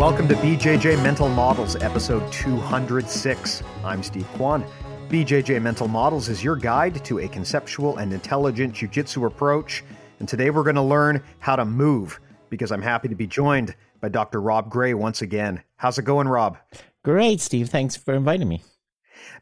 Welcome 0.00 0.26
to 0.26 0.34
BJJ 0.36 1.02
Mental 1.02 1.28
Models, 1.28 1.76
episode 1.76 2.32
206. 2.32 3.62
I'm 3.84 4.02
Steve 4.02 4.26
Kwan. 4.28 4.64
BJJ 5.10 5.60
Mental 5.60 5.88
Models 5.88 6.30
is 6.30 6.42
your 6.42 6.56
guide 6.56 7.04
to 7.04 7.18
a 7.18 7.28
conceptual 7.28 7.98
and 7.98 8.10
intelligent 8.10 8.72
jiu-jitsu 8.72 9.26
approach. 9.26 9.84
And 10.18 10.26
today 10.26 10.48
we're 10.48 10.62
going 10.62 10.76
to 10.76 10.80
learn 10.80 11.22
how 11.38 11.54
to 11.54 11.66
move 11.66 12.18
because 12.48 12.72
I'm 12.72 12.80
happy 12.80 13.08
to 13.08 13.14
be 13.14 13.26
joined 13.26 13.74
by 14.00 14.08
Dr. 14.08 14.40
Rob 14.40 14.70
Gray 14.70 14.94
once 14.94 15.20
again. 15.20 15.62
How's 15.76 15.98
it 15.98 16.06
going, 16.06 16.28
Rob? 16.28 16.56
Great, 17.04 17.42
Steve. 17.42 17.68
Thanks 17.68 17.94
for 17.94 18.14
inviting 18.14 18.48
me. 18.48 18.62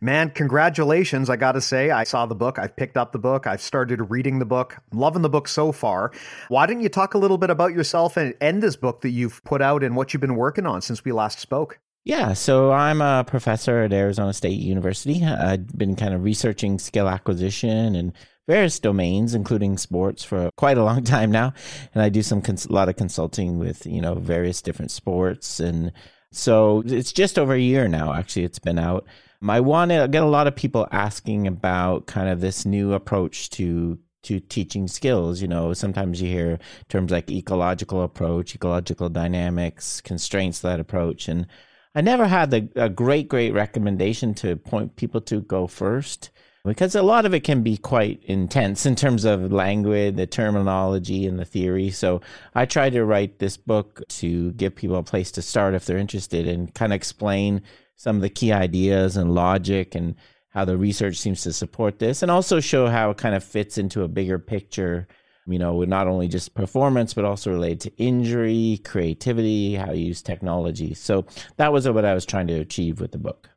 Man, 0.01 0.31
congratulations. 0.31 1.29
I 1.29 1.37
got 1.37 1.53
to 1.53 1.61
say, 1.61 1.91
I 1.91 2.05
saw 2.05 2.27
the 2.27 2.35
book. 2.35 2.59
I've 2.59 2.77
picked 2.77 2.97
up 2.97 3.13
the 3.13 3.19
book. 3.19 3.47
I've 3.47 3.61
started 3.61 4.11
reading 4.11 4.39
the 4.39 4.45
book. 4.45 4.77
I'm 4.93 4.99
loving 4.99 5.23
the 5.23 5.29
book 5.29 5.49
so 5.49 5.73
far. 5.73 6.13
Why 6.49 6.67
don't 6.67 6.81
you 6.81 6.89
talk 6.89 7.15
a 7.15 7.19
little 7.19 7.39
bit 7.39 7.51
about 7.51 7.73
yourself 7.73 8.17
and, 8.17 8.35
end 8.41 8.63
this 8.63 8.77
book 8.77 9.01
that 9.01 9.11
you've 9.11 9.43
put 9.45 9.61
out 9.61 9.83
and 9.83 9.97
what 9.97 10.13
you've 10.13 10.21
been 10.21 10.37
working 10.37 10.67
on 10.67 10.81
since 10.81 11.05
we 11.05 11.13
last 11.13 11.41
spoke? 11.41 11.81
Yeah, 12.05 12.33
so 12.33 12.73
I'm 12.73 13.03
a 13.03 13.25
professor 13.27 13.81
at 13.81 13.93
Arizona 13.93 14.33
State 14.33 14.61
University. 14.61 15.25
I've 15.25 15.67
been 15.77 15.97
kind 15.97 16.15
of 16.15 16.23
researching 16.23 16.79
skill 16.79 17.09
acquisition 17.09 17.95
and 17.95 18.13
various 18.47 18.79
domains, 18.79 19.35
including 19.35 19.77
sports, 19.77 20.25
for 20.25 20.51
quite 20.57 20.79
a 20.79 20.85
long 20.85 21.05
time 21.05 21.31
now. 21.31 21.53
And 21.93 22.03
I 22.03 22.09
do 22.09 22.23
some 22.23 22.41
cons- 22.41 22.67
a 22.67 22.73
lot 22.73 22.89
of 22.89 22.97
consulting 22.97 23.59
with 23.59 23.87
you 23.87 24.01
know 24.01 24.15
various 24.15 24.63
different 24.63 24.91
sports, 24.91 25.61
and 25.61 25.93
so 26.33 26.83
it's 26.87 27.13
just 27.13 27.39
over 27.39 27.53
a 27.53 27.61
year 27.61 27.89
now. 27.89 28.15
Actually, 28.15 28.45
it's 28.45 28.59
been 28.59 28.79
out. 28.79 29.05
I 29.47 29.61
want 29.61 29.91
to 29.91 30.09
get 30.09 30.23
a 30.23 30.27
lot 30.27 30.47
of 30.47 30.57
people 30.57 30.89
asking 30.91 31.47
about 31.47 32.07
kind 32.07 32.29
of 32.29 32.41
this 32.41 32.65
new 32.65 32.93
approach 32.93 33.51
to 33.51 33.99
to 34.25 34.41
teaching 34.41 34.89
skills. 34.89 35.41
You 35.41 35.49
know, 35.49 35.73
sometimes 35.73 36.21
you 36.21 36.29
hear 36.29 36.59
terms 36.89 37.13
like 37.13 37.31
ecological 37.31 38.03
approach, 38.03 38.55
ecological 38.55 39.09
dynamics, 39.09 40.01
constraints 40.01 40.61
that 40.61 40.81
approach, 40.81 41.29
and 41.29 41.47
I 41.95 42.01
never 42.01 42.27
had 42.27 42.51
the, 42.51 42.69
a 42.77 42.89
great, 42.89 43.29
great 43.29 43.53
recommendation 43.53 44.35
to 44.35 44.57
point 44.57 44.97
people 44.97 45.21
to 45.23 45.41
go 45.41 45.67
first 45.67 46.31
because 46.65 46.95
a 46.95 47.03
lot 47.03 47.25
of 47.25 47.35
it 47.35 47.41
can 47.41 47.63
be 47.63 47.77
quite 47.77 48.23
intense 48.25 48.85
in 48.85 48.95
terms 48.95 49.25
of 49.25 49.53
language, 49.53 50.17
the 50.17 50.27
terminology, 50.27 51.27
and 51.27 51.39
the 51.39 51.45
theory. 51.45 51.91
So 51.91 52.21
I 52.55 52.67
try 52.67 52.91
to 52.91 53.05
write 53.05 53.39
this 53.39 53.57
book 53.57 54.03
to 54.09 54.53
give 54.53 54.77
people 54.77 54.97
a 54.97 55.03
place 55.03 55.31
to 55.33 55.43
start 55.43 55.75
if 55.75 55.87
they're 55.87 55.99
interested 55.99 56.47
and 56.47 56.73
kind 56.75 56.93
of 56.93 56.97
explain 56.97 57.63
some 57.99 58.17
of 58.17 58.23
the 58.23 58.31
key 58.31 58.51
ideas 58.51 59.19
and 59.19 59.35
logic 59.35 59.95
and 59.95 60.15
how 60.49 60.65
the 60.65 60.79
research 60.79 61.19
seems 61.19 61.43
to 61.43 61.53
support 61.53 61.99
this, 61.99 62.23
and 62.23 62.31
also 62.31 62.59
show 62.59 62.87
how 62.87 63.11
it 63.11 63.19
kind 63.19 63.35
of 63.35 63.45
fits 63.45 63.77
into 63.77 64.03
a 64.03 64.09
bigger 64.09 64.39
picture 64.39 65.07
you 65.49 65.59
know, 65.59 65.75
with 65.75 65.89
not 65.89 66.07
only 66.07 66.29
just 66.29 66.55
performance, 66.55 67.15
but 67.15 67.25
also 67.25 67.51
related 67.51 67.81
to 67.81 67.97
injury, 67.97 68.81
creativity, 68.85 69.75
how 69.75 69.93
you 69.93 70.07
use 70.07 70.23
technology. 70.23 70.95
So 70.95 71.27
that 71.57 71.73
was 71.73 71.89
what 71.89 72.05
I 72.05 72.15
was 72.15 72.27
trying 72.27 72.49
to 72.49 72.61
achieve 72.61 73.01
with 73.01 73.13
the 73.13 73.19
book. 73.19 73.51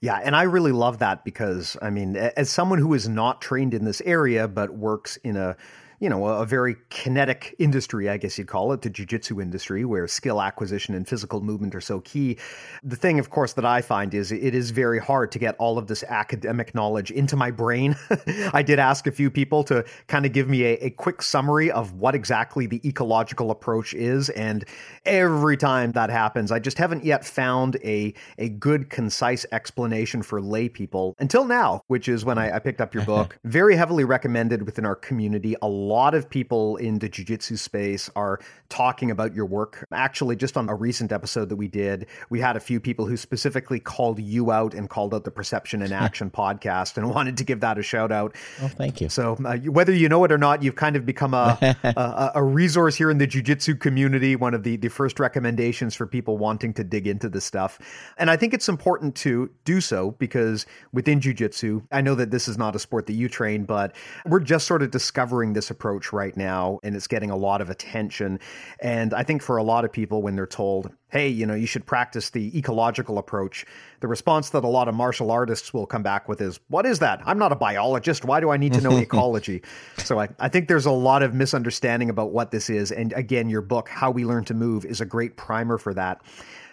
Yeah, 0.00 0.20
and 0.22 0.36
I 0.36 0.42
really 0.42 0.72
love 0.72 0.98
that 0.98 1.24
because, 1.24 1.76
I 1.80 1.90
mean, 1.90 2.16
as 2.16 2.50
someone 2.50 2.78
who 2.78 2.94
is 2.94 3.08
not 3.08 3.40
trained 3.40 3.74
in 3.74 3.84
this 3.84 4.02
area 4.02 4.46
but 4.46 4.76
works 4.76 5.16
in 5.24 5.36
a 5.36 5.56
you 6.00 6.08
know, 6.08 6.26
a, 6.26 6.46
very 6.46 6.76
kinetic 6.90 7.54
industry, 7.58 8.08
I 8.08 8.18
guess 8.18 8.38
you'd 8.38 8.46
call 8.46 8.72
it, 8.72 8.82
the 8.82 8.90
jiu-jitsu 8.90 9.40
industry, 9.40 9.84
where 9.84 10.06
skill 10.06 10.40
acquisition 10.40 10.94
and 10.94 11.08
physical 11.08 11.40
movement 11.40 11.74
are 11.74 11.80
so 11.80 12.00
key. 12.00 12.38
The 12.84 12.96
thing, 12.96 13.18
of 13.18 13.30
course, 13.30 13.54
that 13.54 13.64
I 13.64 13.82
find 13.82 14.14
is 14.14 14.30
it 14.30 14.54
is 14.54 14.70
very 14.70 14.98
hard 15.00 15.32
to 15.32 15.38
get 15.38 15.56
all 15.58 15.78
of 15.78 15.86
this 15.86 16.04
academic 16.04 16.74
knowledge 16.74 17.10
into 17.10 17.36
my 17.36 17.50
brain. 17.50 17.96
I 18.52 18.62
did 18.62 18.78
ask 18.78 19.06
a 19.06 19.12
few 19.12 19.30
people 19.30 19.64
to 19.64 19.84
kind 20.06 20.24
of 20.26 20.32
give 20.32 20.48
me 20.48 20.64
a, 20.64 20.72
a 20.84 20.90
quick 20.90 21.22
summary 21.22 21.70
of 21.70 21.94
what 21.94 22.14
exactly 22.14 22.66
the 22.66 22.86
ecological 22.86 23.50
approach 23.50 23.94
is, 23.94 24.28
and 24.30 24.64
every 25.04 25.56
time 25.56 25.92
that 25.92 26.10
happens, 26.10 26.52
I 26.52 26.58
just 26.58 26.78
haven't 26.78 27.04
yet 27.04 27.24
found 27.24 27.76
a 27.82 28.14
a 28.38 28.48
good, 28.48 28.90
concise 28.90 29.46
explanation 29.52 30.22
for 30.22 30.40
lay 30.40 30.68
people 30.68 31.14
until 31.18 31.44
now, 31.44 31.82
which 31.86 32.08
is 32.08 32.24
when 32.24 32.38
I, 32.38 32.56
I 32.56 32.58
picked 32.58 32.80
up 32.80 32.94
your 32.94 33.04
book. 33.06 33.38
very 33.44 33.76
heavily 33.76 34.04
recommended 34.04 34.64
within 34.64 34.84
our 34.84 34.96
community. 34.96 35.56
A 35.62 35.68
lot 35.86 36.14
of 36.14 36.28
people 36.28 36.76
in 36.76 36.98
the 36.98 37.08
jiu-jitsu 37.08 37.56
space 37.56 38.10
are 38.16 38.40
talking 38.68 39.10
about 39.10 39.34
your 39.34 39.46
work. 39.46 39.86
Actually, 39.92 40.36
just 40.36 40.56
on 40.56 40.68
a 40.68 40.74
recent 40.74 41.12
episode 41.12 41.48
that 41.48 41.56
we 41.56 41.68
did, 41.68 42.06
we 42.30 42.40
had 42.40 42.56
a 42.56 42.60
few 42.60 42.80
people 42.80 43.06
who 43.06 43.16
specifically 43.16 43.78
called 43.78 44.18
you 44.18 44.50
out 44.50 44.74
and 44.74 44.90
called 44.90 45.14
out 45.14 45.24
the 45.24 45.30
Perception 45.30 45.82
and 45.82 45.92
Action 46.06 46.30
podcast 46.30 46.96
and 46.96 47.08
wanted 47.14 47.36
to 47.38 47.44
give 47.44 47.60
that 47.60 47.78
a 47.78 47.82
shout 47.82 48.12
out. 48.12 48.34
Oh, 48.62 48.68
thank 48.68 49.00
you. 49.00 49.08
So, 49.08 49.36
uh, 49.44 49.56
whether 49.58 49.92
you 49.92 50.08
know 50.08 50.24
it 50.24 50.32
or 50.32 50.38
not, 50.38 50.62
you've 50.62 50.74
kind 50.74 50.96
of 50.96 51.06
become 51.06 51.34
a, 51.34 51.76
a, 51.84 52.32
a 52.36 52.42
resource 52.42 52.96
here 52.96 53.10
in 53.10 53.18
the 53.18 53.26
jiu-jitsu 53.26 53.76
community, 53.76 54.36
one 54.36 54.54
of 54.54 54.62
the, 54.62 54.76
the 54.76 54.88
first 54.88 55.20
recommendations 55.20 55.94
for 55.94 56.06
people 56.06 56.38
wanting 56.38 56.74
to 56.74 56.84
dig 56.84 57.06
into 57.06 57.28
this 57.28 57.44
stuff. 57.44 57.78
And 58.18 58.30
I 58.30 58.36
think 58.36 58.54
it's 58.54 58.68
important 58.68 59.14
to 59.16 59.50
do 59.64 59.80
so 59.80 60.12
because 60.12 60.66
within 60.92 61.20
jiu-jitsu, 61.20 61.82
I 61.92 62.00
know 62.00 62.14
that 62.16 62.30
this 62.30 62.48
is 62.48 62.58
not 62.58 62.74
a 62.74 62.78
sport 62.78 63.06
that 63.06 63.12
you 63.12 63.28
train, 63.28 63.64
but 63.64 63.94
we're 64.24 64.40
just 64.40 64.66
sort 64.66 64.82
of 64.82 64.90
discovering 64.90 65.52
this 65.52 65.70
approach 65.76 66.10
right 66.10 66.34
now 66.36 66.80
and 66.82 66.96
it's 66.96 67.06
getting 67.06 67.30
a 67.30 67.36
lot 67.36 67.60
of 67.60 67.68
attention. 67.68 68.40
And 68.80 69.12
I 69.12 69.22
think 69.22 69.42
for 69.42 69.58
a 69.58 69.62
lot 69.62 69.84
of 69.84 69.92
people, 69.92 70.22
when 70.22 70.34
they're 70.34 70.46
told, 70.46 70.90
hey, 71.08 71.28
you 71.28 71.44
know, 71.44 71.54
you 71.54 71.66
should 71.66 71.84
practice 71.84 72.30
the 72.30 72.56
ecological 72.58 73.18
approach, 73.18 73.66
the 74.00 74.08
response 74.08 74.50
that 74.50 74.64
a 74.64 74.68
lot 74.68 74.88
of 74.88 74.94
martial 74.94 75.30
artists 75.30 75.74
will 75.74 75.84
come 75.84 76.02
back 76.02 76.28
with 76.28 76.40
is, 76.40 76.58
what 76.68 76.86
is 76.86 76.98
that? 77.00 77.20
I'm 77.26 77.38
not 77.38 77.52
a 77.52 77.56
biologist. 77.56 78.24
Why 78.24 78.40
do 78.40 78.48
I 78.48 78.56
need 78.56 78.72
to 78.72 78.80
know 78.80 78.96
ecology? 78.96 79.62
So 79.98 80.18
I, 80.18 80.28
I 80.38 80.48
think 80.48 80.68
there's 80.68 80.86
a 80.86 80.90
lot 80.90 81.22
of 81.22 81.34
misunderstanding 81.34 82.08
about 82.08 82.32
what 82.32 82.50
this 82.50 82.70
is. 82.70 82.90
And 82.90 83.12
again, 83.12 83.50
your 83.50 83.62
book, 83.62 83.90
How 83.90 84.10
We 84.10 84.24
Learn 84.24 84.44
to 84.46 84.54
Move, 84.54 84.86
is 84.86 85.02
a 85.02 85.06
great 85.06 85.36
primer 85.36 85.76
for 85.76 85.92
that. 85.92 86.22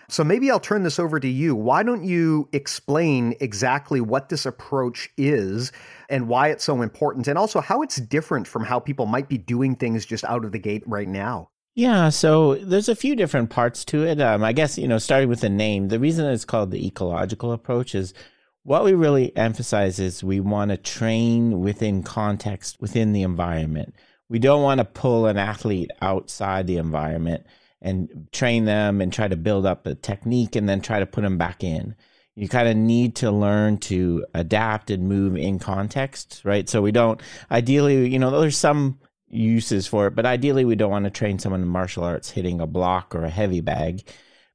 So 0.10 0.24
maybe 0.24 0.52
I'll 0.52 0.60
turn 0.60 0.84
this 0.84 1.00
over 1.00 1.20
to 1.20 1.28
you. 1.28 1.56
Why 1.56 1.84
don't 1.84 2.04
you 2.04 2.50
explain 2.52 3.36
exactly 3.40 4.02
what 4.02 4.30
this 4.30 4.46
approach 4.46 5.10
is 5.18 5.72
and 6.10 6.28
why 6.28 6.50
it's 6.50 6.64
so 6.64 6.82
important, 6.82 7.28
and 7.28 7.38
also 7.38 7.62
how 7.62 7.82
it's 7.82 7.98
different 7.98 8.48
from 8.48 8.64
how 8.64 8.80
people 8.80 9.06
might 9.06 9.30
be 9.30 9.38
doing 9.38 9.76
things 9.76 10.06
just 10.06 10.24
out 10.26 10.46
of 10.46 10.52
the 10.52 10.60
gate 10.60 10.84
right 10.86 11.08
now? 11.08 11.50
Yeah, 11.76 12.10
so 12.10 12.56
there's 12.56 12.90
a 12.90 12.96
few 12.96 13.16
different 13.16 13.50
parts 13.50 13.84
to 13.86 14.04
it. 14.04 14.22
Um, 14.22 14.44
I 14.44 14.54
guess, 14.54 14.78
you 14.78 14.88
know, 14.88 15.00
starting 15.00 15.30
with 15.30 15.42
the 15.42 15.50
name, 15.50 15.88
the 15.88 16.00
reason 16.00 16.26
it's 16.26 16.46
called 16.46 16.70
the 16.70 16.86
ecological 16.86 17.52
approach 17.52 17.96
is 17.96 18.14
what 18.62 18.84
we 18.84 18.94
really 18.94 19.36
emphasize 19.36 20.00
is 20.00 20.24
we 20.24 20.40
want 20.40 20.70
to 20.70 20.78
train 20.78 21.62
within 21.62 22.04
context, 22.04 22.80
within 22.80 23.12
the 23.12 23.24
environment. 23.24 23.96
We 24.30 24.40
don't 24.40 24.62
want 24.62 24.80
to 24.80 24.86
pull 24.86 25.26
an 25.26 25.38
athlete 25.38 25.90
outside 26.02 26.68
the 26.68 26.78
environment 26.78 27.46
and 27.84 28.28
train 28.32 28.66
them 28.66 29.02
and 29.02 29.12
try 29.12 29.28
to 29.28 29.36
build 29.36 29.66
up 29.66 29.86
a 29.86 29.94
technique 29.94 30.56
and 30.56 30.68
then 30.68 30.82
try 30.82 31.00
to 31.00 31.06
put 31.06 31.22
them 31.22 31.38
back 31.38 31.64
in. 31.64 31.96
You 32.36 32.50
kind 32.50 32.68
of 32.68 32.76
need 32.76 33.16
to 33.18 33.30
learn 33.30 33.78
to 33.80 34.26
adapt 34.34 34.90
and 34.90 35.08
move 35.08 35.38
in 35.38 35.60
context, 35.60 36.42
right? 36.44 36.68
So 36.68 36.82
we 36.82 36.92
don't 36.92 37.22
ideally, 37.52 38.10
you 38.10 38.18
know, 38.18 38.40
there's 38.40 38.58
some 38.58 39.00
uses 39.28 39.86
for 39.86 40.08
it, 40.08 40.16
but 40.16 40.26
ideally 40.26 40.66
we 40.66 40.76
don't 40.76 40.90
want 40.90 41.06
to 41.06 41.12
train 41.12 41.38
someone 41.38 41.62
in 41.62 41.68
martial 41.68 42.04
arts 42.04 42.32
hitting 42.32 42.62
a 42.62 42.66
block 42.66 43.14
or 43.14 43.24
a 43.24 43.30
heavy 43.30 43.62
bag 43.62 44.04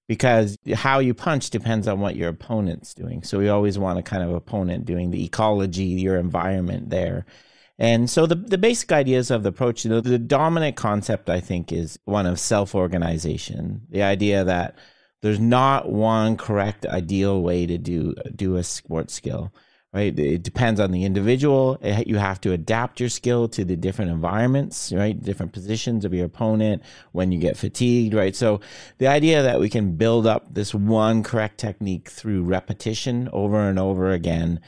because 0.09 0.57
how 0.75 0.99
you 0.99 1.13
punch 1.13 1.51
depends 1.51 1.87
on 1.87 2.01
what 2.01 2.17
your 2.17 2.31
opponent's 2.31 2.95
doing. 2.95 3.23
So 3.23 3.39
we 3.39 3.49
always 3.51 3.79
want 3.79 3.99
a 3.99 4.03
kind 4.03 4.23
of 4.23 4.35
opponent 4.35 4.87
doing 4.87 5.11
the 5.11 5.23
ecology, 5.23 5.85
your 5.85 6.17
environment 6.17 6.91
there. 6.91 7.27
And 7.79 8.11
so 8.11 8.27
the, 8.27 8.35
the 8.35 8.59
basic 8.59 8.91
ideas 8.91 9.31
of 9.31 9.45
the 9.45 9.51
approach, 9.51 9.85
the, 9.85 10.01
the 10.01 10.19
dominant 10.19 10.77
concept, 10.77 11.31
I 11.31 11.41
think, 11.41 11.73
is 11.73 11.99
one 12.05 12.27
of 12.27 12.41
self 12.41 12.75
organization. 12.75 13.83
The 13.91 14.03
idea 14.03 14.45
that 14.45 14.77
there's 15.23 15.41
not 15.41 15.91
one 15.91 16.37
correct 16.37 16.87
ideal 16.87 17.43
way 17.43 17.67
to 17.67 17.79
do 17.79 18.15
do 18.35 18.57
a 18.57 18.65
sports 18.65 19.15
skill 19.15 19.53
right? 19.95 20.19
It 20.19 20.43
depends 20.43 20.81
on 20.81 20.91
the 20.91 21.05
individual. 21.05 21.79
You 22.07 22.19
have 22.19 22.43
to 22.43 22.53
adapt 22.53 23.01
your 23.01 23.09
skill 23.09 23.49
to 23.49 23.65
the 23.65 23.77
different 23.77 24.11
environments 24.11 24.93
right? 24.93 25.21
Different 25.21 25.53
positions 25.53 26.05
of 26.05 26.13
your 26.13 26.27
opponent 26.27 26.83
when 27.13 27.33
you 27.33 27.39
get 27.39 27.57
fatigued 27.57 28.15
right? 28.15 28.37
So 28.37 28.61
the 28.99 29.07
idea 29.07 29.43
that 29.43 29.61
we 29.61 29.69
can 29.71 29.97
build 29.97 30.27
up 30.27 30.53
this 30.53 30.75
one 30.75 31.23
correct 31.23 31.59
technique 31.59 32.11
through 32.11 32.43
repetition 32.43 33.29
over 33.33 33.69
and 33.69 33.79
over 33.79 34.11
again 34.11 34.61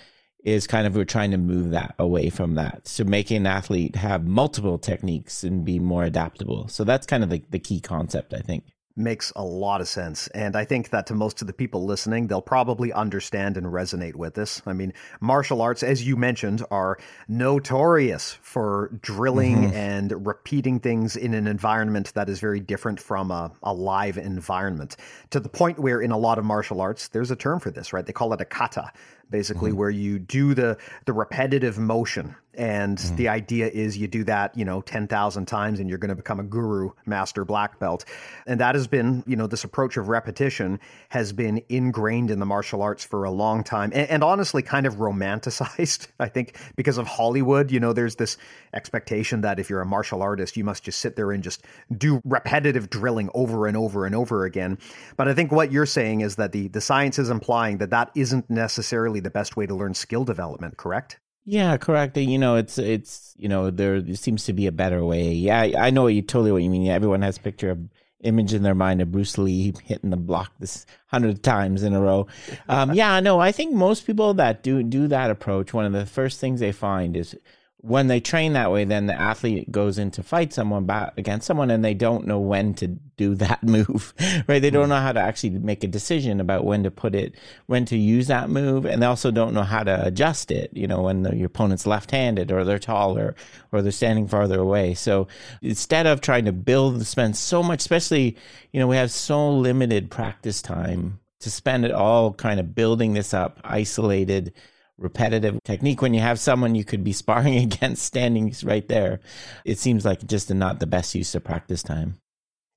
is 0.44 0.66
kind 0.66 0.86
of 0.86 0.96
we're 0.96 1.04
trying 1.04 1.30
to 1.30 1.38
move 1.38 1.70
that 1.70 1.94
away 1.98 2.30
from 2.30 2.54
that 2.54 2.86
so 2.86 3.04
making 3.04 3.38
an 3.38 3.46
athlete 3.46 3.96
have 3.96 4.26
multiple 4.26 4.78
techniques 4.78 5.44
and 5.44 5.64
be 5.64 5.78
more 5.78 6.04
adaptable 6.04 6.68
so 6.68 6.84
that's 6.84 7.06
kind 7.06 7.22
of 7.22 7.30
the, 7.30 7.42
the 7.50 7.58
key 7.58 7.80
concept 7.80 8.32
i 8.34 8.40
think 8.40 8.64
makes 8.96 9.32
a 9.36 9.44
lot 9.44 9.80
of 9.80 9.88
sense. 9.88 10.28
And 10.28 10.56
I 10.56 10.64
think 10.64 10.90
that 10.90 11.06
to 11.06 11.14
most 11.14 11.40
of 11.40 11.46
the 11.46 11.52
people 11.52 11.84
listening, 11.84 12.26
they'll 12.26 12.42
probably 12.42 12.92
understand 12.92 13.56
and 13.56 13.66
resonate 13.66 14.14
with 14.14 14.34
this. 14.34 14.62
I 14.66 14.72
mean, 14.72 14.92
martial 15.20 15.62
arts, 15.62 15.82
as 15.82 16.06
you 16.06 16.16
mentioned, 16.16 16.64
are 16.70 16.98
notorious 17.28 18.38
for 18.42 18.90
drilling 19.00 19.56
mm-hmm. 19.56 19.76
and 19.76 20.26
repeating 20.26 20.80
things 20.80 21.16
in 21.16 21.34
an 21.34 21.46
environment 21.46 22.12
that 22.14 22.28
is 22.28 22.40
very 22.40 22.60
different 22.60 23.00
from 23.00 23.30
a, 23.30 23.52
a 23.62 23.72
live 23.72 24.18
environment 24.18 24.96
to 25.30 25.40
the 25.40 25.48
point 25.48 25.78
where 25.78 26.00
in 26.00 26.10
a 26.10 26.18
lot 26.18 26.38
of 26.38 26.44
martial 26.44 26.80
arts, 26.80 27.08
there's 27.08 27.30
a 27.30 27.36
term 27.36 27.60
for 27.60 27.70
this, 27.70 27.92
right? 27.92 28.04
They 28.04 28.12
call 28.12 28.32
it 28.32 28.40
a 28.40 28.44
kata 28.44 28.92
basically, 29.30 29.70
mm-hmm. 29.70 29.78
where 29.78 29.90
you 29.90 30.18
do 30.18 30.54
the 30.54 30.78
the 31.06 31.12
repetitive 31.12 31.78
motion. 31.78 32.34
And 32.54 32.98
mm-hmm. 32.98 33.16
the 33.16 33.28
idea 33.28 33.68
is 33.68 33.96
you 33.96 34.08
do 34.08 34.24
that, 34.24 34.56
you 34.58 34.64
know, 34.64 34.80
10,000 34.80 35.46
times 35.46 35.78
and 35.78 35.88
you're 35.88 35.98
going 35.98 36.10
to 36.10 36.16
become 36.16 36.40
a 36.40 36.44
guru, 36.44 36.90
master 37.06 37.44
black 37.44 37.78
belt. 37.78 38.04
And 38.46 38.60
that 38.60 38.74
has 38.74 38.88
been, 38.88 39.22
you 39.26 39.36
know, 39.36 39.46
this 39.46 39.62
approach 39.62 39.96
of 39.96 40.08
repetition 40.08 40.80
has 41.10 41.32
been 41.32 41.62
ingrained 41.68 42.30
in 42.30 42.40
the 42.40 42.46
martial 42.46 42.82
arts 42.82 43.04
for 43.04 43.22
a 43.24 43.30
long 43.30 43.62
time 43.62 43.92
and, 43.94 44.10
and 44.10 44.24
honestly 44.24 44.62
kind 44.62 44.84
of 44.84 44.96
romanticized, 44.96 46.08
I 46.20 46.28
think, 46.28 46.56
because 46.74 46.98
of 46.98 47.06
Hollywood. 47.06 47.70
You 47.70 47.78
know, 47.78 47.92
there's 47.92 48.16
this 48.16 48.36
expectation 48.74 49.42
that 49.42 49.60
if 49.60 49.70
you're 49.70 49.80
a 49.80 49.86
martial 49.86 50.20
artist, 50.20 50.56
you 50.56 50.64
must 50.64 50.82
just 50.82 50.98
sit 50.98 51.14
there 51.14 51.30
and 51.30 51.44
just 51.44 51.64
do 51.96 52.20
repetitive 52.24 52.90
drilling 52.90 53.30
over 53.32 53.68
and 53.68 53.76
over 53.76 54.06
and 54.06 54.14
over 54.14 54.44
again. 54.44 54.76
But 55.16 55.28
I 55.28 55.34
think 55.34 55.52
what 55.52 55.70
you're 55.70 55.86
saying 55.86 56.22
is 56.22 56.36
that 56.36 56.50
the, 56.50 56.66
the 56.66 56.80
science 56.80 57.18
is 57.18 57.30
implying 57.30 57.78
that 57.78 57.90
that 57.90 58.10
isn't 58.16 58.50
necessarily 58.50 59.19
the 59.20 59.30
best 59.30 59.56
way 59.56 59.66
to 59.66 59.74
learn 59.74 59.94
skill 59.94 60.24
development, 60.24 60.76
correct? 60.76 61.18
Yeah, 61.44 61.76
correct. 61.78 62.16
You 62.16 62.38
know, 62.38 62.56
it's 62.56 62.78
it's 62.78 63.34
you 63.38 63.48
know 63.48 63.70
there, 63.70 64.02
seems 64.14 64.44
to 64.44 64.52
be 64.52 64.66
a 64.66 64.72
better 64.72 65.04
way. 65.04 65.32
Yeah, 65.32 65.60
I, 65.60 65.74
I 65.78 65.90
know 65.90 66.06
you 66.06 66.22
totally 66.22 66.52
what 66.52 66.62
you 66.62 66.70
mean. 66.70 66.82
Yeah, 66.82 66.94
everyone 66.94 67.22
has 67.22 67.38
a 67.38 67.40
picture 67.40 67.70
of 67.70 67.78
image 68.22 68.52
in 68.52 68.62
their 68.62 68.74
mind 68.74 69.00
of 69.00 69.10
Bruce 69.10 69.38
Lee 69.38 69.72
hitting 69.84 70.10
the 70.10 70.16
block 70.16 70.52
this 70.58 70.86
hundred 71.06 71.42
times 71.42 71.82
in 71.82 71.94
a 71.94 72.00
row. 72.00 72.26
Um, 72.68 72.92
yeah, 72.94 73.20
no, 73.20 73.40
I 73.40 73.52
think 73.52 73.74
most 73.74 74.06
people 74.06 74.34
that 74.34 74.62
do 74.62 74.82
do 74.82 75.08
that 75.08 75.30
approach, 75.30 75.72
one 75.72 75.86
of 75.86 75.92
the 75.92 76.06
first 76.06 76.40
things 76.40 76.60
they 76.60 76.72
find 76.72 77.16
is 77.16 77.36
when 77.82 78.08
they 78.08 78.20
train 78.20 78.52
that 78.52 78.70
way, 78.70 78.84
then 78.84 79.06
the 79.06 79.18
athlete 79.18 79.72
goes 79.72 79.96
in 79.96 80.10
to 80.10 80.22
fight 80.22 80.52
someone 80.52 80.84
back 80.84 81.14
against 81.16 81.46
someone 81.46 81.70
and 81.70 81.82
they 81.82 81.94
don't 81.94 82.26
know 82.26 82.38
when 82.38 82.74
to 82.74 82.88
do 83.16 83.34
that 83.36 83.62
move, 83.62 84.12
right? 84.46 84.60
They 84.60 84.70
don't 84.70 84.84
hmm. 84.84 84.90
know 84.90 85.00
how 85.00 85.12
to 85.12 85.20
actually 85.20 85.50
make 85.50 85.82
a 85.82 85.88
decision 85.88 86.40
about 86.40 86.64
when 86.64 86.82
to 86.82 86.90
put 86.90 87.14
it, 87.14 87.36
when 87.66 87.86
to 87.86 87.96
use 87.96 88.26
that 88.26 88.50
move. 88.50 88.84
And 88.84 89.02
they 89.02 89.06
also 89.06 89.30
don't 89.30 89.54
know 89.54 89.62
how 89.62 89.82
to 89.82 90.06
adjust 90.06 90.50
it, 90.50 90.70
you 90.74 90.86
know, 90.86 91.02
when 91.02 91.22
the, 91.22 91.34
your 91.34 91.46
opponent's 91.46 91.86
left 91.86 92.10
handed 92.10 92.52
or 92.52 92.64
they're 92.64 92.78
taller 92.78 93.34
or 93.72 93.80
they're 93.80 93.92
standing 93.92 94.28
farther 94.28 94.60
away. 94.60 94.94
So 94.94 95.28
instead 95.62 96.06
of 96.06 96.20
trying 96.20 96.44
to 96.44 96.52
build, 96.52 97.04
spend 97.06 97.36
so 97.36 97.62
much, 97.62 97.80
especially, 97.80 98.36
you 98.72 98.80
know, 98.80 98.88
we 98.88 98.96
have 98.96 99.10
so 99.10 99.50
limited 99.50 100.10
practice 100.10 100.60
time 100.60 101.20
to 101.40 101.50
spend 101.50 101.86
it 101.86 101.92
all 101.92 102.34
kind 102.34 102.60
of 102.60 102.74
building 102.74 103.14
this 103.14 103.32
up, 103.32 103.58
isolated 103.64 104.52
repetitive 105.00 105.58
technique 105.64 106.02
when 106.02 106.14
you 106.14 106.20
have 106.20 106.38
someone 106.38 106.74
you 106.74 106.84
could 106.84 107.02
be 107.02 107.12
sparring 107.12 107.56
against 107.64 108.04
standing 108.04 108.54
right 108.62 108.86
there. 108.86 109.20
It 109.64 109.78
seems 109.78 110.04
like 110.04 110.26
just 110.26 110.52
not 110.52 110.78
the 110.78 110.86
best 110.86 111.14
use 111.14 111.34
of 111.34 111.42
practice 111.42 111.82
time. 111.82 112.18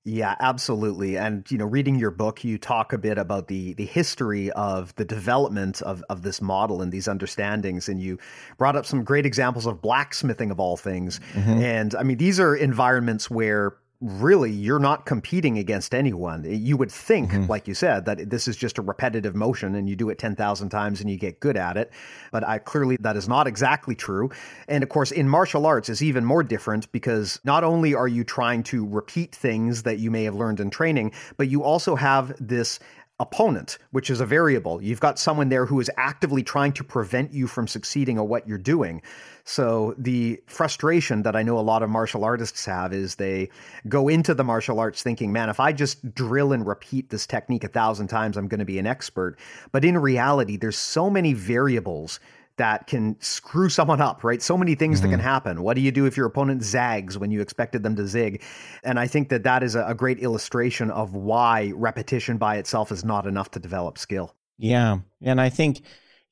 Yeah, 0.06 0.34
absolutely. 0.38 1.16
And 1.16 1.50
you 1.50 1.56
know, 1.56 1.64
reading 1.64 1.94
your 1.94 2.10
book, 2.10 2.44
you 2.44 2.58
talk 2.58 2.92
a 2.92 2.98
bit 2.98 3.16
about 3.16 3.48
the 3.48 3.72
the 3.72 3.86
history 3.86 4.50
of 4.50 4.94
the 4.96 5.04
development 5.04 5.80
of 5.80 6.04
of 6.10 6.20
this 6.20 6.42
model 6.42 6.82
and 6.82 6.92
these 6.92 7.08
understandings 7.08 7.88
and 7.88 7.98
you 7.98 8.18
brought 8.58 8.76
up 8.76 8.84
some 8.84 9.02
great 9.02 9.24
examples 9.24 9.64
of 9.64 9.80
blacksmithing 9.80 10.50
of 10.50 10.60
all 10.60 10.76
things. 10.76 11.20
Mm-hmm. 11.32 11.50
And 11.52 11.94
I 11.94 12.02
mean, 12.02 12.18
these 12.18 12.38
are 12.38 12.54
environments 12.54 13.30
where 13.30 13.76
really 14.04 14.50
you're 14.50 14.78
not 14.78 15.06
competing 15.06 15.56
against 15.58 15.94
anyone. 15.94 16.44
You 16.46 16.76
would 16.76 16.92
think, 16.92 17.30
mm-hmm. 17.30 17.50
like 17.50 17.66
you 17.66 17.74
said, 17.74 18.04
that 18.04 18.28
this 18.28 18.46
is 18.46 18.56
just 18.56 18.76
a 18.76 18.82
repetitive 18.82 19.34
motion 19.34 19.74
and 19.74 19.88
you 19.88 19.96
do 19.96 20.10
it 20.10 20.18
10,000 20.18 20.68
times 20.68 21.00
and 21.00 21.10
you 21.10 21.16
get 21.16 21.40
good 21.40 21.56
at 21.56 21.78
it. 21.78 21.90
But 22.30 22.46
I 22.46 22.58
clearly 22.58 22.98
that 23.00 23.16
is 23.16 23.28
not 23.28 23.46
exactly 23.46 23.94
true. 23.94 24.30
And 24.68 24.82
of 24.82 24.90
course, 24.90 25.10
in 25.10 25.28
martial 25.28 25.64
arts 25.64 25.88
is 25.88 26.02
even 26.02 26.24
more 26.24 26.42
different 26.42 26.92
because 26.92 27.40
not 27.44 27.64
only 27.64 27.94
are 27.94 28.08
you 28.08 28.24
trying 28.24 28.62
to 28.64 28.86
repeat 28.86 29.34
things 29.34 29.84
that 29.84 29.98
you 29.98 30.10
may 30.10 30.24
have 30.24 30.34
learned 30.34 30.60
in 30.60 30.68
training, 30.68 31.12
but 31.38 31.48
you 31.48 31.62
also 31.62 31.96
have 31.96 32.34
this 32.38 32.78
opponent, 33.20 33.78
which 33.92 34.10
is 34.10 34.20
a 34.20 34.26
variable. 34.26 34.82
You've 34.82 35.00
got 35.00 35.20
someone 35.20 35.48
there 35.48 35.66
who 35.66 35.78
is 35.78 35.90
actively 35.96 36.42
trying 36.42 36.72
to 36.72 36.84
prevent 36.84 37.32
you 37.32 37.46
from 37.46 37.68
succeeding 37.68 38.18
at 38.18 38.26
what 38.26 38.48
you're 38.48 38.58
doing. 38.58 39.02
So 39.44 39.94
the 39.96 40.42
frustration 40.46 41.22
that 41.22 41.36
I 41.36 41.42
know 41.42 41.58
a 41.58 41.60
lot 41.60 41.84
of 41.84 41.90
martial 41.90 42.24
artists 42.24 42.64
have 42.64 42.92
is 42.92 43.14
they 43.14 43.50
go 43.88 44.08
into 44.08 44.34
the 44.34 44.42
martial 44.42 44.80
arts 44.80 45.02
thinking, 45.02 45.32
man, 45.32 45.48
if 45.48 45.60
I 45.60 45.72
just 45.72 46.14
drill 46.14 46.52
and 46.52 46.66
repeat 46.66 47.10
this 47.10 47.26
technique 47.26 47.62
a 47.62 47.68
thousand 47.68 48.08
times, 48.08 48.36
I'm 48.36 48.48
going 48.48 48.58
to 48.58 48.64
be 48.64 48.80
an 48.80 48.86
expert. 48.86 49.38
But 49.70 49.84
in 49.84 49.96
reality, 49.96 50.56
there's 50.56 50.78
so 50.78 51.08
many 51.08 51.34
variables 51.34 52.18
that 52.56 52.86
can 52.86 53.16
screw 53.20 53.68
someone 53.68 54.00
up, 54.00 54.22
right? 54.22 54.40
So 54.40 54.56
many 54.56 54.74
things 54.74 54.98
mm-hmm. 54.98 55.06
that 55.06 55.10
can 55.10 55.20
mm-hmm. 55.20 55.28
happen. 55.28 55.62
What 55.62 55.74
do 55.74 55.80
you 55.80 55.90
do 55.90 56.06
if 56.06 56.16
your 56.16 56.26
opponent 56.26 56.62
zags 56.62 57.18
when 57.18 57.30
you 57.30 57.40
expected 57.40 57.82
them 57.82 57.96
to 57.96 58.06
zig? 58.06 58.42
And 58.82 58.98
I 58.98 59.06
think 59.06 59.28
that 59.30 59.42
that 59.42 59.62
is 59.62 59.74
a, 59.74 59.84
a 59.86 59.94
great 59.94 60.20
illustration 60.20 60.90
of 60.90 61.14
why 61.14 61.72
repetition 61.74 62.38
by 62.38 62.56
itself 62.56 62.92
is 62.92 63.04
not 63.04 63.26
enough 63.26 63.50
to 63.52 63.58
develop 63.58 63.98
skill. 63.98 64.34
Yeah. 64.56 64.98
And 65.20 65.40
I 65.40 65.48
think 65.48 65.82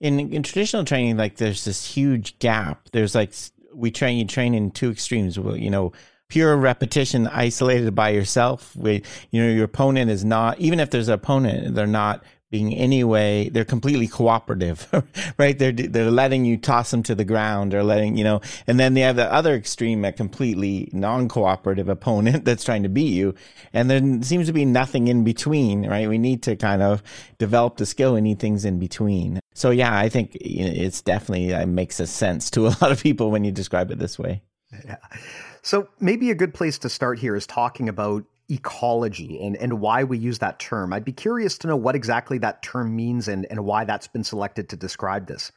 in, 0.01 0.21
in 0.33 0.43
traditional 0.43 0.85
training, 0.85 1.17
like 1.17 1.37
there's 1.37 1.65
this 1.65 1.85
huge 1.85 2.39
gap. 2.39 2.89
There's 2.93 3.15
like, 3.15 3.33
we 3.75 3.91
train, 3.91 4.19
you 4.19 4.27
train 4.27 4.55
in 4.55 4.71
two 4.71 4.91
extremes. 4.91 5.37
You 5.37 5.71
know, 5.71 5.93
pure 6.29 6.57
repetition 6.57 7.27
isolated 7.27 7.95
by 7.95 8.09
yourself 8.09 8.75
where 8.75 9.03
you 9.33 9.43
know 9.43 9.51
your 9.51 9.65
opponent 9.65 10.11
is 10.11 10.25
not 10.25 10.59
even 10.59 10.81
if 10.81 10.89
there's 10.89 11.09
an 11.09 11.13
opponent 11.13 11.75
they're 11.75 11.87
not 11.87 12.25
being 12.53 12.73
anyway 12.75 13.49
they're 13.49 13.65
completely 13.65 14.07
cooperative 14.07 14.87
right? 15.39 15.59
They're 15.59 15.73
they're 15.73 16.11
letting 16.11 16.45
you 16.45 16.57
toss 16.57 16.91
them 16.91 17.03
to 17.05 17.15
the 17.15 17.25
ground 17.25 17.75
or 17.75 17.83
letting 17.83 18.17
you 18.17 18.23
know 18.23 18.41
and 18.67 18.79
then 18.79 18.95
they 18.95 19.01
have 19.01 19.17
the 19.17 19.33
other 19.33 19.55
extreme 19.55 20.05
a 20.05 20.13
completely 20.13 20.89
non-cooperative 20.93 21.89
opponent 21.89 22.45
that's 22.45 22.63
trying 22.63 22.85
to 22.85 22.89
beat 22.89 23.13
you. 23.13 23.35
And 23.73 23.91
there 23.91 24.23
seems 24.23 24.47
to 24.47 24.53
be 24.53 24.65
nothing 24.65 25.09
in 25.09 25.25
between 25.25 25.89
right? 25.89 26.09
We 26.09 26.19
need 26.19 26.43
to 26.45 26.55
kind 26.55 26.83
of 26.83 27.03
develop 27.39 27.79
the 27.79 27.87
skill 27.87 28.15
we 28.15 28.21
need 28.21 28.39
things 28.39 28.65
in 28.65 28.79
between. 28.79 29.41
So 29.55 29.71
yeah 29.71 29.97
i 29.97 30.09
think 30.09 30.37
it's 30.41 31.01
definitely 31.01 31.51
it 31.51 31.67
makes 31.67 31.99
a 31.99 32.07
sense 32.07 32.51
to 32.51 32.67
a 32.69 32.77
lot 32.81 32.93
of 32.93 33.03
people 33.03 33.31
when 33.31 33.45
you 33.45 33.51
describe 33.51 33.91
it 33.91 33.99
this 33.99 34.19
way. 34.19 34.43
Yeah. 34.87 34.97
So 35.63 35.89
maybe 36.01 36.31
a 36.31 36.35
good 36.35 36.55
place 36.55 36.79
to 36.79 36.89
start 36.89 37.19
here 37.19 37.37
is 37.37 37.47
talking 37.47 37.89
about 37.89 38.25
ecology 38.49 39.41
and, 39.43 39.57
and 39.57 39.81
why 39.81 40.05
we 40.05 40.19
use 40.19 40.39
that 40.41 40.59
term. 40.59 40.93
I'd 40.93 41.05
be 41.05 41.13
curious 41.13 41.59
to 41.59 41.69
know 41.69 41.77
what 41.77 41.95
exactly 41.95 42.39
that 42.39 42.63
term 42.63 42.95
means 42.95 43.29
and, 43.29 43.47
and 43.51 43.65
why 43.65 43.85
that's 43.85 44.09
been 44.09 44.25
selected 44.25 44.69
to 44.71 44.77
describe 44.77 45.27
this. 45.27 45.53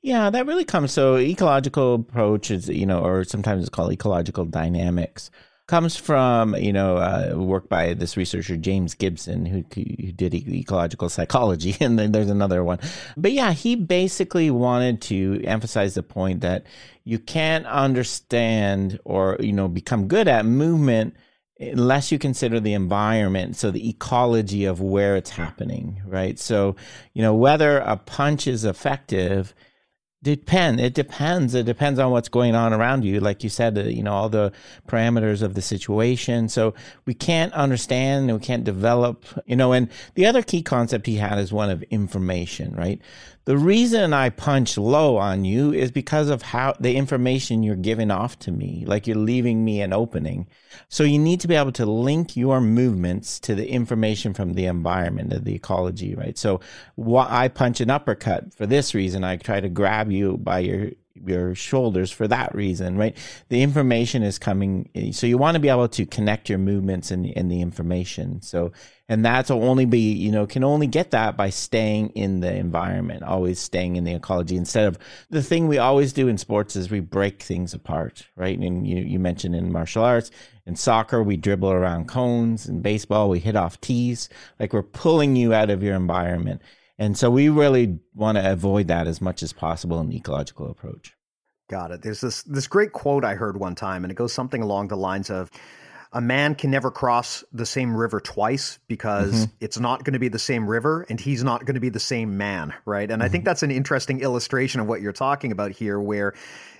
Yeah, 0.00 0.30
that 0.30 0.46
really 0.46 0.64
comes. 0.64 0.92
So, 0.92 1.16
ecological 1.16 1.96
approach 1.96 2.50
is, 2.50 2.68
you 2.68 2.86
know, 2.86 3.04
or 3.04 3.24
sometimes 3.24 3.62
it's 3.62 3.70
called 3.70 3.92
ecological 3.92 4.44
dynamics, 4.44 5.28
comes 5.66 5.96
from, 5.96 6.54
you 6.54 6.72
know, 6.72 6.96
uh, 6.96 7.34
work 7.36 7.68
by 7.68 7.94
this 7.94 8.16
researcher, 8.16 8.56
James 8.56 8.94
Gibson, 8.94 9.44
who, 9.44 9.64
who 9.74 10.12
did 10.12 10.34
ecological 10.34 11.08
psychology. 11.08 11.76
And 11.80 11.98
then 11.98 12.12
there's 12.12 12.30
another 12.30 12.64
one. 12.64 12.78
But 13.16 13.32
yeah, 13.32 13.52
he 13.52 13.76
basically 13.76 14.50
wanted 14.50 15.02
to 15.02 15.42
emphasize 15.44 15.94
the 15.94 16.02
point 16.02 16.40
that 16.40 16.64
you 17.04 17.18
can't 17.18 17.66
understand 17.66 18.98
or, 19.04 19.36
you 19.40 19.52
know, 19.52 19.68
become 19.68 20.08
good 20.08 20.28
at 20.28 20.46
movement 20.46 21.14
unless 21.60 22.12
you 22.12 22.18
consider 22.18 22.60
the 22.60 22.74
environment, 22.74 23.56
so 23.56 23.70
the 23.70 23.88
ecology 23.88 24.64
of 24.64 24.80
where 24.80 25.16
it's 25.16 25.30
happening, 25.30 26.00
right? 26.06 26.38
So, 26.38 26.76
you 27.14 27.22
know, 27.22 27.34
whether 27.34 27.78
a 27.78 27.96
punch 27.96 28.46
is 28.46 28.64
effective 28.64 29.54
depend 30.22 30.80
it 30.80 30.94
depends 30.94 31.54
it 31.54 31.64
depends 31.64 31.98
on 31.98 32.10
what's 32.10 32.28
going 32.28 32.54
on 32.54 32.72
around 32.72 33.04
you. 33.04 33.20
Like 33.20 33.44
you 33.44 33.50
said 33.50 33.78
uh, 33.78 33.82
you 33.82 34.02
know 34.02 34.12
all 34.12 34.28
the 34.28 34.52
parameters 34.88 35.42
of 35.42 35.54
the 35.54 35.62
situation. 35.62 36.48
So 36.48 36.74
we 37.06 37.14
can't 37.14 37.52
understand 37.52 38.28
and 38.28 38.40
we 38.40 38.44
can't 38.44 38.64
develop 38.64 39.24
you 39.46 39.54
know 39.54 39.72
and 39.72 39.88
the 40.14 40.26
other 40.26 40.42
key 40.42 40.62
concept 40.62 41.06
he 41.06 41.16
had 41.16 41.38
is 41.38 41.52
one 41.52 41.70
of 41.70 41.82
information 41.84 42.74
right 42.74 43.00
The 43.48 43.56
reason 43.56 44.12
I 44.12 44.28
punch 44.28 44.76
low 44.76 45.16
on 45.16 45.46
you 45.46 45.72
is 45.72 45.90
because 45.90 46.28
of 46.28 46.42
how 46.42 46.74
the 46.78 46.96
information 46.96 47.62
you're 47.62 47.76
giving 47.76 48.10
off 48.10 48.38
to 48.40 48.52
me, 48.52 48.84
like 48.86 49.06
you're 49.06 49.16
leaving 49.16 49.64
me 49.64 49.80
an 49.80 49.94
opening. 49.94 50.48
So 50.90 51.02
you 51.02 51.18
need 51.18 51.40
to 51.40 51.48
be 51.48 51.54
able 51.54 51.72
to 51.72 51.86
link 51.86 52.36
your 52.36 52.60
movements 52.60 53.40
to 53.40 53.54
the 53.54 53.66
information 53.66 54.34
from 54.34 54.52
the 54.52 54.66
environment, 54.66 55.32
of 55.32 55.44
the 55.44 55.54
ecology, 55.54 56.14
right? 56.14 56.36
So 56.36 56.60
why 56.96 57.26
I 57.26 57.48
punch 57.48 57.80
an 57.80 57.88
uppercut 57.88 58.52
for 58.52 58.66
this 58.66 58.94
reason. 58.94 59.24
I 59.24 59.38
try 59.38 59.60
to 59.60 59.70
grab 59.70 60.12
you 60.12 60.36
by 60.36 60.58
your 60.58 60.90
your 61.26 61.54
shoulders 61.54 62.10
for 62.10 62.28
that 62.28 62.54
reason, 62.54 62.96
right? 62.96 63.16
The 63.48 63.62
information 63.62 64.22
is 64.22 64.38
coming. 64.38 64.88
Eh, 64.94 65.12
so 65.12 65.26
you 65.26 65.38
want 65.38 65.54
to 65.54 65.60
be 65.60 65.68
able 65.68 65.88
to 65.88 66.06
connect 66.06 66.48
your 66.48 66.58
movements 66.58 67.10
and, 67.10 67.26
and 67.36 67.50
the 67.50 67.60
information. 67.60 68.40
So, 68.42 68.72
and 69.08 69.24
that's 69.24 69.50
only 69.50 69.86
be, 69.86 70.12
you 70.12 70.30
know, 70.30 70.46
can 70.46 70.64
only 70.64 70.86
get 70.86 71.12
that 71.12 71.36
by 71.36 71.50
staying 71.50 72.10
in 72.10 72.40
the 72.40 72.54
environment, 72.54 73.22
always 73.22 73.58
staying 73.58 73.96
in 73.96 74.04
the 74.04 74.14
ecology 74.14 74.56
instead 74.56 74.86
of 74.86 74.98
the 75.30 75.42
thing 75.42 75.66
we 75.66 75.78
always 75.78 76.12
do 76.12 76.28
in 76.28 76.36
sports 76.36 76.76
is 76.76 76.90
we 76.90 77.00
break 77.00 77.42
things 77.42 77.72
apart, 77.72 78.26
right? 78.36 78.58
And 78.58 78.86
you, 78.86 78.98
you 78.98 79.18
mentioned 79.18 79.54
in 79.54 79.72
martial 79.72 80.04
arts, 80.04 80.30
in 80.68 80.76
soccer, 80.76 81.22
we 81.22 81.38
dribble 81.38 81.72
around 81.72 82.08
cones. 82.08 82.68
In 82.68 82.82
baseball, 82.82 83.30
we 83.30 83.38
hit 83.38 83.56
off 83.56 83.80
tees. 83.80 84.28
Like 84.60 84.74
we're 84.74 84.82
pulling 84.82 85.34
you 85.34 85.54
out 85.54 85.70
of 85.70 85.82
your 85.82 85.96
environment. 85.96 86.60
And 86.98 87.16
so 87.16 87.30
we 87.30 87.48
really 87.48 87.98
want 88.14 88.36
to 88.36 88.52
avoid 88.52 88.88
that 88.88 89.06
as 89.06 89.20
much 89.20 89.42
as 89.42 89.52
possible 89.52 90.00
in 90.00 90.08
the 90.08 90.16
ecological 90.16 90.70
approach. 90.70 91.14
Got 91.70 91.90
it. 91.90 92.02
There's 92.02 92.20
this 92.20 92.42
this 92.44 92.66
great 92.66 92.92
quote 92.92 93.24
I 93.24 93.34
heard 93.34 93.58
one 93.58 93.74
time, 93.74 94.04
and 94.04 94.10
it 94.10 94.14
goes 94.14 94.32
something 94.32 94.62
along 94.62 94.88
the 94.88 94.96
lines 94.96 95.30
of 95.30 95.50
a 96.12 96.20
man 96.20 96.54
can 96.54 96.70
never 96.70 96.90
cross 96.90 97.44
the 97.52 97.66
same 97.66 97.94
river 97.94 98.20
twice 98.20 98.78
because 98.88 99.34
mm-hmm. 99.34 99.54
it's 99.60 99.78
not 99.78 100.04
going 100.04 100.14
to 100.14 100.18
be 100.18 100.28
the 100.28 100.38
same 100.38 100.66
river 100.66 101.04
and 101.10 101.20
he's 101.20 101.44
not 101.44 101.66
going 101.66 101.74
to 101.74 101.80
be 101.80 101.90
the 101.90 102.00
same 102.00 102.38
man, 102.38 102.72
right? 102.86 103.10
And 103.10 103.20
mm-hmm. 103.20 103.22
I 103.22 103.28
think 103.28 103.42
mm-hmm. 103.42 103.50
that's 103.50 103.62
an 103.62 103.70
interesting 103.70 104.20
illustration 104.20 104.80
of 104.80 104.86
what 104.86 105.02
you're 105.02 105.12
talking 105.12 105.52
about 105.52 105.72
here, 105.72 106.00
where 106.00 106.34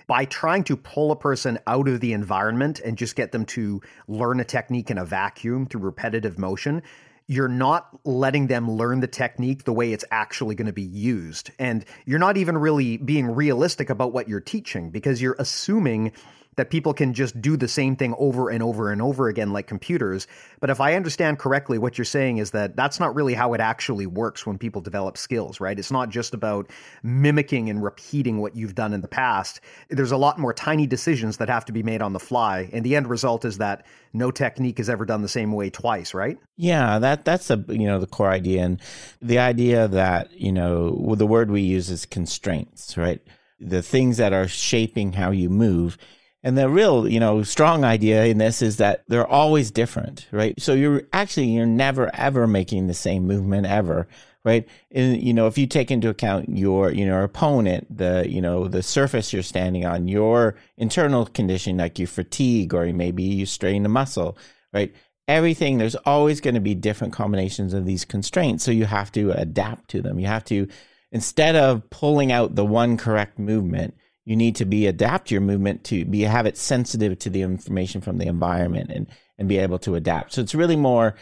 by 0.07 0.25
trying 0.25 0.63
to 0.63 0.75
pull 0.75 1.11
a 1.11 1.15
person 1.15 1.59
out 1.67 1.87
of 1.87 1.99
the 1.99 2.13
environment 2.13 2.79
and 2.79 2.97
just 2.97 3.15
get 3.15 3.31
them 3.31 3.45
to 3.45 3.81
learn 4.07 4.39
a 4.39 4.43
technique 4.43 4.89
in 4.89 4.97
a 4.97 5.05
vacuum 5.05 5.67
through 5.67 5.81
repetitive 5.81 6.39
motion, 6.39 6.81
you're 7.29 7.47
not 7.47 7.87
letting 8.05 8.47
them 8.47 8.71
learn 8.71 9.01
the 9.01 9.07
technique 9.07 9.63
the 9.63 9.71
way 9.71 9.93
it's 9.93 10.03
actually 10.09 10.55
going 10.55 10.65
to 10.65 10.73
be 10.73 10.81
used. 10.81 11.51
And 11.59 11.85
you're 12.03 12.17
not 12.17 12.37
even 12.37 12.57
really 12.57 12.97
being 12.97 13.27
realistic 13.35 13.91
about 13.91 14.11
what 14.11 14.27
you're 14.27 14.39
teaching 14.39 14.89
because 14.89 15.21
you're 15.21 15.35
assuming 15.37 16.11
that 16.55 16.69
people 16.69 16.93
can 16.93 17.13
just 17.13 17.41
do 17.41 17.55
the 17.55 17.67
same 17.67 17.95
thing 17.95 18.13
over 18.17 18.49
and 18.49 18.61
over 18.61 18.91
and 18.91 19.01
over 19.01 19.29
again 19.29 19.53
like 19.53 19.67
computers. 19.67 20.27
But 20.59 20.69
if 20.69 20.81
I 20.81 20.95
understand 20.95 21.39
correctly, 21.39 21.77
what 21.77 21.97
you're 21.97 22.05
saying 22.05 22.37
is 22.37 22.51
that 22.51 22.75
that's 22.75 22.99
not 22.99 23.15
really 23.15 23.33
how 23.33 23.53
it 23.53 23.61
actually 23.61 24.05
works 24.05 24.45
when 24.45 24.57
people 24.57 24.81
develop 24.81 25.17
skills, 25.17 25.59
right? 25.59 25.79
It's 25.79 25.91
not 25.91 26.09
just 26.09 26.33
about 26.33 26.69
mimicking 27.03 27.69
and 27.69 27.83
repeating 27.83 28.39
what 28.39 28.55
you've 28.55 28.75
done 28.75 28.93
in 28.93 29.01
the 29.01 29.07
past. 29.07 29.61
There's 29.89 30.11
a 30.11 30.17
lot 30.17 30.37
more 30.37 30.53
tiny 30.53 30.85
decisions 30.85 31.37
that 31.37 31.49
have 31.49 31.65
to 31.65 31.71
be 31.71 31.83
made 31.83 32.01
on 32.01 32.13
the 32.13 32.19
fly. 32.19 32.69
And 32.73 32.85
the 32.85 32.95
end 32.95 33.07
result 33.07 33.45
is 33.45 33.57
that 33.59 33.85
no 34.11 34.31
technique 34.31 34.79
is 34.79 34.89
ever 34.89 35.05
done 35.05 35.21
the 35.21 35.27
same 35.27 35.53
way 35.53 35.69
twice, 35.69 36.13
right? 36.13 36.37
Yeah, 36.57 36.99
that 36.99 37.25
that's 37.25 37.49
a 37.49 37.63
you 37.69 37.85
know 37.87 37.99
the 37.99 38.07
core 38.07 38.31
idea 38.31 38.63
and 38.63 38.81
the 39.21 39.39
idea 39.39 39.87
that, 39.87 40.31
you 40.31 40.51
know, 40.51 41.15
the 41.15 41.27
word 41.27 41.51
we 41.51 41.61
use 41.61 41.89
is 41.89 42.05
constraints, 42.05 42.97
right? 42.97 43.21
The 43.59 43.81
things 43.81 44.17
that 44.17 44.33
are 44.33 44.47
shaping 44.47 45.13
how 45.13 45.31
you 45.31 45.49
move 45.49 45.97
and 46.41 46.57
the 46.57 46.69
real, 46.69 47.07
you 47.07 47.19
know, 47.19 47.43
strong 47.43 47.83
idea 47.83 48.25
in 48.25 48.37
this 48.37 48.61
is 48.61 48.77
that 48.77 49.03
they're 49.07 49.27
always 49.27 49.71
different, 49.71 50.27
right? 50.31 50.59
So 50.59 50.73
you're 50.73 51.03
actually 51.11 51.47
you're 51.47 51.65
never 51.65 52.13
ever 52.15 52.47
making 52.47 52.87
the 52.87 52.93
same 52.93 53.27
movement 53.27 53.65
ever, 53.67 54.07
right? 54.45 54.67
And 54.91 55.21
you 55.21 55.33
know, 55.33 55.47
if 55.47 55.57
you 55.57 55.67
take 55.67 55.91
into 55.91 56.09
account 56.09 56.47
your, 56.49 56.91
you 56.91 57.05
know, 57.05 57.21
opponent, 57.23 57.95
the, 57.95 58.25
you 58.27 58.41
know, 58.41 58.69
the 58.69 58.81
surface 58.81 59.33
you're 59.33 59.43
standing 59.43 59.85
on, 59.85 60.07
your 60.07 60.55
internal 60.77 61.25
condition, 61.25 61.77
like 61.77 61.99
you 61.99 62.07
fatigue 62.07 62.73
or 62.73 62.85
maybe 62.93 63.23
you 63.23 63.45
strain 63.45 63.85
a 63.85 63.89
muscle, 63.89 64.37
right? 64.73 64.95
Everything 65.27 65.77
there's 65.77 65.95
always 65.95 66.39
going 66.39 66.55
to 66.55 66.61
be 66.61 66.73
different 66.73 67.13
combinations 67.13 67.73
of 67.73 67.85
these 67.85 68.05
constraints, 68.05 68.63
so 68.63 68.71
you 68.71 68.85
have 68.85 69.11
to 69.11 69.31
adapt 69.31 69.89
to 69.89 70.01
them. 70.01 70.19
You 70.19 70.27
have 70.27 70.45
to 70.45 70.67
instead 71.11 71.55
of 71.55 71.89
pulling 71.89 72.31
out 72.31 72.55
the 72.55 72.65
one 72.65 72.95
correct 72.95 73.39
movement 73.39 73.95
you 74.29 74.35
need 74.35 74.55
to 74.57 74.65
be 74.65 74.85
adapt 74.85 75.31
your 75.31 75.41
movement 75.41 75.83
to 75.83 76.05
be 76.05 76.21
have 76.21 76.45
it 76.45 76.55
sensitive 76.55 77.17
to 77.17 77.31
the 77.31 77.41
information 77.41 77.99
from 77.99 78.19
the 78.19 78.27
environment 78.27 78.91
and 78.91 79.07
and 79.39 79.49
be 79.49 79.57
able 79.57 79.79
to 79.79 79.95
adapt. 79.95 80.33
So 80.33 80.41
it's 80.41 80.53
really 80.53 80.75
more 80.75 81.15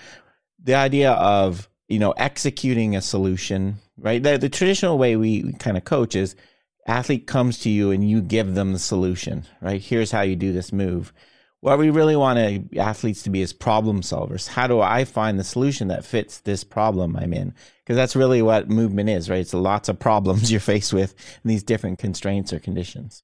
the 0.62 0.76
idea 0.76 1.14
of 1.14 1.70
you 1.88 2.00
know 2.00 2.12
executing 2.12 2.98
a 2.98 3.02
solution, 3.02 3.78
right? 3.98 4.22
The, 4.22 4.38
the 4.38 4.50
traditional 4.50 4.98
way 4.98 5.16
we 5.16 5.54
kind 5.54 5.78
of 5.78 5.86
coach 5.86 6.18
is 6.18 6.36
athlete 6.86 7.28
comes 7.28 7.60
to 7.60 7.70
you 7.70 7.92
and 7.92 8.08
you 8.08 8.22
give 8.22 8.56
them 8.56 8.74
the 8.74 8.80
solution, 8.80 9.46
right? 9.62 9.82
Here's 9.82 10.12
how 10.12 10.24
you 10.24 10.36
do 10.36 10.52
this 10.52 10.74
move. 10.74 11.14
What 11.62 11.80
we 11.80 11.90
really 11.90 12.16
want 12.16 12.76
athletes 12.78 13.24
to 13.24 13.30
be 13.30 13.42
is 13.42 13.52
problem 13.52 14.02
solvers. 14.02 14.48
How 14.48 14.68
do 14.68 14.80
I 14.80 15.06
find 15.06 15.40
the 15.40 15.44
solution 15.44 15.88
that 15.88 16.06
fits 16.06 16.40
this 16.40 16.64
problem 16.64 17.16
I'm 17.16 17.34
in? 17.34 17.54
because 17.88 17.96
that's 17.96 18.18
really 18.18 18.42
what 18.42 18.70
movement 18.70 19.08
is, 19.08 19.30
right? 19.30 19.40
It's 19.40 19.54
lots 19.54 19.88
of 19.88 19.98
problems 19.98 20.52
you're 20.52 20.60
faced 20.60 20.92
with 20.92 21.16
in 21.44 21.48
these 21.48 21.64
different 21.64 22.00
constraints 22.00 22.52
or 22.52 22.60
conditions. 22.60 23.24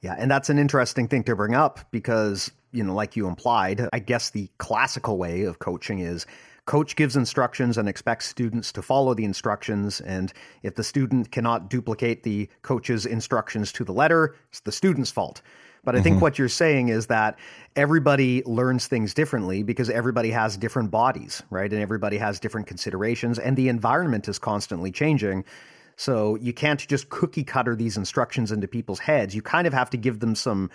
Yeah, 0.00 0.14
and 0.16 0.30
that's 0.30 0.48
an 0.48 0.60
interesting 0.60 1.08
thing 1.08 1.24
to 1.24 1.34
bring 1.34 1.54
up 1.54 1.80
because, 1.90 2.52
you 2.70 2.84
know, 2.84 2.94
like 2.94 3.16
you 3.16 3.26
implied, 3.26 3.82
I 3.92 3.98
guess 3.98 4.30
the 4.30 4.48
classical 4.58 5.18
way 5.18 5.42
of 5.42 5.58
coaching 5.58 5.98
is 5.98 6.24
coach 6.66 6.94
gives 6.94 7.16
instructions 7.16 7.76
and 7.76 7.88
expects 7.88 8.28
students 8.28 8.70
to 8.72 8.82
follow 8.82 9.12
the 9.12 9.24
instructions 9.24 10.00
and 10.00 10.32
if 10.62 10.76
the 10.76 10.84
student 10.84 11.32
cannot 11.32 11.68
duplicate 11.68 12.22
the 12.22 12.48
coach's 12.62 13.06
instructions 13.06 13.72
to 13.72 13.82
the 13.82 13.92
letter, 13.92 14.36
it's 14.50 14.60
the 14.60 14.70
student's 14.70 15.10
fault. 15.10 15.42
But 15.84 15.96
I 15.96 16.02
think 16.02 16.14
mm-hmm. 16.14 16.22
what 16.22 16.38
you're 16.38 16.48
saying 16.48 16.88
is 16.88 17.06
that 17.06 17.38
everybody 17.74 18.42
learns 18.44 18.86
things 18.86 19.14
differently 19.14 19.62
because 19.62 19.88
everybody 19.88 20.30
has 20.30 20.56
different 20.56 20.90
bodies, 20.90 21.42
right? 21.50 21.72
And 21.72 21.80
everybody 21.80 22.18
has 22.18 22.38
different 22.40 22.66
considerations, 22.66 23.38
and 23.38 23.56
the 23.56 23.68
environment 23.68 24.28
is 24.28 24.38
constantly 24.38 24.92
changing. 24.92 25.44
So 25.96 26.36
you 26.36 26.52
can't 26.52 26.86
just 26.86 27.08
cookie 27.10 27.44
cutter 27.44 27.76
these 27.76 27.96
instructions 27.96 28.52
into 28.52 28.66
people's 28.66 29.00
heads. 29.00 29.34
You 29.34 29.42
kind 29.42 29.66
of 29.66 29.74
have 29.74 29.90
to 29.90 29.96
give 29.96 30.20
them 30.20 30.34
some 30.34 30.70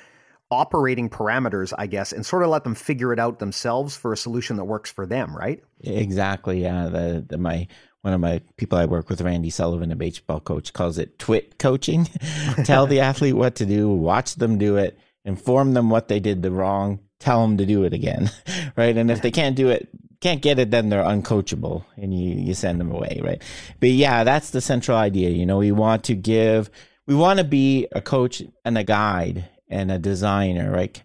operating 0.51 1.09
parameters, 1.09 1.73
I 1.77 1.87
guess, 1.87 2.11
and 2.11 2.25
sort 2.25 2.43
of 2.43 2.49
let 2.49 2.63
them 2.63 2.75
figure 2.75 3.11
it 3.11 3.19
out 3.19 3.39
themselves 3.39 3.95
for 3.95 4.13
a 4.13 4.17
solution 4.17 4.57
that 4.57 4.65
works 4.65 4.91
for 4.91 5.05
them, 5.05 5.35
right? 5.35 5.63
Exactly. 5.81 6.61
Yeah. 6.61 6.87
The, 6.89 7.25
the 7.27 7.37
my 7.37 7.67
one 8.05 8.13
of 8.13 8.21
my 8.21 8.39
people 8.55 8.77
I 8.77 8.85
work 8.85 9.09
with, 9.09 9.19
Randy 9.21 9.49
Sullivan, 9.49 9.91
a 9.91 9.95
baseball 9.95 10.39
coach, 10.39 10.73
calls 10.73 10.99
it 10.99 11.17
twit 11.17 11.57
coaching. 11.57 12.05
tell 12.63 12.85
the 12.85 12.99
athlete 12.99 13.35
what 13.35 13.55
to 13.55 13.65
do, 13.65 13.89
watch 13.89 14.35
them 14.35 14.59
do 14.59 14.77
it, 14.77 14.99
inform 15.23 15.73
them 15.73 15.89
what 15.89 16.07
they 16.07 16.19
did 16.19 16.43
the 16.43 16.51
wrong, 16.51 16.99
tell 17.19 17.41
them 17.41 17.57
to 17.57 17.65
do 17.65 17.83
it 17.83 17.93
again, 17.93 18.29
right? 18.77 18.95
And 18.95 19.09
if 19.09 19.23
they 19.23 19.31
can't 19.31 19.55
do 19.55 19.69
it, 19.69 19.89
can't 20.21 20.43
get 20.43 20.59
it, 20.59 20.69
then 20.69 20.89
they're 20.89 21.03
uncoachable 21.03 21.83
and 21.97 22.13
you, 22.13 22.35
you 22.35 22.53
send 22.53 22.79
them 22.79 22.91
away, 22.91 23.21
right? 23.23 23.41
But 23.79 23.89
yeah, 23.89 24.23
that's 24.23 24.51
the 24.51 24.61
central 24.61 24.99
idea. 24.99 25.31
You 25.31 25.47
know, 25.47 25.57
we 25.57 25.71
want 25.71 26.03
to 26.03 26.13
give, 26.13 26.69
we 27.07 27.15
want 27.15 27.39
to 27.39 27.43
be 27.43 27.87
a 27.91 28.01
coach 28.01 28.43
and 28.63 28.77
a 28.77 28.83
guide 28.83 29.49
and 29.67 29.91
a 29.91 29.97
designer, 29.97 30.71
right? 30.71 31.01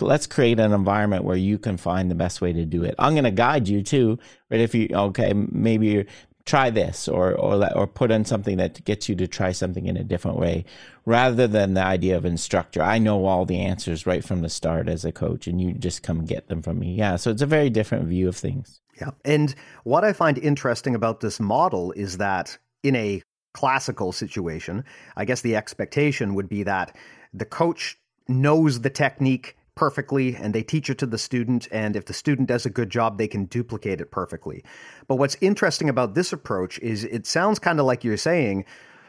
let's 0.00 0.26
create 0.26 0.60
an 0.60 0.72
environment 0.72 1.24
where 1.24 1.36
you 1.36 1.58
can 1.58 1.76
find 1.76 2.10
the 2.10 2.14
best 2.14 2.40
way 2.40 2.52
to 2.52 2.64
do 2.64 2.84
it. 2.84 2.94
I'm 2.98 3.14
going 3.14 3.24
to 3.24 3.30
guide 3.30 3.68
you 3.68 3.82
too, 3.82 4.18
right? 4.50 4.60
If 4.60 4.74
you 4.74 4.88
okay, 4.92 5.32
maybe 5.34 6.06
try 6.44 6.70
this 6.70 7.08
or 7.08 7.32
or 7.32 7.72
or 7.76 7.86
put 7.86 8.10
in 8.10 8.24
something 8.24 8.56
that 8.56 8.84
gets 8.84 9.08
you 9.08 9.14
to 9.16 9.26
try 9.26 9.52
something 9.52 9.86
in 9.86 9.96
a 9.96 10.04
different 10.04 10.38
way 10.38 10.64
rather 11.06 11.46
than 11.46 11.74
the 11.74 11.84
idea 11.84 12.16
of 12.16 12.24
instructor. 12.24 12.82
I 12.82 12.98
know 12.98 13.26
all 13.26 13.44
the 13.44 13.60
answers 13.60 14.06
right 14.06 14.24
from 14.24 14.42
the 14.42 14.48
start 14.48 14.88
as 14.88 15.04
a 15.04 15.12
coach 15.12 15.46
and 15.46 15.60
you 15.60 15.72
just 15.72 16.02
come 16.02 16.24
get 16.24 16.48
them 16.48 16.62
from 16.62 16.78
me. 16.78 16.94
Yeah 16.94 17.16
so 17.16 17.30
it's 17.30 17.42
a 17.42 17.46
very 17.46 17.70
different 17.70 18.06
view 18.06 18.28
of 18.28 18.36
things. 18.36 18.80
Yeah 19.00 19.10
and 19.24 19.54
what 19.84 20.04
i 20.04 20.12
find 20.12 20.38
interesting 20.38 20.94
about 20.94 21.20
this 21.20 21.40
model 21.40 21.92
is 21.92 22.18
that 22.18 22.58
in 22.82 22.96
a 22.96 23.22
classical 23.54 24.12
situation 24.12 24.84
i 25.16 25.24
guess 25.24 25.42
the 25.42 25.56
expectation 25.56 26.34
would 26.34 26.48
be 26.48 26.62
that 26.62 26.96
the 27.34 27.44
coach 27.44 27.98
knows 28.28 28.80
the 28.80 28.90
technique 28.90 29.56
perfectly 29.74 30.36
and 30.36 30.54
they 30.54 30.62
teach 30.62 30.90
it 30.90 30.98
to 30.98 31.06
the 31.06 31.18
student. 31.18 31.68
And 31.70 31.96
if 31.96 32.04
the 32.06 32.12
student 32.12 32.48
does 32.48 32.66
a 32.66 32.70
good 32.70 32.90
job, 32.90 33.18
they 33.18 33.28
can 33.28 33.46
duplicate 33.46 34.00
it 34.00 34.10
perfectly. 34.10 34.64
But 35.08 35.16
what's 35.16 35.36
interesting 35.40 35.88
about 35.88 36.14
this 36.14 36.32
approach 36.32 36.78
is 36.80 37.04
it 37.04 37.26
sounds 37.26 37.58
kind 37.58 37.80
of 37.80 37.86
like 37.86 38.04
you're 38.04 38.16
saying, 38.16 38.64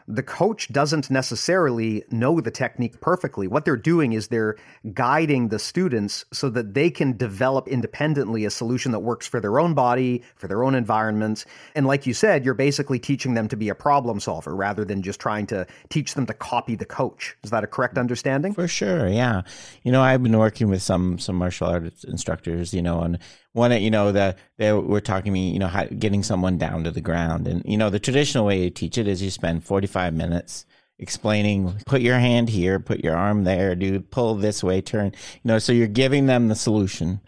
the 0.07 0.23
coach 0.23 0.71
doesn't 0.71 1.09
necessarily 1.09 2.03
know 2.11 2.41
the 2.41 2.51
technique 2.51 2.99
perfectly. 3.01 3.47
What 3.47 3.65
they're 3.65 3.75
doing 3.75 4.13
is 4.13 4.27
they're 4.27 4.55
guiding 4.93 5.49
the 5.49 5.59
students 5.59 6.25
so 6.33 6.49
that 6.49 6.73
they 6.73 6.89
can 6.89 7.17
develop 7.17 7.67
independently 7.67 8.45
a 8.45 8.49
solution 8.49 8.91
that 8.91 8.99
works 8.99 9.27
for 9.27 9.39
their 9.39 9.59
own 9.59 9.73
body, 9.73 10.23
for 10.35 10.47
their 10.47 10.63
own 10.63 10.75
environment. 10.75 11.45
And 11.75 11.85
like 11.85 12.05
you 12.05 12.13
said, 12.13 12.45
you're 12.45 12.53
basically 12.53 12.99
teaching 12.99 13.33
them 13.33 13.47
to 13.47 13.55
be 13.55 13.69
a 13.69 13.75
problem 13.75 14.19
solver 14.19 14.55
rather 14.55 14.85
than 14.85 15.01
just 15.01 15.19
trying 15.19 15.47
to 15.47 15.65
teach 15.89 16.13
them 16.13 16.25
to 16.25 16.33
copy 16.33 16.75
the 16.75 16.85
coach. 16.85 17.35
Is 17.43 17.51
that 17.51 17.63
a 17.63 17.67
correct 17.67 17.97
understanding? 17.97 18.53
For 18.53 18.67
sure, 18.67 19.07
yeah. 19.07 19.43
You 19.83 19.91
know, 19.91 20.01
I've 20.01 20.23
been 20.23 20.37
working 20.37 20.69
with 20.69 20.81
some 20.81 21.19
some 21.19 21.35
martial 21.35 21.67
arts 21.67 22.03
instructors, 22.03 22.73
you 22.73 22.81
know, 22.81 23.01
and 23.01 23.19
one, 23.53 23.71
you 23.81 23.91
know, 23.91 24.11
the 24.11 24.35
they 24.57 24.73
were 24.73 25.01
talking 25.01 25.25
to 25.25 25.31
me, 25.31 25.51
you 25.51 25.59
know, 25.59 25.67
how, 25.67 25.85
getting 25.85 26.23
someone 26.23 26.57
down 26.57 26.83
to 26.83 26.91
the 26.91 27.01
ground, 27.01 27.47
and 27.47 27.63
you 27.65 27.77
know, 27.77 27.89
the 27.89 27.99
traditional 27.99 28.45
way 28.45 28.63
to 28.63 28.69
teach 28.69 28.97
it 28.97 29.07
is 29.07 29.21
you 29.21 29.31
spend 29.31 29.63
forty 29.63 29.87
five 29.87 30.13
minutes 30.13 30.65
explaining 30.99 31.73
put 31.87 32.01
your 32.01 32.19
hand 32.19 32.47
here 32.47 32.79
put 32.79 33.03
your 33.03 33.15
arm 33.15 33.43
there 33.43 33.73
do 33.75 33.99
pull 33.99 34.35
this 34.35 34.63
way 34.63 34.79
turn 34.79 35.07
you 35.07 35.41
know 35.43 35.57
so 35.57 35.73
you're 35.73 35.87
giving 35.87 36.27
them 36.27 36.47
the 36.47 36.55
solution. 36.55 37.19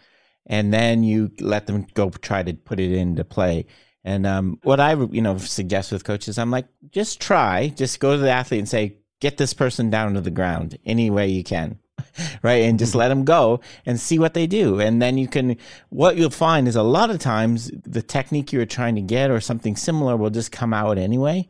And 0.48 0.72
then 0.72 1.04
you 1.04 1.32
let 1.40 1.66
them 1.66 1.88
go 1.96 2.12
try 2.12 2.44
to 2.44 2.54
put 2.54 2.80
it 2.80 2.92
into 2.92 3.26
play. 3.26 3.66
And 4.04 4.28
um, 4.28 4.60
what 4.62 4.80
i 4.80 4.94
you 4.94 5.22
know 5.22 5.38
suggest 5.40 5.92
with 5.92 6.04
coaches 6.04 6.38
i'm 6.38 6.52
like 6.52 6.68
just 6.92 7.20
try. 7.20 7.70
Just 7.70 8.00
go 8.00 8.16
to 8.16 8.22
the 8.22 8.30
athlete 8.30 8.60
and 8.60 8.70
say 8.70 8.98
get 9.20 9.38
this 9.38 9.54
person 9.54 9.90
down 9.90 10.14
to 10.14 10.22
the 10.22 10.32
ground 10.32 10.78
any 10.86 11.10
way 11.10 11.28
you 11.28 11.44
can 11.44 11.80
right 12.44 12.64
and 12.64 12.80
just 12.80 12.96
let 12.96 13.10
them 13.10 13.24
go 13.24 13.60
and 13.86 14.00
see 14.00 14.20
what 14.20 14.34
they 14.34 14.48
do 14.48 14.80
and 14.80 15.02
then 15.02 15.18
you 15.18 15.28
can 15.28 15.56
what 15.90 16.18
you'll 16.18 16.30
find 16.30 16.68
is 16.68 16.76
a 16.76 16.84
lot 16.84 17.10
of 17.10 17.20
times 17.20 17.72
the 17.86 18.02
technique 18.02 18.52
you're 18.52 18.66
trying 18.66 18.96
to 18.96 19.02
get 19.02 19.32
or 19.32 19.40
something 19.40 19.76
similar 19.76 20.18
will 20.18 20.30
just 20.30 20.52
come 20.52 20.74
out 20.74 20.98
anyway 20.98 21.48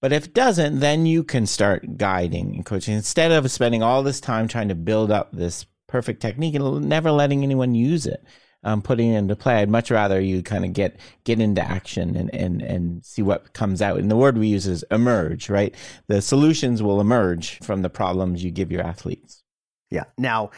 but 0.00 0.12
if 0.12 0.26
it 0.26 0.34
doesn't, 0.34 0.78
then 0.78 1.06
you 1.06 1.24
can 1.24 1.46
start 1.46 1.96
guiding 1.96 2.54
and 2.54 2.64
coaching 2.64 2.94
instead 2.94 3.32
of 3.32 3.50
spending 3.50 3.82
all 3.82 4.02
this 4.02 4.20
time 4.20 4.46
trying 4.46 4.68
to 4.68 4.74
build 4.74 5.10
up 5.10 5.32
this 5.32 5.66
perfect 5.88 6.22
technique 6.22 6.54
and 6.54 6.88
never 6.88 7.10
letting 7.10 7.42
anyone 7.42 7.74
use 7.74 8.06
it, 8.06 8.24
um, 8.62 8.80
putting 8.80 9.10
it 9.12 9.18
into 9.18 9.34
play. 9.34 9.56
I'd 9.56 9.70
much 9.70 9.90
rather 9.90 10.20
you 10.20 10.42
kind 10.42 10.64
of 10.64 10.72
get 10.72 11.00
get 11.24 11.40
into 11.40 11.62
action 11.62 12.14
and, 12.14 12.32
and 12.32 12.62
and 12.62 13.04
see 13.04 13.22
what 13.22 13.52
comes 13.54 13.82
out. 13.82 13.98
And 13.98 14.10
the 14.10 14.16
word 14.16 14.38
we 14.38 14.48
use 14.48 14.68
is 14.68 14.84
emerge, 14.90 15.50
right? 15.50 15.74
The 16.06 16.22
solutions 16.22 16.80
will 16.80 17.00
emerge 17.00 17.58
from 17.60 17.82
the 17.82 17.90
problems 17.90 18.44
you 18.44 18.52
give 18.52 18.70
your 18.70 18.82
athletes. 18.82 19.37
Yeah. 19.90 20.04
Now, 20.16 20.50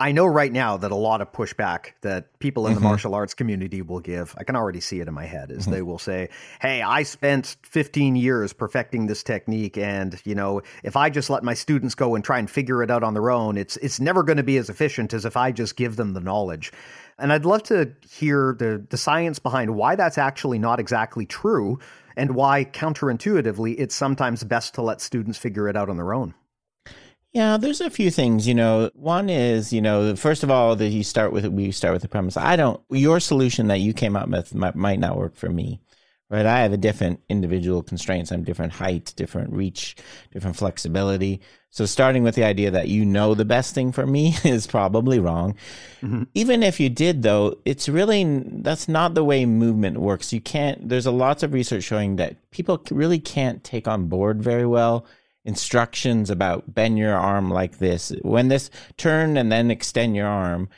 I 0.00 0.12
know 0.12 0.26
right 0.26 0.52
now 0.52 0.76
that 0.76 0.92
a 0.92 0.96
lot 0.96 1.20
of 1.20 1.32
pushback 1.32 1.92
that 2.02 2.38
people 2.38 2.66
in 2.66 2.74
mm-hmm. 2.74 2.82
the 2.82 2.88
martial 2.88 3.14
arts 3.14 3.34
community 3.34 3.82
will 3.82 3.98
give, 3.98 4.34
I 4.38 4.44
can 4.44 4.54
already 4.54 4.80
see 4.80 5.00
it 5.00 5.08
in 5.08 5.14
my 5.14 5.26
head, 5.26 5.50
is 5.50 5.62
mm-hmm. 5.62 5.72
they 5.72 5.82
will 5.82 5.98
say, 5.98 6.28
Hey, 6.60 6.82
I 6.82 7.02
spent 7.02 7.56
15 7.62 8.14
years 8.14 8.52
perfecting 8.52 9.06
this 9.06 9.24
technique. 9.24 9.76
And, 9.76 10.20
you 10.24 10.36
know, 10.36 10.62
if 10.84 10.96
I 10.96 11.10
just 11.10 11.30
let 11.30 11.42
my 11.42 11.54
students 11.54 11.96
go 11.96 12.14
and 12.14 12.24
try 12.24 12.38
and 12.38 12.48
figure 12.48 12.82
it 12.82 12.90
out 12.90 13.02
on 13.02 13.14
their 13.14 13.30
own, 13.30 13.56
it's, 13.56 13.76
it's 13.78 13.98
never 13.98 14.22
going 14.22 14.36
to 14.36 14.44
be 14.44 14.56
as 14.56 14.70
efficient 14.70 15.12
as 15.12 15.24
if 15.24 15.36
I 15.36 15.50
just 15.50 15.74
give 15.74 15.96
them 15.96 16.12
the 16.12 16.20
knowledge. 16.20 16.72
And 17.18 17.32
I'd 17.32 17.44
love 17.44 17.64
to 17.64 17.92
hear 18.08 18.54
the, 18.56 18.86
the 18.88 18.96
science 18.96 19.40
behind 19.40 19.74
why 19.74 19.96
that's 19.96 20.18
actually 20.18 20.60
not 20.60 20.78
exactly 20.78 21.26
true 21.26 21.80
and 22.16 22.36
why 22.36 22.64
counterintuitively 22.64 23.74
it's 23.78 23.96
sometimes 23.96 24.44
best 24.44 24.74
to 24.74 24.82
let 24.82 25.00
students 25.00 25.38
figure 25.38 25.68
it 25.68 25.76
out 25.76 25.90
on 25.90 25.96
their 25.96 26.14
own. 26.14 26.34
Yeah, 27.32 27.58
there's 27.58 27.80
a 27.80 27.90
few 27.90 28.10
things, 28.10 28.48
you 28.48 28.54
know. 28.54 28.90
One 28.94 29.28
is, 29.28 29.72
you 29.72 29.82
know, 29.82 30.16
first 30.16 30.42
of 30.42 30.50
all, 30.50 30.76
that 30.76 30.88
you 30.88 31.04
start 31.04 31.32
with 31.32 31.44
we 31.46 31.70
start 31.72 31.92
with 31.92 32.02
the 32.02 32.08
premise. 32.08 32.36
I 32.36 32.56
don't 32.56 32.80
your 32.90 33.20
solution 33.20 33.68
that 33.68 33.80
you 33.80 33.92
came 33.92 34.16
up 34.16 34.28
with 34.28 34.54
might, 34.54 34.74
might 34.74 34.98
not 34.98 35.16
work 35.16 35.36
for 35.36 35.48
me. 35.48 35.80
Right? 36.30 36.44
I 36.44 36.60
have 36.60 36.74
a 36.74 36.78
different 36.78 37.20
individual 37.30 37.82
constraints. 37.82 38.30
I'm 38.30 38.44
different 38.44 38.74
height, 38.74 39.14
different 39.16 39.50
reach, 39.52 39.96
different 40.30 40.56
flexibility. 40.56 41.40
So 41.70 41.86
starting 41.86 42.22
with 42.22 42.34
the 42.34 42.44
idea 42.44 42.70
that 42.70 42.88
you 42.88 43.06
know 43.06 43.34
the 43.34 43.46
best 43.46 43.74
thing 43.74 43.92
for 43.92 44.06
me 44.06 44.34
is 44.44 44.66
probably 44.66 45.20
wrong. 45.20 45.54
Mm-hmm. 46.02 46.24
Even 46.34 46.62
if 46.62 46.80
you 46.80 46.88
did 46.88 47.22
though, 47.22 47.56
it's 47.64 47.88
really 47.88 48.24
that's 48.24 48.88
not 48.88 49.14
the 49.14 49.24
way 49.24 49.44
movement 49.44 49.98
works. 49.98 50.32
You 50.32 50.40
can't 50.40 50.88
there's 50.88 51.06
a 51.06 51.10
lots 51.10 51.42
of 51.42 51.52
research 51.52 51.84
showing 51.84 52.16
that 52.16 52.50
people 52.50 52.82
really 52.90 53.18
can't 53.18 53.62
take 53.62 53.86
on 53.86 54.06
board 54.08 54.42
very 54.42 54.66
well 54.66 55.06
instructions 55.48 56.28
about 56.28 56.74
bend 56.74 56.98
your 56.98 57.14
arm 57.14 57.50
like 57.50 57.78
this. 57.78 58.12
When 58.20 58.48
this 58.48 58.70
turn 58.98 59.38
and 59.38 59.50
then 59.50 59.70
extend 59.70 60.14
your 60.14 60.26
arm, 60.26 60.68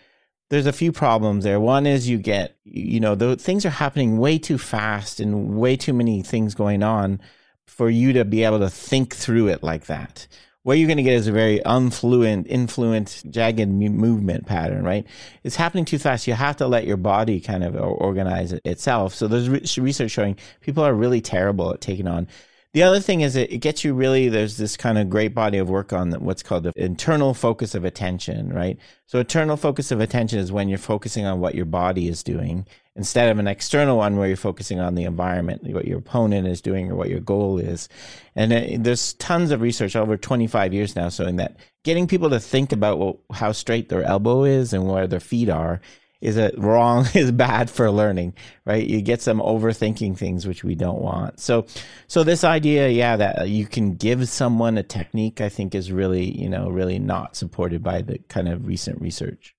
there's 0.48 0.66
a 0.66 0.72
few 0.72 0.92
problems 0.92 1.42
there. 1.42 1.58
One 1.58 1.86
is 1.86 2.08
you 2.08 2.18
get, 2.18 2.56
you 2.64 3.00
know, 3.00 3.16
the 3.16 3.36
things 3.36 3.66
are 3.66 3.70
happening 3.70 4.18
way 4.18 4.38
too 4.38 4.58
fast 4.58 5.18
and 5.18 5.58
way 5.58 5.76
too 5.76 5.92
many 5.92 6.22
things 6.22 6.54
going 6.54 6.84
on 6.84 7.20
for 7.66 7.90
you 7.90 8.12
to 8.12 8.24
be 8.24 8.44
able 8.44 8.60
to 8.60 8.70
think 8.70 9.14
through 9.14 9.48
it 9.48 9.62
like 9.64 9.86
that. 9.86 10.28
What 10.62 10.78
you're 10.78 10.86
going 10.86 10.98
to 10.98 11.02
get 11.02 11.14
is 11.14 11.26
a 11.26 11.32
very 11.32 11.60
unfluent, 11.64 12.46
influent, 12.48 13.24
jagged 13.28 13.68
movement 13.68 14.46
pattern, 14.46 14.84
right? 14.84 15.06
It's 15.42 15.56
happening 15.56 15.84
too 15.84 15.98
fast. 15.98 16.28
You 16.28 16.34
have 16.34 16.58
to 16.58 16.68
let 16.68 16.86
your 16.86 16.98
body 16.98 17.40
kind 17.40 17.64
of 17.64 17.74
organize 17.74 18.52
it 18.52 18.60
itself. 18.64 19.14
So 19.14 19.26
there's 19.26 19.78
research 19.78 20.12
showing 20.12 20.36
people 20.60 20.84
are 20.84 20.94
really 20.94 21.20
terrible 21.20 21.72
at 21.72 21.80
taking 21.80 22.06
on 22.06 22.28
the 22.72 22.84
other 22.84 23.00
thing 23.00 23.22
is 23.22 23.34
it, 23.34 23.50
it 23.50 23.58
gets 23.58 23.82
you 23.82 23.94
really, 23.94 24.28
there's 24.28 24.56
this 24.56 24.76
kind 24.76 24.96
of 24.96 25.10
great 25.10 25.34
body 25.34 25.58
of 25.58 25.68
work 25.68 25.92
on 25.92 26.12
what's 26.12 26.42
called 26.42 26.62
the 26.62 26.72
internal 26.76 27.34
focus 27.34 27.74
of 27.74 27.84
attention, 27.84 28.52
right? 28.52 28.78
So 29.06 29.18
internal 29.18 29.56
focus 29.56 29.90
of 29.90 30.00
attention 30.00 30.38
is 30.38 30.52
when 30.52 30.68
you're 30.68 30.78
focusing 30.78 31.26
on 31.26 31.40
what 31.40 31.56
your 31.56 31.64
body 31.64 32.06
is 32.06 32.23
doing 32.23 32.66
instead 32.95 33.28
of 33.28 33.40
an 33.40 33.49
external 33.49 33.97
one 33.97 34.16
where 34.16 34.28
you're 34.28 34.36
focusing 34.36 34.78
on 34.78 34.95
the 34.95 35.02
environment, 35.02 35.62
what 35.75 35.86
your 35.86 35.99
opponent 35.99 36.47
is 36.47 36.60
doing 36.60 36.92
or 36.92 36.95
what 36.95 37.08
your 37.08 37.21
goal 37.21 37.58
is. 37.58 37.88
And 38.36 38.52
it, 38.52 38.84
there's 38.84 39.14
tons 39.14 39.50
of 39.50 39.62
research 39.62 39.97
over 39.97 40.16
25 40.16 40.73
years 40.73 40.95
now 40.95 41.08
showing 41.08 41.36
that 41.36 41.56
getting 41.82 42.06
people 42.06 42.30
to 42.30 42.38
think 42.38 42.71
about 42.71 42.99
well, 42.99 43.18
how 43.32 43.50
straight 43.50 43.88
their 43.88 44.04
elbow 44.04 44.45
is 44.45 44.73
and 44.73 44.86
where 44.86 45.08
their 45.08 45.18
feet 45.18 45.49
are 45.49 45.80
is 46.21 46.37
it 46.37 46.56
wrong 46.59 47.06
is 47.15 47.33
bad 47.33 47.71
for 47.71 47.91
learning 47.91 48.35
right 48.65 48.87
you 48.87 49.00
get 49.00 49.23
some 49.23 49.41
overthinking 49.41 50.17
things 50.17 50.47
which 50.47 50.65
we 50.65 50.75
don't 50.75 51.00
want 51.00 51.39
so 51.41 51.65
so 52.06 52.23
this 52.23 52.45
idea 52.45 52.89
yeah 52.89 53.17
that 53.17 53.49
you 53.49 53.67
can 53.67 53.95
give 53.95 54.28
someone 54.28 54.78
a 54.78 54.83
technique 54.83 55.41
i 55.41 55.49
think 55.49 55.75
is 55.75 55.91
really 55.91 56.39
you 56.39 56.49
know 56.49 56.69
really 56.69 56.99
not 56.99 57.37
supported 57.37 57.83
by 57.83 58.02
the 58.02 58.19
kind 58.28 58.49
of 58.49 58.67
recent 58.67 59.00
research 59.00 59.54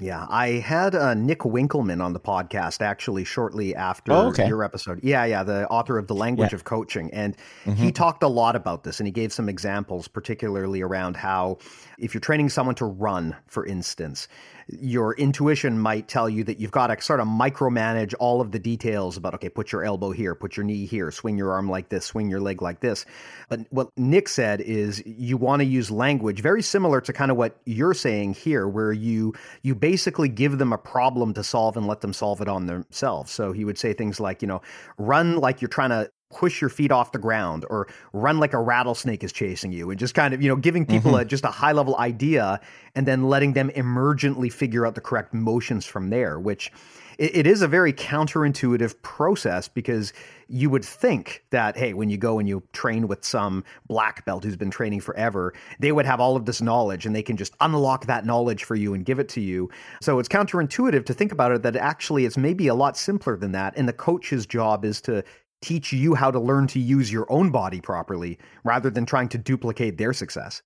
yeah, 0.00 0.26
I 0.28 0.48
had 0.48 0.96
uh, 0.96 1.14
Nick 1.14 1.40
Winkelman 1.40 2.02
on 2.02 2.14
the 2.14 2.20
podcast 2.20 2.82
actually 2.82 3.22
shortly 3.22 3.76
after 3.76 4.10
oh, 4.10 4.28
okay. 4.28 4.48
your 4.48 4.64
episode. 4.64 4.98
Yeah, 5.04 5.24
yeah, 5.24 5.44
the 5.44 5.68
author 5.68 5.98
of 5.98 6.08
The 6.08 6.16
Language 6.16 6.50
yeah. 6.50 6.56
of 6.56 6.64
Coaching. 6.64 7.10
And 7.12 7.36
mm-hmm. 7.64 7.74
he 7.74 7.92
talked 7.92 8.24
a 8.24 8.28
lot 8.28 8.56
about 8.56 8.82
this 8.82 8.98
and 8.98 9.06
he 9.06 9.12
gave 9.12 9.32
some 9.32 9.48
examples, 9.48 10.08
particularly 10.08 10.82
around 10.82 11.16
how 11.16 11.58
if 11.96 12.12
you're 12.12 12.20
training 12.20 12.48
someone 12.48 12.74
to 12.76 12.86
run, 12.86 13.36
for 13.46 13.64
instance, 13.64 14.26
your 14.68 15.14
intuition 15.14 15.78
might 15.78 16.08
tell 16.08 16.28
you 16.28 16.44
that 16.44 16.58
you've 16.58 16.70
got 16.70 16.88
to 16.88 17.00
sort 17.02 17.20
of 17.20 17.26
micromanage 17.26 18.14
all 18.18 18.40
of 18.40 18.52
the 18.52 18.58
details 18.58 19.16
about, 19.16 19.34
okay, 19.34 19.48
put 19.48 19.72
your 19.72 19.84
elbow 19.84 20.10
here, 20.10 20.34
put 20.34 20.56
your 20.56 20.64
knee 20.64 20.86
here, 20.86 21.10
swing 21.10 21.36
your 21.36 21.52
arm 21.52 21.68
like 21.68 21.88
this, 21.88 22.06
swing 22.06 22.28
your 22.30 22.40
leg 22.40 22.62
like 22.62 22.80
this. 22.80 23.04
But 23.48 23.66
what 23.70 23.90
Nick 23.96 24.28
said 24.28 24.60
is 24.60 25.02
you 25.06 25.36
want 25.36 25.60
to 25.60 25.66
use 25.66 25.90
language 25.90 26.40
very 26.40 26.62
similar 26.62 27.00
to 27.02 27.12
kind 27.12 27.30
of 27.30 27.36
what 27.36 27.60
you're 27.64 27.94
saying 27.94 28.34
here, 28.34 28.66
where 28.66 28.92
you 28.92 29.34
you 29.62 29.74
basically 29.74 30.28
give 30.28 30.58
them 30.58 30.72
a 30.72 30.78
problem 30.78 31.34
to 31.34 31.44
solve 31.44 31.76
and 31.76 31.86
let 31.86 32.00
them 32.00 32.12
solve 32.12 32.40
it 32.40 32.48
on 32.48 32.66
themselves. 32.66 33.30
So 33.30 33.52
he 33.52 33.64
would 33.64 33.78
say 33.78 33.92
things 33.92 34.20
like, 34.20 34.42
you 34.42 34.48
know, 34.48 34.62
run 34.98 35.36
like 35.36 35.60
you're 35.60 35.68
trying 35.68 35.90
to 35.90 36.10
push 36.34 36.60
your 36.60 36.68
feet 36.68 36.90
off 36.90 37.12
the 37.12 37.18
ground 37.18 37.64
or 37.70 37.86
run 38.12 38.38
like 38.38 38.52
a 38.52 38.60
rattlesnake 38.60 39.22
is 39.22 39.32
chasing 39.32 39.72
you 39.72 39.90
and 39.90 39.98
just 39.98 40.14
kind 40.14 40.34
of 40.34 40.42
you 40.42 40.48
know 40.48 40.56
giving 40.56 40.84
people 40.84 41.12
mm-hmm. 41.12 41.20
a, 41.20 41.24
just 41.24 41.44
a 41.44 41.50
high 41.50 41.72
level 41.72 41.96
idea 41.98 42.60
and 42.96 43.06
then 43.06 43.28
letting 43.28 43.52
them 43.52 43.70
emergently 43.70 44.52
figure 44.52 44.84
out 44.84 44.94
the 44.94 45.00
correct 45.00 45.32
motions 45.32 45.86
from 45.86 46.10
there 46.10 46.40
which 46.40 46.72
it, 47.16 47.36
it 47.36 47.46
is 47.46 47.62
a 47.62 47.68
very 47.68 47.92
counterintuitive 47.92 49.00
process 49.02 49.68
because 49.68 50.12
you 50.48 50.68
would 50.68 50.84
think 50.84 51.44
that 51.50 51.76
hey 51.76 51.94
when 51.94 52.10
you 52.10 52.16
go 52.16 52.40
and 52.40 52.48
you 52.48 52.62
train 52.72 53.06
with 53.06 53.24
some 53.24 53.62
black 53.86 54.24
belt 54.24 54.42
who's 54.42 54.56
been 54.56 54.70
training 54.70 55.00
forever 55.00 55.54
they 55.78 55.92
would 55.92 56.04
have 56.04 56.20
all 56.20 56.34
of 56.34 56.46
this 56.46 56.60
knowledge 56.60 57.06
and 57.06 57.14
they 57.14 57.22
can 57.22 57.36
just 57.36 57.54
unlock 57.60 58.06
that 58.06 58.26
knowledge 58.26 58.64
for 58.64 58.74
you 58.74 58.92
and 58.92 59.04
give 59.04 59.20
it 59.20 59.28
to 59.28 59.40
you 59.40 59.70
so 60.02 60.18
it's 60.18 60.28
counterintuitive 60.28 61.06
to 61.06 61.14
think 61.14 61.30
about 61.30 61.52
it 61.52 61.62
that 61.62 61.76
actually 61.76 62.24
it's 62.24 62.36
maybe 62.36 62.66
a 62.66 62.74
lot 62.74 62.96
simpler 62.96 63.36
than 63.36 63.52
that 63.52 63.72
and 63.76 63.88
the 63.88 63.92
coach's 63.92 64.46
job 64.46 64.84
is 64.84 65.00
to 65.00 65.22
teach 65.64 65.92
you 65.92 66.14
how 66.14 66.30
to 66.30 66.38
learn 66.38 66.66
to 66.68 66.78
use 66.78 67.10
your 67.10 67.26
own 67.30 67.50
body 67.50 67.80
properly 67.80 68.38
rather 68.62 68.90
than 68.90 69.06
trying 69.06 69.28
to 69.30 69.38
duplicate 69.38 69.96
their 69.96 70.12
success. 70.12 70.62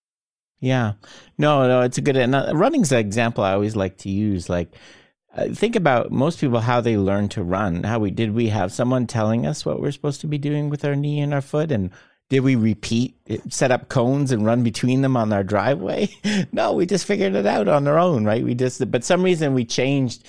Yeah. 0.61 0.95
No, 1.39 1.69
no, 1.69 1.83
it's 1.83 1.99
a 1.99 2.03
good 2.03 2.17
uh, 2.17 2.53
running's 2.55 2.91
an 2.91 2.99
example 2.99 3.45
I 3.45 3.53
always 3.53 3.77
like 3.77 3.99
to 3.99 4.11
use 4.11 4.49
like 4.49 4.75
uh, 5.35 5.49
think 5.55 5.77
about 5.77 6.11
most 6.11 6.41
people 6.41 6.61
how 6.61 6.81
they 6.81 6.97
learn 6.97 7.29
to 7.31 7.43
run. 7.45 7.85
How 7.85 8.01
we 8.01 8.11
did 8.11 8.35
we 8.35 8.49
have 8.49 8.73
someone 8.73 9.07
telling 9.07 9.47
us 9.47 9.65
what 9.65 9.81
we're 9.81 9.93
supposed 9.93 10.21
to 10.23 10.27
be 10.27 10.39
doing 10.39 10.69
with 10.69 10.85
our 10.85 10.97
knee 10.97 11.21
and 11.21 11.33
our 11.33 11.43
foot 11.43 11.71
and 11.71 11.91
did 12.29 12.41
we 12.41 12.57
repeat 12.57 13.15
set 13.49 13.71
up 13.71 13.89
cones 13.89 14.33
and 14.33 14.45
run 14.45 14.63
between 14.63 15.03
them 15.03 15.17
on 15.17 15.33
our 15.33 15.45
driveway? 15.45 16.09
no, 16.53 16.73
we 16.73 16.87
just 16.87 17.07
figured 17.07 17.35
it 17.35 17.47
out 17.47 17.69
on 17.69 17.87
our 17.87 17.99
own, 17.99 18.25
right? 18.25 18.45
We 18.45 18.55
just 18.55 18.91
but 18.91 19.05
some 19.05 19.23
reason 19.23 19.55
we 19.55 19.65
changed 19.65 20.25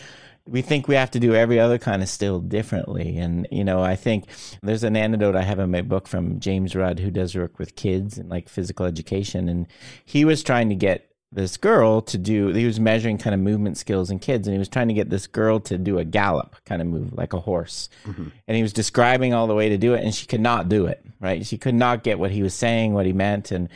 we 0.50 0.62
think 0.62 0.88
we 0.88 0.96
have 0.96 1.12
to 1.12 1.20
do 1.20 1.36
every 1.36 1.60
other 1.60 1.78
kind 1.78 2.02
of 2.02 2.10
still 2.10 2.40
differently. 2.40 3.18
And, 3.18 3.48
you 3.52 3.64
know, 3.64 3.82
I 3.82 3.96
think 3.96 4.26
there's 4.62 4.84
an 4.84 4.96
anecdote 4.96 5.36
I 5.36 5.44
have 5.44 5.60
in 5.60 5.72
my 5.72 5.82
book 5.82 6.08
from 6.08 6.40
James 6.40 6.76
Rudd, 6.76 7.00
who 7.00 7.12
does 7.12 7.36
work 7.36 7.60
with 7.60 7.76
kids 7.76 8.18
and 8.18 8.30
like 8.30 8.50
physical 8.50 8.86
education. 8.86 9.48
And 9.48 9.68
he 10.06 10.26
was 10.26 10.44
trying 10.44 10.70
to 10.70 10.76
get 10.76 11.06
this 11.32 11.58
girl 11.58 12.02
to 12.02 12.18
do, 12.18 12.48
he 12.48 12.66
was 12.66 12.80
measuring 12.80 13.20
kind 13.20 13.36
of 13.36 13.40
movement 13.40 13.78
skills 13.78 14.10
in 14.10 14.18
kids, 14.18 14.48
and 14.48 14.54
he 14.56 14.58
was 14.60 14.68
trying 14.68 14.88
to 14.88 14.96
get 14.96 15.12
this 15.12 15.28
girl 15.28 15.60
to 15.60 15.78
do 15.78 16.00
a 16.00 16.04
gallop 16.04 16.56
kind 16.66 16.82
of 16.82 16.88
move 16.88 17.14
like 17.14 17.34
a 17.34 17.40
horse. 17.40 17.88
Mm-hmm. 18.06 18.30
And 18.48 18.58
he 18.58 18.64
was 18.64 18.74
describing 18.74 19.34
all 19.34 19.46
the 19.46 19.54
way 19.54 19.70
to 19.70 19.78
do 19.78 19.94
it, 19.94 20.04
and 20.04 20.14
she 20.14 20.26
could 20.26 20.42
not 20.42 20.70
do 20.70 20.88
it, 20.88 21.06
right? 21.20 21.46
She 21.46 21.60
could 21.60 21.76
not 21.76 22.04
get 22.04 22.18
what 22.18 22.32
he 22.32 22.42
was 22.42 22.56
saying, 22.56 22.94
what 22.94 23.06
he 23.06 23.14
meant. 23.14 23.52
And, 23.52 23.70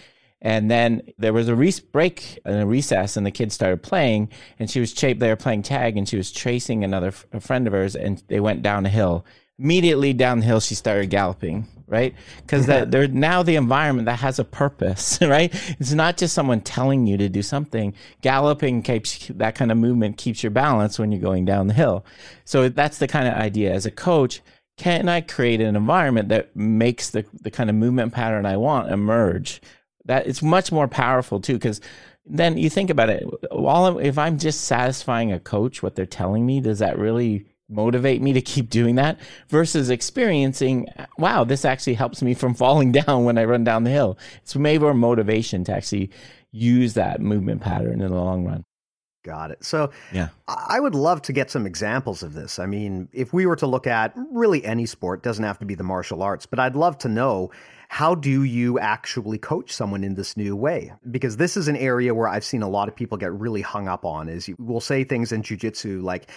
And 0.44 0.70
then 0.70 1.02
there 1.18 1.32
was 1.32 1.48
a 1.48 1.56
re- 1.56 1.74
break 1.94 2.38
and 2.46 2.62
a 2.62 2.66
recess, 2.66 3.16
and 3.16 3.26
the 3.26 3.32
kids 3.32 3.56
started 3.56 3.82
playing. 3.82 4.30
And 4.60 4.70
she 4.70 4.82
was 4.82 4.94
ch- 4.94 5.18
they 5.18 5.30
were 5.30 5.38
playing 5.38 5.64
tag, 5.64 5.98
and 5.98 6.08
she 6.08 6.18
was 6.18 6.32
chasing 6.32 6.84
another 6.84 7.08
f- 7.08 7.26
a 7.32 7.40
friend 7.40 7.66
of 7.66 7.74
hers, 7.74 7.96
and 7.96 8.22
they 8.28 8.42
went 8.42 8.62
down 8.62 8.86
a 8.86 8.90
hill. 8.90 9.26
Immediately 9.58 10.14
down 10.14 10.40
the 10.40 10.46
hill, 10.46 10.60
she 10.60 10.76
started 10.76 11.10
galloping. 11.10 11.68
Right, 11.86 12.16
because 12.38 12.66
that 12.68 12.84
mm-hmm. 12.84 12.92
they're 12.92 13.08
now 13.08 13.44
the 13.44 13.56
environment 13.56 14.08
that 14.08 14.20
has 14.20 14.40
a 14.40 14.44
purpose. 14.44 15.20
Right, 15.22 15.54
it's 15.80 15.94
not 15.94 16.18
just 16.18 16.34
someone 16.34 16.62
telling 16.62 17.08
you 17.08 17.18
to 17.18 17.30
do 17.30 17.42
something. 17.42 17.94
Galloping 18.22 18.82
keeps 18.82 19.28
that 19.28 19.56
kind 19.56 19.72
of 19.72 19.78
movement 19.78 20.18
keeps 20.18 20.44
your 20.44 20.50
balance 20.50 20.98
when 20.98 21.12
you're 21.12 21.22
going 21.22 21.46
down 21.46 21.68
the 21.68 21.74
hill. 21.74 22.06
So 22.46 22.68
that's 22.70 22.98
the 22.98 23.08
kind 23.08 23.28
of 23.28 23.36
idea. 23.36 23.74
As 23.74 23.86
a 23.86 23.92
coach, 23.92 24.42
can 24.78 25.08
I 25.08 25.22
create 25.22 25.62
an 25.62 25.76
environment 25.76 26.30
that 26.30 26.56
makes 26.56 27.12
the, 27.12 27.26
the 27.42 27.52
kind 27.52 27.70
of 27.70 27.76
movement 27.76 28.14
pattern 28.14 28.46
I 28.46 28.58
want 28.58 28.92
emerge? 28.92 29.62
That 30.06 30.28
it's 30.28 30.42
much 30.42 30.72
more 30.72 30.88
powerful 30.88 31.40
too, 31.40 31.54
because 31.54 31.82
then 32.26 32.58
you 32.58 32.70
think 32.70 32.90
about 32.90 33.10
it. 33.10 33.24
All 33.52 33.98
if 34.00 34.18
I'm 34.18 34.38
just 34.38 34.62
satisfying 34.62 35.32
a 35.32 35.40
coach 35.40 35.84
what 35.84 35.96
they're 35.96 36.06
telling 36.06 36.46
me, 36.46 36.62
does 36.62 36.80
that 36.80 36.98
really 36.98 37.46
motivate 37.70 38.22
me 38.22 38.34
to 38.34 38.42
keep 38.42 38.70
doing 38.70 38.96
that? 38.96 39.20
Versus 39.50 39.90
experiencing, 39.90 40.88
wow, 41.18 41.44
this 41.44 41.66
actually 41.66 41.96
helps 41.96 42.22
me 42.22 42.34
from 42.34 42.54
falling 42.64 42.92
down 42.92 43.26
when 43.26 43.38
I 43.38 43.46
run 43.46 43.64
down 43.64 43.84
the 43.84 43.92
hill. 43.92 44.18
It's 44.42 44.56
maybe 44.56 44.84
more 44.84 44.94
motivation 44.94 45.64
to 45.66 45.76
actually 45.76 46.12
use 46.52 46.94
that 46.94 47.20
movement 47.20 47.62
pattern 47.62 48.02
in 48.02 48.12
the 48.12 48.22
long 48.22 48.46
run. 48.46 48.64
Got 49.24 49.52
it. 49.52 49.64
So, 49.64 49.92
yeah, 50.12 50.30
I 50.50 50.82
would 50.82 50.96
love 50.96 51.22
to 51.24 51.34
get 51.34 51.50
some 51.50 51.66
examples 51.66 52.24
of 52.24 52.34
this. 52.34 52.60
I 52.60 52.66
mean, 52.66 53.08
if 53.14 53.32
we 53.32 53.46
were 53.46 53.56
to 53.56 53.68
look 53.68 53.88
at 53.88 54.14
really 54.32 54.66
any 54.66 54.86
sport, 54.86 55.24
doesn't 55.24 55.46
have 55.46 55.60
to 55.60 55.66
be 55.66 55.76
the 55.76 55.84
martial 55.84 56.22
arts, 56.22 56.46
but 56.46 56.60
I'd 56.60 56.76
love 56.76 56.98
to 57.00 57.08
know 57.08 57.50
how 57.94 58.16
do 58.16 58.44
you 58.44 58.80
actually 58.80 59.38
coach 59.38 59.72
someone 59.72 60.04
in 60.04 60.16
this 60.16 60.36
new 60.36 60.56
way? 60.56 60.92
Because 61.12 61.38
this 61.38 61.56
is 61.56 61.68
an 61.68 61.76
area 61.76 62.12
where 62.12 62.28
I've 62.28 62.44
seen 62.44 62.64
a 62.64 62.68
lot 62.68 62.88
of 62.88 62.96
people 62.96 63.20
get 63.20 63.32
really 63.32 63.62
hung 63.62 63.88
up 63.88 64.04
on. 64.04 64.30
Is 64.30 64.50
will 64.58 64.82
say 64.82 65.04
things 65.04 65.32
in 65.32 65.44
jujitsu 65.44 66.02
like, 66.02 66.32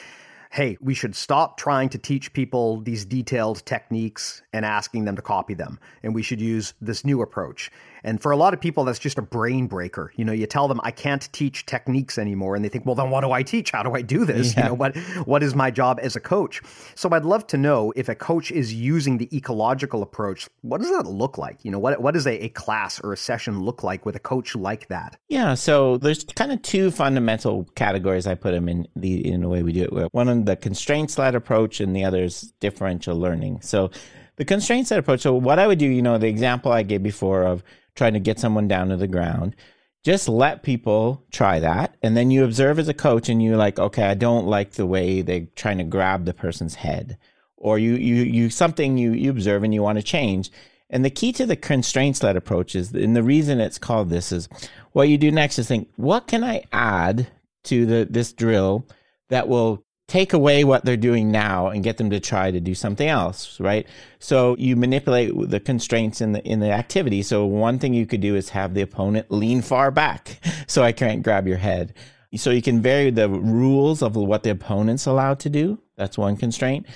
hey, 0.51 0.77
we 0.81 0.95
should 0.95 1.15
stop 1.15 1.59
trying 1.59 1.89
to 1.91 1.99
teach 1.99 2.33
people 2.33 2.81
these 2.81 3.05
detailed 3.05 3.65
techniques 3.67 4.43
and 4.53 4.65
asking 4.65 5.05
them 5.05 5.17
to 5.17 5.23
copy 5.23 5.55
them. 5.55 5.79
And 6.03 6.15
we 6.15 6.23
should 6.23 6.41
use 6.41 6.75
this 6.81 7.05
new 7.05 7.23
approach. 7.23 7.71
And 8.07 8.23
for 8.23 8.31
a 8.31 8.37
lot 8.37 8.55
of 8.55 8.61
people, 8.61 8.85
that's 8.85 9.01
just 9.01 9.19
a 9.19 9.23
brain 9.23 9.67
breaker. 9.67 10.13
You 10.15 10.25
know, 10.25 10.33
you 10.33 10.47
tell 10.47 10.69
them 10.69 10.81
I 10.85 10.93
can't 10.93 11.29
teach 11.33 11.67
techniques 11.67 12.19
anymore, 12.19 12.55
and 12.55 12.65
they 12.65 12.69
think, 12.69 12.87
well, 12.87 12.95
then 12.95 13.11
what 13.11 13.23
do 13.23 13.33
I 13.33 13.43
teach? 13.43 13.73
How 13.73 13.83
do 13.83 13.95
I 13.95 14.03
do 14.03 14.25
this? 14.25 14.55
Yeah. 14.55 14.63
You 14.63 14.69
know, 14.69 14.75
what 14.75 14.97
what 15.25 15.43
is 15.43 15.57
my 15.57 15.73
job 15.73 15.99
as 16.01 16.15
a 16.15 16.21
coach? 16.21 16.63
So 16.95 17.11
I'd 17.11 17.25
love 17.25 17.49
to 17.49 17.57
know 17.57 17.93
if 17.97 18.09
a 18.09 18.15
coach 18.15 18.53
is 18.53 18.73
using 18.73 19.19
the 19.19 19.35
ecological 19.37 20.03
approach. 20.03 20.49
What 20.63 20.81
does 20.81 20.91
that 20.91 21.07
look 21.07 21.37
like? 21.37 21.65
You 21.65 21.73
know, 21.73 21.81
what 21.81 22.01
what 22.01 22.15
does 22.15 22.29
a, 22.29 22.45
a 22.45 22.49
class 22.51 23.01
or 23.01 23.13
a 23.13 23.17
session 23.17 23.63
look 23.63 23.83
like 23.83 24.07
with 24.07 24.15
a 24.15 24.21
coach 24.21 24.55
like 24.55 24.87
that? 24.87 25.19
Yeah. 25.29 25.55
So 25.55 25.99
there's 25.99 26.23
kind 26.23 26.53
of 26.53 26.63
two 26.63 26.93
fundamental 26.93 27.65
categories 27.75 28.29
I 28.29 28.37
put 28.37 28.53
them 28.53 28.69
in 28.69 28.87
the 28.95 29.29
in 29.29 29.41
the 29.41 29.49
way 29.49 29.65
we 29.65 29.73
do 29.73 29.83
it. 29.83 30.09
One 30.13 30.29
on 30.37 30.45
the 30.45 30.57
constraints 30.57 31.19
led 31.19 31.35
approach, 31.35 31.81
and 31.81 31.95
the 31.95 32.05
other 32.05 32.25
is 32.25 32.53
differential 32.61 33.17
learning. 33.17 33.61
So 33.63 33.91
the 34.37 34.45
constraints 34.45 34.91
led 34.91 35.01
approach. 35.01 35.21
So 35.21 35.35
what 35.35 35.59
I 35.59 35.67
would 35.67 35.79
do, 35.79 35.87
you 35.87 36.03
know, 36.03 36.19
the 36.19 36.29
example 36.29 36.73
I 36.73 36.83
gave 36.83 37.03
before 37.03 37.43
of 37.43 37.63
trying 37.95 38.13
to 38.13 38.21
get 38.21 38.39
someone 38.39 38.69
down 38.69 38.89
to 38.89 38.97
the 38.97 39.09
ground. 39.09 39.57
Just 40.05 40.29
let 40.29 40.63
people 40.63 41.25
try 41.33 41.59
that. 41.61 41.97
And 42.03 42.17
then 42.17 42.31
you 42.31 42.45
observe 42.45 42.79
as 42.79 42.89
a 42.89 42.95
coach 42.95 43.29
and 43.29 43.43
you're 43.43 43.57
like, 43.57 43.79
okay, 43.79 44.05
I 44.05 44.15
don't 44.15 44.47
like 44.47 44.73
the 44.73 44.87
way 44.87 45.23
they're 45.23 45.49
trying 45.57 45.79
to 45.79 45.85
grab 45.85 46.25
the 46.25 46.35
person's 46.35 46.77
head. 46.77 47.19
Or 47.57 47.79
you 47.79 47.95
you 47.95 48.17
you 48.17 48.51
something 48.51 48.99
you, 48.99 49.13
you 49.13 49.31
observe 49.31 49.65
and 49.65 49.75
you 49.75 49.83
want 49.83 49.99
to 49.99 50.05
change. 50.05 50.53
And 50.91 51.05
the 51.05 51.11
key 51.11 51.33
to 51.33 51.47
the 51.47 51.57
constraints 51.57 52.23
led 52.23 52.37
approach 52.37 52.77
is, 52.77 52.93
and 52.93 53.17
the 53.17 53.23
reason 53.23 53.59
it's 53.59 53.79
called 53.79 54.09
this 54.09 54.31
is 54.31 54.49
what 54.93 55.09
you 55.09 55.19
do 55.19 55.33
next 55.33 55.59
is 55.59 55.67
think, 55.67 55.89
what 55.97 56.29
can 56.29 56.45
I 56.45 56.63
add 56.73 57.27
to 57.65 57.87
the 57.87 58.07
this 58.09 58.33
drill 58.33 58.87
that 59.29 59.49
will 59.49 59.85
take 60.09 60.33
away 60.33 60.63
what 60.63 60.85
they're 60.85 60.97
doing 60.97 61.33
now 61.33 61.67
and 61.67 61.83
get 61.83 61.97
them 61.97 62.11
to 62.11 62.21
try 62.21 62.51
to 62.51 62.61
do 62.61 62.75
something 62.75 63.09
else 63.09 63.59
right? 63.61 63.87
So 64.19 64.57
you 64.59 64.77
manipulate 64.77 65.33
the 65.51 65.61
constraints 65.61 66.21
in 66.21 66.33
the 66.33 66.43
in 66.45 66.61
the 66.61 66.71
activity. 66.71 67.23
So 67.23 67.45
one 67.45 67.79
thing 67.79 67.95
you 67.95 68.07
could 68.07 68.21
do 68.21 68.37
is 68.37 68.51
have 68.51 68.75
the 68.75 68.83
opponent 68.83 69.31
lean 69.31 69.63
far 69.63 69.91
back 69.91 70.41
so 70.67 70.83
i 70.83 70.93
can't 70.93 71.23
grab 71.23 71.47
your 71.47 71.59
head. 71.59 71.95
So 72.35 72.51
you 72.51 72.63
can 72.63 72.83
vary 72.83 73.11
the 73.11 73.29
rules 73.29 74.03
of 74.03 74.15
what 74.17 74.43
the 74.43 74.51
opponent's 74.51 75.07
allowed 75.07 75.41
to 75.41 75.51
do. 75.51 75.79
That's 75.97 76.19
one 76.19 76.37
constraint. 76.37 76.87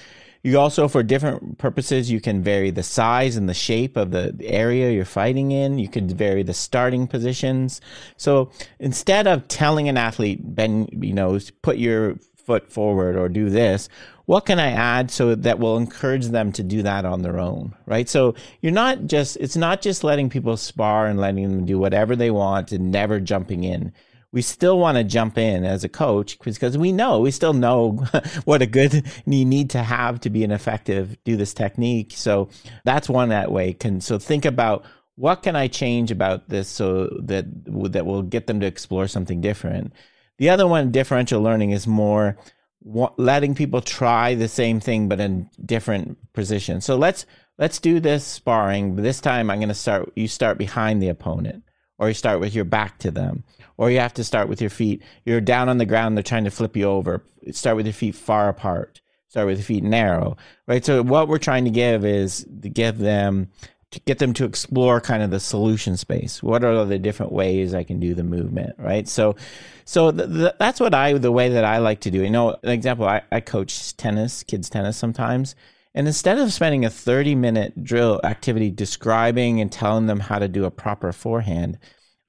You 0.42 0.58
also 0.58 0.88
for 0.88 1.02
different 1.02 1.58
purposes 1.58 2.10
you 2.10 2.20
can 2.20 2.42
vary 2.42 2.70
the 2.70 2.82
size 2.82 3.36
and 3.36 3.48
the 3.48 3.54
shape 3.54 3.96
of 3.96 4.10
the 4.10 4.34
area 4.42 4.90
you're 4.90 5.04
fighting 5.04 5.52
in. 5.52 5.78
You 5.78 5.88
could 5.88 6.12
vary 6.12 6.42
the 6.42 6.54
starting 6.54 7.06
positions. 7.06 7.80
So 8.16 8.50
instead 8.78 9.26
of 9.26 9.48
telling 9.48 9.88
an 9.88 9.98
athlete 9.98 10.40
ben 10.42 10.88
you 10.92 11.12
know 11.12 11.38
put 11.62 11.76
your 11.76 12.16
foot 12.50 12.72
forward 12.72 13.16
or 13.16 13.28
do 13.28 13.48
this 13.48 13.88
what 14.26 14.46
can 14.46 14.58
i 14.58 14.70
add 14.70 15.10
so 15.10 15.34
that 15.34 15.58
will 15.58 15.76
encourage 15.76 16.26
them 16.26 16.52
to 16.52 16.62
do 16.62 16.82
that 16.82 17.04
on 17.04 17.22
their 17.22 17.38
own 17.38 17.74
right? 17.90 18.08
So 18.08 18.34
you're 18.62 18.72
not 18.72 19.06
just 19.06 19.36
it's 19.38 19.56
not 19.56 19.82
just 19.82 20.04
letting 20.04 20.30
people 20.30 20.56
spar 20.56 21.06
and 21.06 21.18
letting 21.18 21.42
them 21.42 21.66
do 21.66 21.78
whatever 21.78 22.16
they 22.16 22.30
want 22.30 22.72
and 22.72 22.90
never 22.90 23.20
jumping 23.20 23.64
in. 23.64 23.92
We 24.32 24.42
still 24.42 24.78
want 24.78 24.96
to 24.96 25.02
jump 25.02 25.36
in 25.36 25.64
as 25.64 25.82
a 25.82 25.88
coach 25.88 26.38
because 26.38 26.78
we 26.78 26.92
know 26.92 27.18
we 27.18 27.32
still 27.32 27.52
know 27.52 27.90
what 28.44 28.62
a 28.62 28.66
good 28.66 29.04
you 29.26 29.44
need 29.44 29.70
to 29.70 29.82
have 29.82 30.20
to 30.20 30.30
be 30.30 30.44
an 30.44 30.52
effective 30.52 31.16
do 31.24 31.36
this 31.36 31.52
technique. 31.52 32.12
So 32.14 32.48
that's 32.84 33.08
one 33.08 33.30
that 33.30 33.50
way 33.50 33.72
can 33.72 34.00
so 34.00 34.18
think 34.18 34.44
about 34.44 34.84
what 35.16 35.42
can 35.42 35.56
i 35.56 35.66
change 35.66 36.10
about 36.10 36.48
this 36.48 36.68
so 36.68 37.08
that 37.20 37.44
that 37.92 38.06
will 38.06 38.22
get 38.22 38.46
them 38.46 38.60
to 38.60 38.66
explore 38.66 39.08
something 39.08 39.40
different 39.40 39.92
the 40.40 40.48
other 40.48 40.66
one, 40.66 40.90
differential 40.90 41.42
learning, 41.42 41.72
is 41.72 41.86
more 41.86 42.38
letting 43.18 43.54
people 43.54 43.82
try 43.82 44.34
the 44.34 44.48
same 44.48 44.80
thing 44.80 45.06
but 45.06 45.20
in 45.20 45.50
different 45.66 46.16
positions. 46.32 46.86
So 46.86 46.96
let's 46.96 47.26
let's 47.58 47.78
do 47.78 48.00
this 48.00 48.24
sparring. 48.24 48.96
This 48.96 49.20
time, 49.20 49.50
I'm 49.50 49.58
going 49.58 49.68
to 49.68 49.74
start. 49.74 50.10
You 50.16 50.26
start 50.28 50.56
behind 50.56 51.02
the 51.02 51.10
opponent, 51.10 51.64
or 51.98 52.08
you 52.08 52.14
start 52.14 52.40
with 52.40 52.54
your 52.54 52.64
back 52.64 52.98
to 53.00 53.10
them, 53.10 53.44
or 53.76 53.90
you 53.90 54.00
have 54.00 54.14
to 54.14 54.24
start 54.24 54.48
with 54.48 54.62
your 54.62 54.70
feet. 54.70 55.02
You're 55.26 55.42
down 55.42 55.68
on 55.68 55.76
the 55.76 55.84
ground. 55.84 56.16
They're 56.16 56.22
trying 56.22 56.44
to 56.44 56.50
flip 56.50 56.74
you 56.74 56.86
over. 56.86 57.22
Start 57.52 57.76
with 57.76 57.84
your 57.84 57.92
feet 57.92 58.14
far 58.14 58.48
apart. 58.48 59.02
Start 59.28 59.46
with 59.46 59.58
your 59.58 59.64
feet 59.64 59.84
narrow. 59.84 60.38
Right. 60.66 60.82
So 60.82 61.02
what 61.02 61.28
we're 61.28 61.36
trying 61.36 61.66
to 61.66 61.70
give 61.70 62.06
is 62.06 62.46
to 62.62 62.70
give 62.70 62.96
them 62.96 63.50
to 63.90 64.00
get 64.00 64.18
them 64.18 64.32
to 64.34 64.44
explore 64.44 65.00
kind 65.00 65.22
of 65.22 65.30
the 65.30 65.40
solution 65.40 65.96
space. 65.96 66.42
What 66.42 66.62
are 66.62 66.84
the 66.84 66.98
different 66.98 67.32
ways 67.32 67.74
I 67.74 67.82
can 67.82 67.98
do 67.98 68.14
the 68.14 68.22
movement, 68.22 68.76
right? 68.78 69.08
So, 69.08 69.34
so 69.84 70.12
the, 70.12 70.26
the, 70.26 70.56
that's 70.58 70.78
what 70.78 70.94
I, 70.94 71.14
the 71.14 71.32
way 71.32 71.48
that 71.48 71.64
I 71.64 71.78
like 71.78 72.00
to 72.00 72.10
do. 72.10 72.22
You 72.22 72.30
know, 72.30 72.56
an 72.62 72.70
example, 72.70 73.06
I, 73.06 73.22
I 73.32 73.40
coach 73.40 73.96
tennis, 73.96 74.44
kids 74.44 74.70
tennis 74.70 74.96
sometimes. 74.96 75.56
And 75.92 76.06
instead 76.06 76.38
of 76.38 76.52
spending 76.52 76.84
a 76.84 76.90
30 76.90 77.34
minute 77.34 77.82
drill 77.82 78.20
activity 78.22 78.70
describing 78.70 79.60
and 79.60 79.72
telling 79.72 80.06
them 80.06 80.20
how 80.20 80.38
to 80.38 80.46
do 80.46 80.64
a 80.64 80.70
proper 80.70 81.12
forehand, 81.12 81.78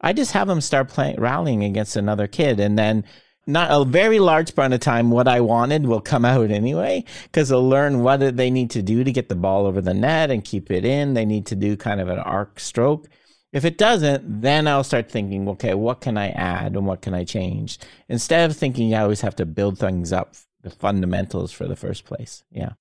I 0.01 0.13
just 0.13 0.31
have 0.31 0.47
them 0.47 0.61
start 0.61 0.89
playing, 0.89 1.19
rallying 1.19 1.63
against 1.63 1.95
another 1.95 2.25
kid 2.27 2.59
and 2.59 2.77
then 2.77 3.03
not 3.51 3.69
a 3.71 3.85
very 3.85 4.19
large 4.19 4.55
part 4.55 4.73
of 4.73 4.79
time 4.79 5.11
what 5.11 5.27
I 5.27 5.41
wanted 5.41 5.85
will 5.85 6.01
come 6.01 6.25
out 6.25 6.51
anyway 6.51 7.03
because 7.23 7.49
they'll 7.49 7.67
learn 7.67 8.03
what 8.03 8.37
they 8.37 8.49
need 8.49 8.71
to 8.71 8.81
do 8.81 9.03
to 9.03 9.11
get 9.11 9.29
the 9.29 9.35
ball 9.35 9.65
over 9.65 9.81
the 9.81 9.93
net 9.93 10.31
and 10.31 10.43
keep 10.43 10.71
it 10.71 10.85
in. 10.85 11.13
They 11.13 11.25
need 11.25 11.45
to 11.47 11.55
do 11.55 11.77
kind 11.77 12.01
of 12.01 12.09
an 12.09 12.19
arc 12.19 12.59
stroke. 12.59 13.07
If 13.53 13.65
it 13.65 13.77
doesn't, 13.77 14.41
then 14.41 14.67
I'll 14.67 14.83
start 14.83 15.11
thinking, 15.11 15.47
okay, 15.49 15.73
what 15.73 15.99
can 15.99 16.17
I 16.17 16.29
add 16.29 16.75
and 16.75 16.87
what 16.87 17.01
can 17.01 17.13
I 17.13 17.25
change? 17.25 17.79
Instead 18.07 18.49
of 18.49 18.55
thinking 18.55 18.93
I 18.95 19.01
always 19.01 19.21
have 19.21 19.35
to 19.37 19.45
build 19.45 19.77
things 19.77 20.13
up, 20.13 20.35
the 20.61 20.69
fundamentals 20.69 21.51
for 21.51 21.67
the 21.67 21.75
first 21.75 22.05
place. 22.05 22.43
Yeah. 22.51 22.73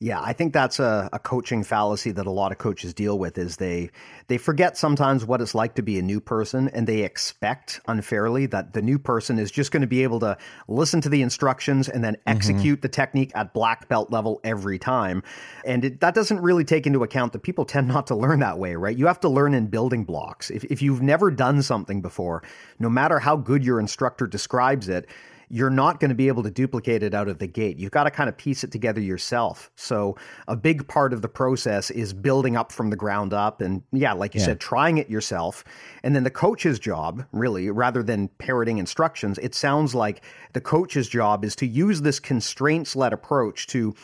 Yeah, 0.00 0.20
I 0.20 0.32
think 0.32 0.52
that's 0.52 0.78
a, 0.78 1.08
a 1.12 1.18
coaching 1.18 1.64
fallacy 1.64 2.12
that 2.12 2.24
a 2.24 2.30
lot 2.30 2.52
of 2.52 2.58
coaches 2.58 2.94
deal 2.94 3.18
with 3.18 3.36
is 3.36 3.56
they 3.56 3.90
they 4.28 4.38
forget 4.38 4.76
sometimes 4.76 5.24
what 5.24 5.40
it's 5.40 5.56
like 5.56 5.74
to 5.74 5.82
be 5.82 5.98
a 5.98 6.02
new 6.02 6.20
person 6.20 6.68
and 6.68 6.86
they 6.86 7.02
expect 7.02 7.80
unfairly 7.88 8.46
that 8.46 8.74
the 8.74 8.82
new 8.82 9.00
person 9.00 9.40
is 9.40 9.50
just 9.50 9.72
going 9.72 9.80
to 9.80 9.88
be 9.88 10.04
able 10.04 10.20
to 10.20 10.38
listen 10.68 11.00
to 11.00 11.08
the 11.08 11.20
instructions 11.20 11.88
and 11.88 12.04
then 12.04 12.14
mm-hmm. 12.14 12.28
execute 12.28 12.78
mm-hmm. 12.78 12.82
the 12.82 12.88
technique 12.88 13.32
at 13.34 13.52
black 13.52 13.88
belt 13.88 14.12
level 14.12 14.40
every 14.44 14.78
time. 14.78 15.20
And 15.64 15.84
it, 15.84 16.00
that 16.00 16.14
doesn't 16.14 16.40
really 16.40 16.64
take 16.64 16.86
into 16.86 17.02
account 17.02 17.32
that 17.32 17.42
people 17.42 17.64
tend 17.64 17.88
not 17.88 18.06
to 18.06 18.14
learn 18.14 18.38
that 18.38 18.56
way, 18.56 18.76
right? 18.76 18.96
You 18.96 19.08
have 19.08 19.18
to 19.20 19.28
learn 19.28 19.52
in 19.52 19.66
building 19.66 20.04
blocks. 20.04 20.48
If, 20.50 20.62
if 20.66 20.80
you've 20.80 21.02
never 21.02 21.28
done 21.32 21.60
something 21.60 22.02
before, 22.02 22.44
no 22.78 22.88
matter 22.88 23.18
how 23.18 23.36
good 23.36 23.64
your 23.64 23.80
instructor 23.80 24.28
describes 24.28 24.88
it, 24.88 25.08
you're 25.50 25.70
not 25.70 26.00
going 26.00 26.10
to 26.10 26.14
be 26.14 26.28
able 26.28 26.42
to 26.42 26.50
duplicate 26.50 27.02
it 27.02 27.14
out 27.14 27.28
of 27.28 27.38
the 27.38 27.46
gate. 27.46 27.78
You've 27.78 27.90
got 27.90 28.04
to 28.04 28.10
kind 28.10 28.28
of 28.28 28.36
piece 28.36 28.64
it 28.64 28.70
together 28.70 29.00
yourself. 29.00 29.70
So 29.76 30.16
a 30.46 30.56
big 30.56 30.86
part 30.88 31.12
of 31.12 31.22
the 31.22 31.28
process 31.28 31.90
is 31.90 32.12
building 32.12 32.56
up 32.56 32.70
from 32.72 32.90
the 32.90 32.96
ground 32.96 33.32
up 33.32 33.60
and 33.60 33.82
yeah, 33.92 34.12
like 34.12 34.34
you 34.34 34.40
yeah. 34.40 34.46
said, 34.46 34.60
trying 34.60 34.98
it 34.98 35.08
yourself. 35.08 35.64
And 36.02 36.14
then 36.14 36.24
the 36.24 36.30
coach's 36.30 36.78
job, 36.78 37.24
really, 37.32 37.70
rather 37.70 38.02
than 38.02 38.28
parroting 38.38 38.78
instructions, 38.78 39.38
it 39.38 39.54
sounds 39.54 39.94
like 39.94 40.22
the 40.52 40.60
coach's 40.60 41.08
job 41.08 41.44
is 41.44 41.56
to 41.56 41.66
use 41.66 42.02
this 42.02 42.20
constraints 42.20 42.94
led 42.94 43.12
approach 43.12 43.66
to 43.68 43.94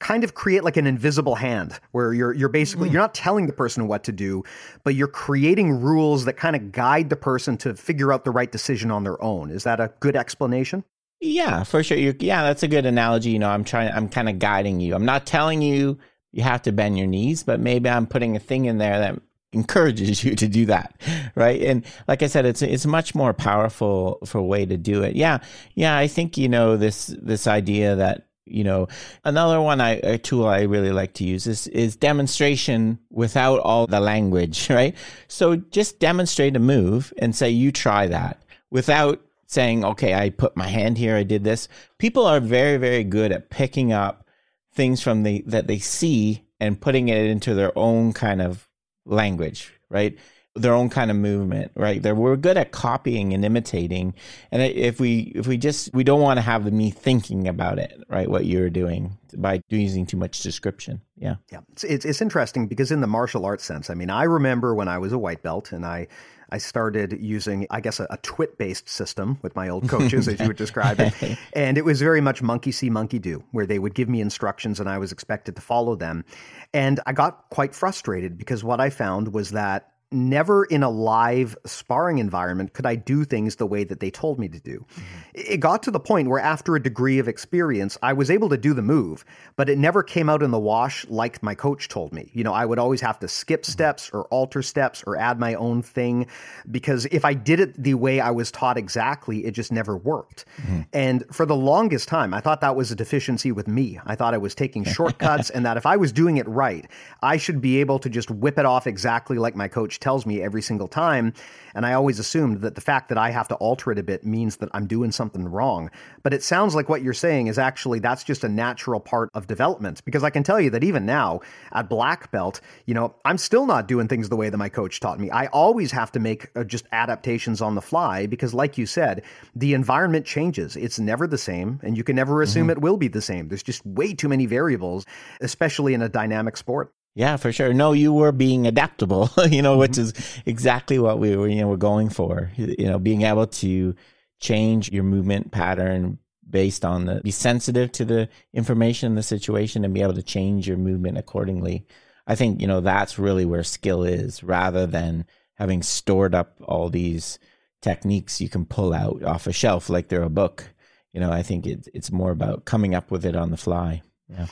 kind 0.00 0.22
of 0.22 0.34
create 0.34 0.62
like 0.62 0.76
an 0.76 0.86
invisible 0.86 1.34
hand 1.34 1.78
where 1.92 2.12
you're 2.12 2.32
you're 2.32 2.48
basically 2.48 2.88
mm. 2.88 2.92
you're 2.92 3.00
not 3.00 3.14
telling 3.14 3.46
the 3.46 3.52
person 3.52 3.88
what 3.88 4.04
to 4.04 4.12
do, 4.12 4.42
but 4.84 4.94
you're 4.94 5.08
creating 5.08 5.80
rules 5.80 6.24
that 6.24 6.34
kind 6.34 6.54
of 6.54 6.72
guide 6.72 7.10
the 7.10 7.16
person 7.16 7.56
to 7.58 7.74
figure 7.74 8.12
out 8.12 8.24
the 8.24 8.30
right 8.30 8.52
decision 8.52 8.90
on 8.90 9.04
their 9.04 9.22
own. 9.22 9.50
Is 9.50 9.64
that 9.64 9.80
a 9.80 9.92
good 10.00 10.16
explanation? 10.16 10.84
Yeah, 11.20 11.64
for 11.64 11.82
sure. 11.82 11.98
You're, 11.98 12.14
yeah, 12.20 12.44
that's 12.44 12.62
a 12.62 12.68
good 12.68 12.86
analogy. 12.86 13.30
You 13.30 13.40
know, 13.40 13.50
I'm 13.50 13.64
trying. 13.64 13.90
I'm 13.92 14.08
kind 14.08 14.28
of 14.28 14.38
guiding 14.38 14.80
you. 14.80 14.94
I'm 14.94 15.04
not 15.04 15.26
telling 15.26 15.62
you 15.62 15.98
you 16.30 16.42
have 16.42 16.62
to 16.62 16.72
bend 16.72 16.98
your 16.98 17.06
knees, 17.06 17.42
but 17.42 17.58
maybe 17.58 17.88
I'm 17.88 18.06
putting 18.06 18.36
a 18.36 18.40
thing 18.40 18.66
in 18.66 18.78
there 18.78 18.98
that 19.00 19.20
encourages 19.52 20.22
you 20.24 20.34
to 20.34 20.46
do 20.46 20.66
that 20.66 20.94
right 21.34 21.62
and 21.62 21.82
like 22.06 22.22
i 22.22 22.26
said 22.26 22.44
it's 22.44 22.60
it's 22.60 22.84
much 22.84 23.14
more 23.14 23.32
powerful 23.32 24.18
for 24.26 24.36
a 24.36 24.44
way 24.44 24.66
to 24.66 24.76
do 24.76 25.02
it 25.02 25.16
yeah 25.16 25.38
yeah 25.74 25.96
i 25.96 26.06
think 26.06 26.36
you 26.36 26.50
know 26.50 26.76
this 26.76 27.06
this 27.22 27.46
idea 27.46 27.96
that 27.96 28.27
you 28.50 28.64
know 28.64 28.88
another 29.24 29.60
one 29.60 29.80
i 29.80 29.92
a 30.02 30.18
tool 30.18 30.46
i 30.46 30.62
really 30.62 30.92
like 30.92 31.12
to 31.14 31.24
use 31.24 31.46
is 31.46 31.66
is 31.68 31.96
demonstration 31.96 32.98
without 33.10 33.60
all 33.60 33.86
the 33.86 34.00
language 34.00 34.68
right 34.70 34.96
so 35.28 35.56
just 35.56 35.98
demonstrate 35.98 36.56
a 36.56 36.60
move 36.60 37.12
and 37.18 37.34
say 37.34 37.50
you 37.50 37.72
try 37.72 38.06
that 38.06 38.42
without 38.70 39.20
saying 39.46 39.84
okay 39.84 40.14
i 40.14 40.28
put 40.28 40.56
my 40.56 40.68
hand 40.68 40.98
here 40.98 41.16
i 41.16 41.22
did 41.22 41.44
this 41.44 41.68
people 41.98 42.26
are 42.26 42.40
very 42.40 42.76
very 42.76 43.04
good 43.04 43.32
at 43.32 43.50
picking 43.50 43.92
up 43.92 44.26
things 44.72 45.02
from 45.02 45.22
the 45.22 45.42
that 45.46 45.66
they 45.66 45.78
see 45.78 46.44
and 46.60 46.80
putting 46.80 47.08
it 47.08 47.26
into 47.26 47.54
their 47.54 47.76
own 47.76 48.12
kind 48.12 48.42
of 48.42 48.68
language, 49.04 49.72
right? 49.88 50.16
Their 50.60 50.74
own 50.74 50.90
kind 50.90 51.10
of 51.10 51.16
movement, 51.16 51.72
right? 51.74 52.02
They're, 52.02 52.14
we're 52.14 52.36
good 52.36 52.56
at 52.56 52.72
copying 52.72 53.32
and 53.32 53.44
imitating, 53.44 54.14
and 54.50 54.62
if 54.62 55.00
we 55.00 55.32
if 55.34 55.46
we 55.46 55.56
just 55.56 55.92
we 55.94 56.04
don't 56.04 56.20
want 56.20 56.38
to 56.38 56.42
have 56.42 56.64
the 56.64 56.70
me 56.70 56.90
thinking 56.90 57.48
about 57.48 57.78
it, 57.78 58.00
right? 58.08 58.28
What 58.28 58.46
you're 58.46 58.70
doing 58.70 59.18
by 59.36 59.60
using 59.68 60.06
too 60.06 60.16
much 60.16 60.42
description, 60.42 61.00
yeah, 61.16 61.36
yeah. 61.50 61.60
It's, 61.72 61.84
it's 61.84 62.04
it's 62.04 62.20
interesting 62.20 62.66
because 62.66 62.90
in 62.90 63.00
the 63.00 63.06
martial 63.06 63.44
arts 63.44 63.64
sense, 63.64 63.90
I 63.90 63.94
mean, 63.94 64.10
I 64.10 64.24
remember 64.24 64.74
when 64.74 64.88
I 64.88 64.98
was 64.98 65.12
a 65.12 65.18
white 65.18 65.42
belt 65.42 65.72
and 65.72 65.84
I 65.84 66.08
I 66.50 66.58
started 66.58 67.18
using, 67.20 67.66
I 67.70 67.80
guess, 67.80 68.00
a, 68.00 68.06
a 68.10 68.16
twit 68.18 68.56
based 68.56 68.88
system 68.88 69.38
with 69.42 69.54
my 69.54 69.68
old 69.68 69.88
coaches, 69.88 70.28
as 70.28 70.40
you 70.40 70.46
would 70.46 70.56
describe 70.56 70.98
it. 71.00 71.12
And 71.52 71.76
it 71.76 71.84
was 71.84 72.00
very 72.00 72.20
much 72.20 72.42
monkey 72.42 72.72
see, 72.72 72.88
monkey 72.88 73.18
do, 73.18 73.42
where 73.50 73.66
they 73.66 73.78
would 73.78 73.94
give 73.94 74.08
me 74.08 74.20
instructions 74.20 74.80
and 74.80 74.88
I 74.88 74.98
was 74.98 75.12
expected 75.12 75.56
to 75.56 75.62
follow 75.62 75.96
them. 75.96 76.24
And 76.72 77.00
I 77.06 77.12
got 77.12 77.50
quite 77.50 77.74
frustrated 77.74 78.38
because 78.38 78.62
what 78.64 78.80
I 78.80 78.90
found 78.90 79.34
was 79.34 79.50
that 79.50 79.92
never 80.10 80.64
in 80.64 80.82
a 80.82 80.88
live 80.88 81.56
sparring 81.66 82.18
environment 82.18 82.72
could 82.72 82.86
I 82.86 82.94
do 82.94 83.24
things 83.24 83.56
the 83.56 83.66
way 83.66 83.84
that 83.84 84.00
they 84.00 84.10
told 84.10 84.38
me 84.38 84.48
to 84.48 84.58
do. 84.58 84.86
Mm-hmm. 84.90 85.02
It 85.34 85.60
got 85.60 85.82
to 85.84 85.90
the 85.90 86.00
point 86.00 86.28
where, 86.28 86.40
after 86.40 86.76
a 86.76 86.82
degree 86.82 87.18
of 87.18 87.28
experience, 87.28 87.98
I 88.02 88.14
was 88.14 88.30
able 88.30 88.48
to 88.48 88.56
do 88.56 88.72
the 88.72 88.82
move, 88.82 89.24
but 89.56 89.68
it 89.68 89.78
never 89.78 90.02
came 90.02 90.28
out 90.28 90.42
in 90.42 90.50
the 90.50 90.58
wash 90.58 91.06
like 91.08 91.42
my 91.42 91.54
coach 91.54 91.88
told 91.88 92.12
me. 92.12 92.30
You 92.32 92.44
know, 92.44 92.52
I 92.52 92.64
would 92.64 92.78
always 92.78 93.00
have 93.02 93.18
to 93.20 93.28
skip 93.28 93.62
mm-hmm. 93.62 93.72
steps 93.72 94.10
or 94.12 94.22
alter 94.24 94.62
steps 94.62 95.04
or 95.06 95.16
add 95.16 95.38
my 95.38 95.54
own 95.54 95.82
thing 95.82 96.26
because 96.70 97.06
if 97.06 97.24
I 97.24 97.34
did 97.34 97.60
it 97.60 97.82
the 97.82 97.94
way 97.94 98.20
I 98.20 98.30
was 98.30 98.50
taught 98.50 98.78
exactly, 98.78 99.44
it 99.44 99.52
just 99.52 99.72
never 99.72 99.96
worked. 99.96 100.46
Mm-hmm. 100.62 100.80
And 100.92 101.24
for 101.30 101.44
the 101.44 101.56
longest 101.56 102.08
time, 102.08 102.32
I 102.32 102.40
thought 102.40 102.60
that 102.62 102.76
was 102.76 102.90
a 102.90 102.96
deficiency 102.96 103.52
with 103.52 103.68
me. 103.68 104.00
I 104.06 104.14
thought 104.16 104.32
I 104.32 104.38
was 104.38 104.54
taking 104.54 104.84
shortcuts 104.98 105.50
and 105.50 105.66
that 105.66 105.76
if 105.76 105.84
I 105.84 105.96
was 105.96 106.12
doing 106.12 106.38
it 106.38 106.48
right, 106.48 106.86
I 107.22 107.36
should 107.36 107.60
be 107.60 107.78
able 107.80 107.98
to 107.98 108.08
just 108.08 108.30
whip 108.30 108.58
it 108.58 108.64
off 108.64 108.86
exactly 108.86 109.38
like 109.38 109.54
my 109.54 109.68
coach 109.68 109.97
tells 110.00 110.26
me 110.26 110.42
every 110.42 110.62
single 110.62 110.88
time. 110.88 111.32
And 111.74 111.86
I 111.86 111.92
always 111.92 112.18
assumed 112.18 112.62
that 112.62 112.74
the 112.74 112.80
fact 112.80 113.08
that 113.08 113.18
I 113.18 113.30
have 113.30 113.48
to 113.48 113.54
alter 113.56 113.92
it 113.92 113.98
a 113.98 114.02
bit 114.02 114.24
means 114.24 114.56
that 114.56 114.68
I'm 114.72 114.86
doing 114.86 115.12
something 115.12 115.46
wrong. 115.46 115.90
But 116.22 116.34
it 116.34 116.42
sounds 116.42 116.74
like 116.74 116.88
what 116.88 117.02
you're 117.02 117.14
saying 117.14 117.46
is 117.46 117.58
actually 117.58 117.98
that's 118.00 118.24
just 118.24 118.42
a 118.42 118.48
natural 118.48 119.00
part 119.00 119.30
of 119.34 119.46
development. 119.46 120.04
Because 120.04 120.24
I 120.24 120.30
can 120.30 120.42
tell 120.42 120.60
you 120.60 120.70
that 120.70 120.82
even 120.82 121.06
now 121.06 121.40
at 121.72 121.88
black 121.88 122.30
belt, 122.30 122.60
you 122.86 122.94
know, 122.94 123.14
I'm 123.24 123.38
still 123.38 123.66
not 123.66 123.86
doing 123.86 124.08
things 124.08 124.28
the 124.28 124.36
way 124.36 124.50
that 124.50 124.56
my 124.56 124.68
coach 124.68 125.00
taught 125.00 125.20
me. 125.20 125.30
I 125.30 125.46
always 125.46 125.92
have 125.92 126.12
to 126.12 126.20
make 126.20 126.48
uh, 126.56 126.64
just 126.64 126.86
adaptations 126.92 127.60
on 127.60 127.74
the 127.74 127.82
fly 127.82 128.26
because, 128.26 128.54
like 128.54 128.78
you 128.78 128.86
said, 128.86 129.22
the 129.54 129.74
environment 129.74 130.26
changes. 130.26 130.76
It's 130.76 130.98
never 130.98 131.26
the 131.26 131.38
same, 131.38 131.80
and 131.82 131.96
you 131.96 132.04
can 132.04 132.16
never 132.16 132.42
assume 132.42 132.64
mm-hmm. 132.64 132.70
it 132.70 132.80
will 132.80 132.96
be 132.96 133.08
the 133.08 133.22
same. 133.22 133.48
There's 133.48 133.62
just 133.62 133.84
way 133.86 134.14
too 134.14 134.28
many 134.28 134.46
variables, 134.46 135.06
especially 135.40 135.94
in 135.94 136.02
a 136.02 136.08
dynamic 136.08 136.56
sport. 136.56 136.92
Yeah, 137.18 137.36
for 137.36 137.50
sure. 137.50 137.74
No, 137.74 137.90
you 137.90 138.12
were 138.12 138.30
being 138.30 138.64
adaptable, 138.68 139.28
you 139.50 139.60
know, 139.60 139.76
which 139.76 139.92
mm-hmm. 139.92 140.02
is 140.02 140.42
exactly 140.46 141.00
what 141.00 141.18
we 141.18 141.34
were, 141.34 141.48
you 141.48 141.60
know, 141.60 141.66
we're 141.66 141.76
going 141.76 142.10
for. 142.10 142.52
You 142.54 142.86
know, 142.86 143.00
being 143.00 143.22
able 143.22 143.48
to 143.48 143.96
change 144.38 144.92
your 144.92 145.02
movement 145.02 145.50
pattern 145.50 146.18
based 146.48 146.84
on 146.84 147.06
the 147.06 147.20
be 147.22 147.32
sensitive 147.32 147.90
to 147.90 148.04
the 148.04 148.28
information, 148.54 149.16
the 149.16 149.24
situation, 149.24 149.84
and 149.84 149.92
be 149.92 150.00
able 150.00 150.14
to 150.14 150.22
change 150.22 150.68
your 150.68 150.76
movement 150.76 151.18
accordingly. 151.18 151.88
I 152.28 152.36
think, 152.36 152.60
you 152.60 152.68
know, 152.68 152.80
that's 152.80 153.18
really 153.18 153.44
where 153.44 153.64
skill 153.64 154.04
is 154.04 154.44
rather 154.44 154.86
than 154.86 155.26
having 155.54 155.82
stored 155.82 156.36
up 156.36 156.54
all 156.62 156.88
these 156.88 157.40
techniques 157.82 158.40
you 158.40 158.48
can 158.48 158.64
pull 158.64 158.92
out 158.92 159.24
off 159.24 159.48
a 159.48 159.52
shelf 159.52 159.90
like 159.90 160.06
they're 160.06 160.22
a 160.22 160.30
book. 160.30 160.72
You 161.12 161.18
know, 161.18 161.32
I 161.32 161.42
think 161.42 161.66
it's 161.66 161.88
it's 161.92 162.12
more 162.12 162.30
about 162.30 162.64
coming 162.64 162.94
up 162.94 163.10
with 163.10 163.26
it 163.26 163.34
on 163.34 163.50
the 163.50 163.56
fly. 163.56 164.02
Yeah. 164.28 164.46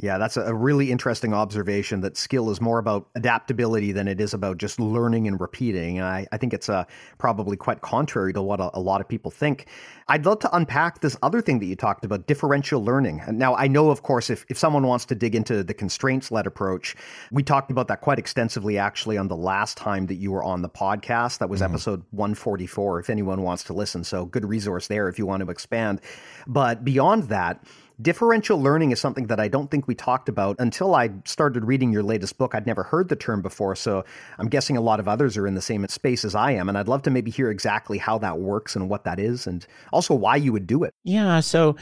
Yeah, 0.00 0.18
that's 0.18 0.36
a 0.36 0.52
really 0.52 0.90
interesting 0.90 1.32
observation 1.32 2.00
that 2.00 2.16
skill 2.16 2.50
is 2.50 2.60
more 2.60 2.80
about 2.80 3.06
adaptability 3.14 3.92
than 3.92 4.08
it 4.08 4.20
is 4.20 4.34
about 4.34 4.58
just 4.58 4.80
learning 4.80 5.28
and 5.28 5.40
repeating. 5.40 5.98
And 5.98 6.06
I, 6.06 6.26
I 6.32 6.36
think 6.36 6.52
it's 6.52 6.68
uh, 6.68 6.84
probably 7.16 7.56
quite 7.56 7.80
contrary 7.80 8.32
to 8.32 8.42
what 8.42 8.58
a, 8.58 8.76
a, 8.76 8.80
lot 8.80 9.00
of 9.00 9.08
people 9.08 9.30
think. 9.30 9.68
I'd 10.08 10.26
love 10.26 10.40
to 10.40 10.54
unpack 10.54 11.00
this 11.00 11.16
other 11.22 11.40
thing 11.40 11.60
that 11.60 11.66
you 11.66 11.76
talked 11.76 12.04
about 12.04 12.26
differential 12.26 12.84
learning. 12.84 13.22
Now, 13.30 13.54
I 13.54 13.68
know, 13.68 13.90
of 13.90 14.02
course, 14.02 14.30
if, 14.30 14.44
if 14.48 14.58
someone 14.58 14.84
wants 14.84 15.04
to 15.06 15.14
dig 15.14 15.36
into 15.36 15.62
the 15.62 15.72
constraints 15.72 16.32
led 16.32 16.48
approach, 16.48 16.96
we 17.30 17.44
talked 17.44 17.70
about 17.70 17.86
that 17.86 18.00
quite 18.00 18.18
extensively 18.18 18.76
actually 18.76 19.16
on 19.16 19.28
the 19.28 19.36
last 19.36 19.76
time 19.76 20.06
that 20.06 20.16
you 20.16 20.32
were 20.32 20.42
on 20.42 20.62
the 20.62 20.68
podcast. 20.68 21.38
That 21.38 21.48
was 21.48 21.60
mm-hmm. 21.60 21.72
episode 21.72 22.02
144, 22.10 22.98
if 22.98 23.10
anyone 23.10 23.42
wants 23.42 23.62
to 23.64 23.72
listen. 23.72 24.02
So, 24.02 24.26
good 24.26 24.44
resource 24.44 24.88
there 24.88 25.08
if 25.08 25.20
you 25.20 25.24
want 25.26 25.44
to 25.44 25.50
expand. 25.50 26.00
But 26.48 26.84
beyond 26.84 27.28
that, 27.28 27.64
Differential 28.02 28.60
learning 28.60 28.90
is 28.90 29.00
something 29.00 29.28
that 29.28 29.38
I 29.38 29.46
don't 29.46 29.70
think 29.70 29.86
we 29.86 29.94
talked 29.94 30.28
about 30.28 30.56
until 30.58 30.96
I 30.96 31.10
started 31.24 31.64
reading 31.64 31.92
your 31.92 32.02
latest 32.02 32.38
book. 32.38 32.54
I'd 32.54 32.66
never 32.66 32.82
heard 32.82 33.08
the 33.08 33.16
term 33.16 33.40
before, 33.40 33.76
so 33.76 34.04
I'm 34.38 34.48
guessing 34.48 34.76
a 34.76 34.80
lot 34.80 34.98
of 34.98 35.06
others 35.06 35.36
are 35.36 35.46
in 35.46 35.54
the 35.54 35.62
same 35.62 35.86
space 35.86 36.24
as 36.24 36.34
I 36.34 36.50
am. 36.52 36.68
And 36.68 36.76
I'd 36.76 36.88
love 36.88 37.02
to 37.02 37.10
maybe 37.10 37.30
hear 37.30 37.50
exactly 37.50 37.98
how 37.98 38.18
that 38.18 38.38
works 38.40 38.74
and 38.74 38.90
what 38.90 39.04
that 39.04 39.20
is, 39.20 39.46
and 39.46 39.64
also 39.92 40.12
why 40.12 40.36
you 40.36 40.52
would 40.52 40.66
do 40.66 40.82
it. 40.82 40.92
Yeah, 41.04 41.38
so 41.38 41.76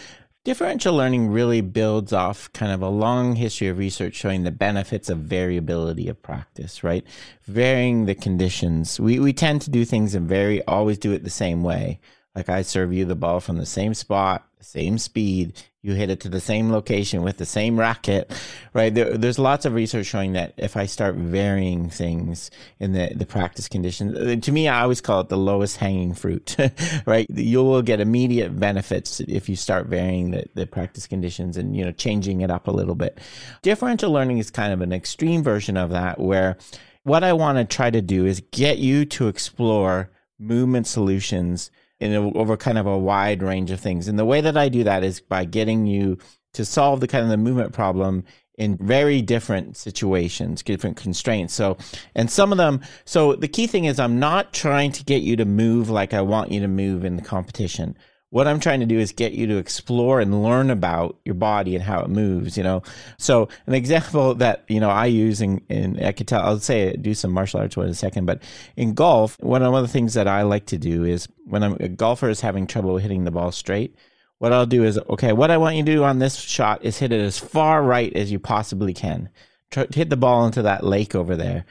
differential 0.44 0.94
learning 0.94 1.28
really 1.28 1.60
builds 1.60 2.12
off 2.12 2.52
kind 2.52 2.72
of 2.72 2.82
a 2.82 2.88
long 2.88 3.36
history 3.36 3.68
of 3.68 3.78
research 3.78 4.14
showing 4.14 4.42
the 4.42 4.50
benefits 4.50 5.08
of 5.08 5.18
variability 5.18 6.08
of 6.08 6.20
practice, 6.20 6.84
right? 6.84 7.06
Varying 7.44 8.04
the 8.04 8.14
conditions. 8.14 9.00
We, 9.00 9.18
we 9.18 9.32
tend 9.32 9.62
to 9.62 9.70
do 9.70 9.84
things 9.84 10.14
and 10.14 10.28
very 10.28 10.62
always 10.66 10.98
do 10.98 11.12
it 11.12 11.24
the 11.24 11.30
same 11.30 11.62
way. 11.62 12.00
Like 12.34 12.48
I 12.48 12.62
serve 12.62 12.92
you 12.92 13.04
the 13.04 13.14
ball 13.14 13.40
from 13.40 13.58
the 13.58 13.66
same 13.66 13.94
spot, 13.94 14.46
same 14.60 14.96
speed, 14.96 15.62
you 15.82 15.94
hit 15.94 16.10
it 16.10 16.20
to 16.20 16.28
the 16.28 16.40
same 16.40 16.70
location 16.70 17.22
with 17.22 17.38
the 17.38 17.44
same 17.44 17.78
racket, 17.78 18.32
right? 18.72 18.94
There, 18.94 19.18
there's 19.18 19.38
lots 19.38 19.64
of 19.64 19.74
research 19.74 20.06
showing 20.06 20.34
that 20.34 20.54
if 20.56 20.76
I 20.76 20.86
start 20.86 21.16
varying 21.16 21.90
things 21.90 22.52
in 22.78 22.92
the, 22.92 23.12
the 23.14 23.26
practice 23.26 23.68
conditions, 23.68 24.44
to 24.44 24.52
me, 24.52 24.68
I 24.68 24.82
always 24.82 25.00
call 25.00 25.20
it 25.20 25.28
the 25.28 25.36
lowest 25.36 25.78
hanging 25.78 26.14
fruit, 26.14 26.56
right? 27.06 27.26
You 27.28 27.64
will 27.64 27.82
get 27.82 28.00
immediate 28.00 28.58
benefits 28.58 29.18
if 29.20 29.48
you 29.48 29.56
start 29.56 29.88
varying 29.88 30.30
the, 30.30 30.44
the 30.54 30.66
practice 30.66 31.08
conditions 31.08 31.56
and, 31.56 31.76
you 31.76 31.84
know, 31.84 31.92
changing 31.92 32.42
it 32.42 32.50
up 32.50 32.68
a 32.68 32.72
little 32.72 32.94
bit. 32.94 33.18
Differential 33.62 34.12
learning 34.12 34.38
is 34.38 34.50
kind 34.50 34.72
of 34.72 34.82
an 34.82 34.92
extreme 34.92 35.42
version 35.42 35.76
of 35.76 35.90
that 35.90 36.20
where 36.20 36.56
what 37.02 37.24
I 37.24 37.32
want 37.32 37.58
to 37.58 37.64
try 37.64 37.90
to 37.90 38.00
do 38.00 38.24
is 38.24 38.40
get 38.52 38.78
you 38.78 39.04
to 39.06 39.26
explore 39.26 40.10
movement 40.38 40.86
solutions 40.86 41.72
in 42.02 42.12
a, 42.12 42.32
over 42.36 42.56
kind 42.56 42.78
of 42.78 42.86
a 42.86 42.98
wide 42.98 43.42
range 43.42 43.70
of 43.70 43.80
things. 43.80 44.08
And 44.08 44.18
the 44.18 44.24
way 44.24 44.40
that 44.40 44.56
I 44.56 44.68
do 44.68 44.82
that 44.84 45.04
is 45.04 45.20
by 45.20 45.44
getting 45.44 45.86
you 45.86 46.18
to 46.54 46.64
solve 46.64 47.00
the 47.00 47.06
kind 47.08 47.22
of 47.22 47.30
the 47.30 47.36
movement 47.36 47.72
problem 47.72 48.24
in 48.58 48.76
very 48.76 49.22
different 49.22 49.76
situations, 49.76 50.62
different 50.62 50.96
constraints. 50.96 51.54
So, 51.54 51.78
and 52.14 52.30
some 52.30 52.52
of 52.52 52.58
them, 52.58 52.80
so 53.04 53.34
the 53.34 53.48
key 53.48 53.66
thing 53.66 53.86
is 53.86 53.98
I'm 53.98 54.18
not 54.18 54.52
trying 54.52 54.92
to 54.92 55.04
get 55.04 55.22
you 55.22 55.36
to 55.36 55.44
move 55.44 55.88
like 55.88 56.12
I 56.12 56.20
want 56.20 56.50
you 56.50 56.60
to 56.60 56.68
move 56.68 57.04
in 57.04 57.16
the 57.16 57.22
competition 57.22 57.96
what 58.32 58.48
I'm 58.48 58.60
trying 58.60 58.80
to 58.80 58.86
do 58.86 58.98
is 58.98 59.12
get 59.12 59.32
you 59.32 59.46
to 59.48 59.58
explore 59.58 60.18
and 60.18 60.42
learn 60.42 60.70
about 60.70 61.18
your 61.22 61.34
body 61.34 61.74
and 61.74 61.84
how 61.84 62.00
it 62.00 62.08
moves, 62.08 62.56
you 62.56 62.62
know. 62.62 62.82
So 63.18 63.50
an 63.66 63.74
example 63.74 64.34
that, 64.36 64.64
you 64.68 64.80
know, 64.80 64.88
I 64.88 65.04
use 65.04 65.42
in, 65.42 65.60
I 66.02 66.12
could 66.12 66.28
tell 66.28 66.40
I'll 66.40 66.58
say 66.58 66.96
do 66.96 67.12
some 67.12 67.30
martial 67.30 67.60
arts 67.60 67.76
in 67.76 67.82
a 67.82 67.92
second, 67.92 68.24
but 68.24 68.42
in 68.74 68.94
golf, 68.94 69.38
one 69.40 69.62
of 69.62 69.74
the 69.74 69.86
things 69.86 70.14
that 70.14 70.26
I 70.26 70.42
like 70.44 70.64
to 70.66 70.78
do 70.78 71.04
is 71.04 71.28
when 71.44 71.62
I'm, 71.62 71.76
a 71.78 71.88
golfer 71.88 72.30
is 72.30 72.40
having 72.40 72.66
trouble 72.66 72.96
hitting 72.96 73.24
the 73.24 73.30
ball 73.30 73.52
straight, 73.52 73.94
what 74.38 74.54
I'll 74.54 74.64
do 74.64 74.82
is, 74.82 74.98
okay, 75.10 75.34
what 75.34 75.50
I 75.50 75.58
want 75.58 75.76
you 75.76 75.84
to 75.84 75.92
do 75.92 76.02
on 76.02 76.18
this 76.18 76.36
shot 76.36 76.82
is 76.86 76.96
hit 76.96 77.12
it 77.12 77.20
as 77.20 77.38
far 77.38 77.82
right 77.82 78.16
as 78.16 78.32
you 78.32 78.38
possibly 78.38 78.94
can. 78.94 79.28
Try, 79.70 79.86
hit 79.92 80.08
the 80.08 80.16
ball 80.16 80.46
into 80.46 80.62
that 80.62 80.84
lake 80.84 81.14
over 81.14 81.36
there. 81.36 81.66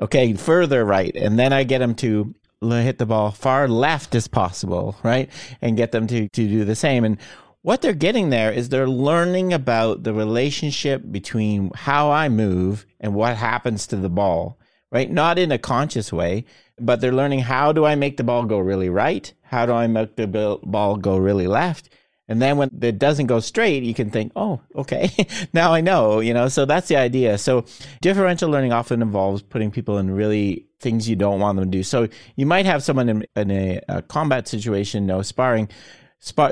Okay, 0.00 0.32
further 0.32 0.82
right. 0.82 1.14
And 1.14 1.38
then 1.38 1.52
I 1.52 1.64
get 1.64 1.80
them 1.80 1.94
to 1.96 2.34
hit 2.62 2.98
the 2.98 3.06
ball 3.06 3.30
far 3.30 3.68
left 3.68 4.14
as 4.14 4.28
possible, 4.28 4.96
right? 5.02 5.30
And 5.60 5.76
get 5.76 5.92
them 5.92 6.06
to, 6.06 6.28
to 6.28 6.48
do 6.48 6.64
the 6.64 6.74
same. 6.74 7.04
And 7.04 7.18
what 7.62 7.82
they're 7.82 7.92
getting 7.94 8.30
there 8.30 8.52
is 8.52 8.68
they're 8.68 8.88
learning 8.88 9.52
about 9.52 10.04
the 10.04 10.14
relationship 10.14 11.02
between 11.10 11.70
how 11.74 12.10
I 12.10 12.28
move 12.28 12.86
and 13.00 13.14
what 13.14 13.36
happens 13.36 13.86
to 13.88 13.96
the 13.96 14.08
ball, 14.08 14.58
right? 14.90 15.10
Not 15.10 15.38
in 15.38 15.52
a 15.52 15.58
conscious 15.58 16.12
way, 16.12 16.44
but 16.78 17.00
they're 17.00 17.12
learning 17.12 17.40
how 17.40 17.72
do 17.72 17.84
I 17.84 17.94
make 17.94 18.16
the 18.16 18.24
ball 18.24 18.44
go 18.44 18.58
really 18.58 18.88
right? 18.88 19.32
How 19.42 19.66
do 19.66 19.72
I 19.72 19.86
make 19.86 20.16
the 20.16 20.58
ball 20.62 20.96
go 20.96 21.16
really 21.16 21.46
left? 21.46 21.90
And 22.28 22.42
then 22.42 22.56
when 22.56 22.70
it 22.82 22.98
doesn't 22.98 23.26
go 23.26 23.38
straight, 23.38 23.84
you 23.84 23.94
can 23.94 24.10
think, 24.10 24.32
oh, 24.34 24.60
okay, 24.74 25.10
now 25.52 25.72
I 25.72 25.80
know, 25.80 26.20
you 26.20 26.34
know, 26.34 26.48
so 26.48 26.64
that's 26.64 26.88
the 26.88 26.96
idea. 26.96 27.38
So 27.38 27.64
differential 28.00 28.50
learning 28.50 28.72
often 28.72 29.00
involves 29.00 29.42
putting 29.42 29.70
people 29.70 29.98
in 29.98 30.10
really 30.10 30.66
things 30.80 31.08
you 31.08 31.16
don't 31.16 31.40
want 31.40 31.56
them 31.56 31.70
to 31.70 31.78
do. 31.78 31.82
So 31.82 32.08
you 32.34 32.46
might 32.46 32.66
have 32.66 32.82
someone 32.82 33.08
in, 33.08 33.26
in 33.36 33.50
a, 33.50 33.80
a 33.88 34.02
combat 34.02 34.48
situation, 34.48 35.06
no 35.06 35.22
sparring, 35.22 35.68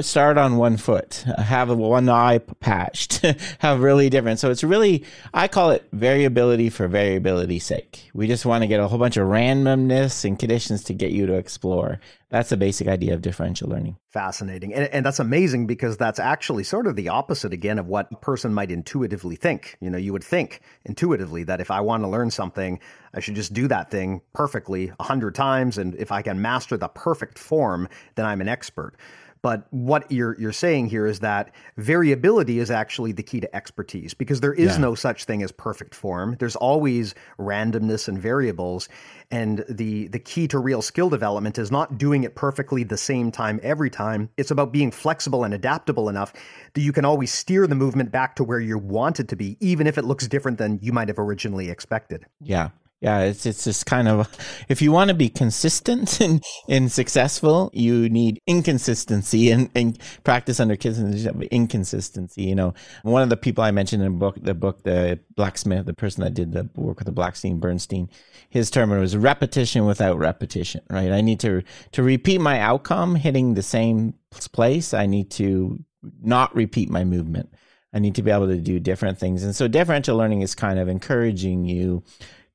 start 0.02 0.38
on 0.38 0.56
one 0.56 0.76
foot, 0.76 1.24
have 1.36 1.68
one 1.68 2.08
eye 2.08 2.38
patched, 2.60 3.24
have 3.58 3.82
really 3.82 4.08
different. 4.08 4.38
So 4.38 4.50
it's 4.50 4.62
really, 4.62 5.04
I 5.32 5.48
call 5.48 5.70
it 5.70 5.84
variability 5.92 6.70
for 6.70 6.86
variability's 6.86 7.64
sake. 7.64 8.10
We 8.14 8.28
just 8.28 8.46
want 8.46 8.62
to 8.62 8.68
get 8.68 8.78
a 8.78 8.86
whole 8.86 8.98
bunch 8.98 9.16
of 9.16 9.26
randomness 9.26 10.24
and 10.24 10.38
conditions 10.38 10.84
to 10.84 10.94
get 10.94 11.10
you 11.10 11.26
to 11.26 11.34
explore. 11.34 11.98
That's 12.30 12.50
the 12.50 12.56
basic 12.56 12.88
idea 12.88 13.14
of 13.14 13.22
differential 13.22 13.68
learning. 13.68 13.96
Fascinating. 14.10 14.74
And, 14.74 14.86
and 14.92 15.06
that's 15.06 15.20
amazing 15.20 15.66
because 15.66 15.96
that's 15.96 16.18
actually 16.18 16.64
sort 16.64 16.86
of 16.86 16.96
the 16.96 17.08
opposite 17.08 17.52
again 17.52 17.78
of 17.78 17.86
what 17.86 18.08
a 18.12 18.16
person 18.16 18.54
might 18.54 18.70
intuitively 18.70 19.36
think. 19.36 19.76
You 19.80 19.90
know, 19.90 19.98
you 19.98 20.12
would 20.12 20.24
think 20.24 20.60
intuitively 20.84 21.44
that 21.44 21.60
if 21.60 21.70
I 21.70 21.80
want 21.80 22.02
to 22.02 22.08
learn 22.08 22.30
something, 22.30 22.80
I 23.14 23.20
should 23.20 23.34
just 23.34 23.52
do 23.52 23.68
that 23.68 23.90
thing 23.90 24.20
perfectly 24.34 24.92
a 24.98 25.02
hundred 25.04 25.34
times. 25.34 25.78
And 25.78 25.94
if 25.96 26.10
I 26.10 26.22
can 26.22 26.40
master 26.40 26.76
the 26.76 26.88
perfect 26.88 27.38
form, 27.38 27.88
then 28.14 28.26
I'm 28.26 28.40
an 28.40 28.48
expert. 28.48 28.96
But 29.44 29.66
what 29.68 30.10
you're 30.10 30.40
you're 30.40 30.54
saying 30.54 30.86
here 30.86 31.06
is 31.06 31.20
that 31.20 31.50
variability 31.76 32.60
is 32.60 32.70
actually 32.70 33.12
the 33.12 33.22
key 33.22 33.40
to 33.40 33.54
expertise 33.54 34.14
because 34.14 34.40
there 34.40 34.54
is 34.54 34.76
yeah. 34.76 34.78
no 34.78 34.94
such 34.94 35.24
thing 35.24 35.42
as 35.42 35.52
perfect 35.52 35.94
form. 35.94 36.36
There's 36.38 36.56
always 36.56 37.14
randomness 37.38 38.08
and 38.08 38.18
variables. 38.18 38.88
And 39.30 39.62
the 39.68 40.08
the 40.08 40.18
key 40.18 40.48
to 40.48 40.58
real 40.58 40.80
skill 40.80 41.10
development 41.10 41.58
is 41.58 41.70
not 41.70 41.98
doing 41.98 42.24
it 42.24 42.34
perfectly 42.34 42.84
the 42.84 42.96
same 42.96 43.30
time 43.30 43.60
every 43.62 43.90
time. 43.90 44.30
It's 44.38 44.50
about 44.50 44.72
being 44.72 44.90
flexible 44.90 45.44
and 45.44 45.52
adaptable 45.52 46.08
enough 46.08 46.32
that 46.72 46.80
you 46.80 46.94
can 46.94 47.04
always 47.04 47.30
steer 47.30 47.66
the 47.66 47.74
movement 47.74 48.10
back 48.10 48.36
to 48.36 48.44
where 48.44 48.60
you 48.60 48.78
want 48.78 49.20
it 49.20 49.28
to 49.28 49.36
be, 49.36 49.58
even 49.60 49.86
if 49.86 49.98
it 49.98 50.06
looks 50.06 50.26
different 50.26 50.56
than 50.56 50.78
you 50.80 50.90
might 50.90 51.08
have 51.08 51.18
originally 51.18 51.68
expected. 51.68 52.24
Yeah 52.40 52.70
yeah, 53.04 53.20
it's 53.20 53.44
it's 53.44 53.64
just 53.64 53.84
kind 53.84 54.08
of 54.08 54.34
if 54.70 54.80
you 54.80 54.90
want 54.90 55.08
to 55.08 55.14
be 55.14 55.28
consistent 55.28 56.20
and, 56.22 56.42
and 56.70 56.90
successful, 56.90 57.70
you 57.74 58.08
need 58.08 58.40
inconsistency 58.46 59.50
and, 59.50 59.68
and 59.74 59.98
practice 60.24 60.58
under 60.58 60.72
inconsistency. 60.74 62.44
You 62.44 62.54
know, 62.54 62.72
one 63.02 63.22
of 63.22 63.28
the 63.28 63.36
people 63.36 63.62
I 63.62 63.72
mentioned 63.72 64.02
in 64.02 64.12
the 64.12 64.18
book, 64.18 64.36
the 64.40 64.54
book, 64.54 64.84
the 64.84 65.20
blacksmith, 65.36 65.84
the 65.84 65.92
person 65.92 66.24
that 66.24 66.32
did 66.32 66.52
the 66.52 66.70
work 66.76 66.98
with 66.98 67.06
the 67.06 67.12
Blackstein 67.12 67.60
Bernstein, 67.60 68.08
his 68.48 68.70
term 68.70 68.88
was 68.88 69.14
repetition 69.18 69.84
without 69.84 70.16
repetition. 70.16 70.80
Right? 70.88 71.12
I 71.12 71.20
need 71.20 71.40
to 71.40 71.62
to 71.92 72.02
repeat 72.02 72.40
my 72.40 72.58
outcome, 72.58 73.16
hitting 73.16 73.52
the 73.52 73.62
same 73.62 74.14
place. 74.52 74.94
I 74.94 75.04
need 75.04 75.30
to 75.32 75.84
not 76.22 76.56
repeat 76.56 76.88
my 76.88 77.04
movement. 77.04 77.52
I 77.92 77.98
need 77.98 78.14
to 78.14 78.22
be 78.22 78.30
able 78.30 78.48
to 78.48 78.56
do 78.56 78.80
different 78.80 79.18
things. 79.18 79.44
And 79.44 79.54
so 79.54 79.68
differential 79.68 80.16
learning 80.16 80.40
is 80.40 80.54
kind 80.54 80.78
of 80.78 80.88
encouraging 80.88 81.66
you 81.66 82.02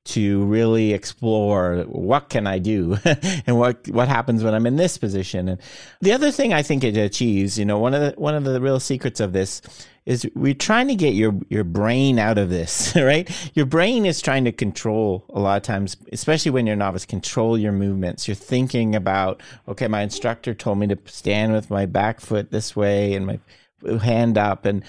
to 0.02 0.44
really 0.44 0.92
explore 0.92 1.82
what 1.82 2.30
can 2.30 2.46
I 2.46 2.58
do 2.58 2.96
and 3.46 3.58
what 3.58 3.86
what 3.88 4.08
happens 4.08 4.42
when 4.42 4.54
I'm 4.54 4.66
in 4.66 4.76
this 4.76 4.96
position. 4.96 5.48
And 5.48 5.60
the 6.00 6.12
other 6.12 6.30
thing 6.30 6.52
I 6.52 6.62
think 6.62 6.84
it 6.84 6.96
achieves, 6.96 7.58
you 7.58 7.64
know, 7.64 7.78
one 7.78 7.94
of 7.94 8.00
the 8.00 8.20
one 8.20 8.34
of 8.34 8.44
the 8.44 8.60
real 8.60 8.80
secrets 8.80 9.20
of 9.20 9.32
this 9.32 9.60
is 10.06 10.28
we're 10.34 10.54
trying 10.54 10.88
to 10.88 10.94
get 10.94 11.14
your 11.14 11.34
your 11.50 11.64
brain 11.64 12.18
out 12.18 12.38
of 12.38 12.48
this, 12.48 12.94
right? 12.96 13.30
Your 13.54 13.66
brain 13.66 14.06
is 14.06 14.22
trying 14.22 14.44
to 14.44 14.52
control 14.52 15.24
a 15.30 15.40
lot 15.40 15.58
of 15.58 15.62
times, 15.62 15.96
especially 16.12 16.50
when 16.50 16.66
you're 16.66 16.76
novice, 16.76 17.04
control 17.04 17.58
your 17.58 17.72
movements. 17.72 18.26
You're 18.26 18.34
thinking 18.34 18.96
about, 18.96 19.42
okay, 19.68 19.86
my 19.86 20.00
instructor 20.00 20.54
told 20.54 20.78
me 20.78 20.86
to 20.88 20.98
stand 21.04 21.52
with 21.52 21.70
my 21.70 21.86
back 21.86 22.20
foot 22.20 22.50
this 22.50 22.74
way 22.74 23.14
and 23.14 23.26
my 23.26 23.38
hand 24.02 24.38
up 24.38 24.64
and 24.64 24.84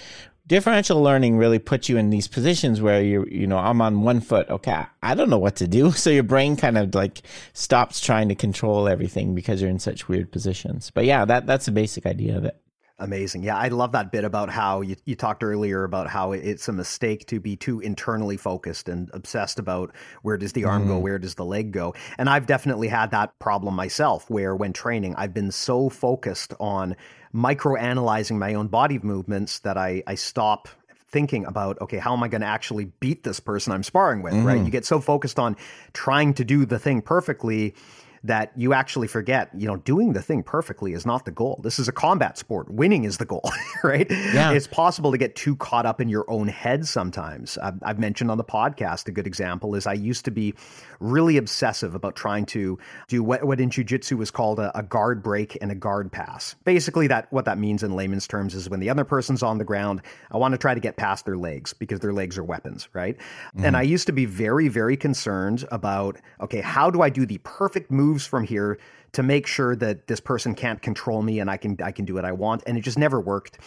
differential 0.46 1.02
learning 1.02 1.36
really 1.36 1.58
puts 1.58 1.88
you 1.88 1.96
in 1.96 2.10
these 2.10 2.28
positions 2.28 2.80
where 2.80 3.02
you're, 3.02 3.28
you 3.28 3.46
know, 3.46 3.58
I'm 3.58 3.80
on 3.80 4.02
one 4.02 4.20
foot. 4.20 4.48
Okay, 4.50 4.84
I 5.02 5.14
don't 5.14 5.30
know 5.30 5.38
what 5.38 5.56
to 5.56 5.68
do. 5.68 5.92
So 6.02 6.10
your 6.10 6.24
brain 6.24 6.56
kind 6.56 6.76
of 6.78 6.94
like 6.94 7.22
stops 7.52 8.00
trying 8.00 8.28
to 8.28 8.34
control 8.34 8.88
everything 8.88 9.34
because 9.34 9.60
you're 9.60 9.70
in 9.70 9.78
such 9.78 10.08
weird 10.08 10.32
positions. 10.32 10.90
But 10.90 11.04
yeah, 11.04 11.24
that 11.24 11.46
that's 11.46 11.66
the 11.66 11.72
basic 11.72 12.06
idea 12.06 12.36
of 12.36 12.44
it. 12.44 12.61
Amazing. 13.02 13.42
Yeah, 13.42 13.56
I 13.56 13.66
love 13.66 13.90
that 13.92 14.12
bit 14.12 14.22
about 14.22 14.48
how 14.48 14.80
you, 14.80 14.94
you 15.06 15.16
talked 15.16 15.42
earlier 15.42 15.82
about 15.82 16.06
how 16.06 16.30
it's 16.30 16.68
a 16.68 16.72
mistake 16.72 17.26
to 17.26 17.40
be 17.40 17.56
too 17.56 17.80
internally 17.80 18.36
focused 18.36 18.88
and 18.88 19.10
obsessed 19.12 19.58
about 19.58 19.92
where 20.22 20.36
does 20.36 20.52
the 20.52 20.64
arm 20.64 20.84
mm. 20.84 20.86
go, 20.86 20.98
where 21.00 21.18
does 21.18 21.34
the 21.34 21.44
leg 21.44 21.72
go. 21.72 21.94
And 22.16 22.30
I've 22.30 22.46
definitely 22.46 22.86
had 22.86 23.10
that 23.10 23.36
problem 23.40 23.74
myself 23.74 24.30
where 24.30 24.54
when 24.54 24.72
training, 24.72 25.16
I've 25.16 25.34
been 25.34 25.50
so 25.50 25.88
focused 25.88 26.54
on 26.60 26.94
micro 27.32 27.74
analyzing 27.74 28.38
my 28.38 28.54
own 28.54 28.68
body 28.68 29.00
movements 29.00 29.58
that 29.60 29.76
I, 29.76 30.04
I 30.06 30.14
stop 30.14 30.68
thinking 31.08 31.44
about 31.44 31.78
okay 31.82 31.98
how 31.98 32.14
am 32.14 32.22
i 32.22 32.28
going 32.28 32.40
to 32.40 32.46
actually 32.46 32.86
beat 32.98 33.22
this 33.22 33.38
person 33.38 33.70
i'm 33.70 33.82
sparring 33.82 34.22
with 34.22 34.32
mm. 34.32 34.46
right 34.46 34.64
you 34.64 34.70
get 34.70 34.86
so 34.86 34.98
focused 34.98 35.38
on 35.38 35.54
trying 35.92 36.32
to 36.32 36.42
do 36.42 36.64
the 36.64 36.78
thing 36.78 37.02
perfectly 37.02 37.74
that 38.24 38.52
you 38.56 38.72
actually 38.72 39.08
forget, 39.08 39.50
you 39.56 39.66
know, 39.66 39.76
doing 39.76 40.12
the 40.12 40.22
thing 40.22 40.42
perfectly 40.42 40.92
is 40.92 41.04
not 41.04 41.24
the 41.24 41.30
goal. 41.30 41.60
This 41.62 41.78
is 41.78 41.88
a 41.88 41.92
combat 41.92 42.38
sport. 42.38 42.70
Winning 42.70 43.04
is 43.04 43.18
the 43.18 43.24
goal, 43.24 43.50
right? 43.84 44.08
Yeah. 44.10 44.52
It's 44.52 44.68
possible 44.68 45.10
to 45.10 45.18
get 45.18 45.34
too 45.34 45.56
caught 45.56 45.86
up 45.86 46.00
in 46.00 46.08
your 46.08 46.24
own 46.30 46.46
head 46.46 46.86
sometimes. 46.86 47.58
I've, 47.58 47.82
I've 47.82 47.98
mentioned 47.98 48.30
on 48.30 48.38
the 48.38 48.44
podcast 48.44 49.08
a 49.08 49.12
good 49.12 49.26
example 49.26 49.74
is 49.74 49.86
I 49.86 49.94
used 49.94 50.24
to 50.26 50.30
be 50.30 50.54
really 51.00 51.36
obsessive 51.36 51.94
about 51.94 52.14
trying 52.14 52.46
to 52.46 52.78
do 53.08 53.24
what, 53.24 53.42
what 53.44 53.60
in 53.60 53.70
jiu-jitsu 53.70 54.16
was 54.16 54.30
called 54.30 54.60
a, 54.60 54.76
a 54.78 54.82
guard 54.82 55.22
break 55.22 55.58
and 55.60 55.72
a 55.72 55.74
guard 55.74 56.12
pass. 56.12 56.54
Basically, 56.64 57.08
that 57.08 57.32
what 57.32 57.44
that 57.46 57.58
means 57.58 57.82
in 57.82 57.96
layman's 57.96 58.28
terms 58.28 58.54
is 58.54 58.70
when 58.70 58.80
the 58.80 58.90
other 58.90 59.04
person's 59.04 59.42
on 59.42 59.58
the 59.58 59.64
ground, 59.64 60.00
I 60.30 60.36
want 60.36 60.52
to 60.52 60.58
try 60.58 60.74
to 60.74 60.80
get 60.80 60.96
past 60.96 61.24
their 61.24 61.36
legs 61.36 61.72
because 61.72 62.00
their 62.00 62.12
legs 62.12 62.38
are 62.38 62.44
weapons, 62.44 62.88
right? 62.92 63.16
Mm-hmm. 63.16 63.64
And 63.64 63.76
I 63.76 63.82
used 63.82 64.06
to 64.06 64.12
be 64.12 64.26
very, 64.26 64.68
very 64.68 64.96
concerned 64.96 65.64
about 65.72 66.18
okay, 66.40 66.60
how 66.60 66.90
do 66.90 67.02
I 67.02 67.10
do 67.10 67.26
the 67.26 67.38
perfect 67.38 67.90
move 67.90 68.11
moves 68.12 68.26
from 68.26 68.44
here 68.44 68.78
to 69.12 69.22
make 69.22 69.46
sure 69.46 69.74
that 69.76 70.06
this 70.06 70.20
person 70.20 70.54
can't 70.54 70.80
control 70.82 71.22
me 71.22 71.40
and 71.40 71.50
I 71.50 71.56
can 71.56 71.78
I 71.82 71.92
can 71.92 72.04
do 72.04 72.14
what 72.14 72.24
I 72.24 72.32
want 72.32 72.62
and 72.66 72.76
it 72.76 72.82
just 72.82 72.98
never 72.98 73.20
worked. 73.20 73.58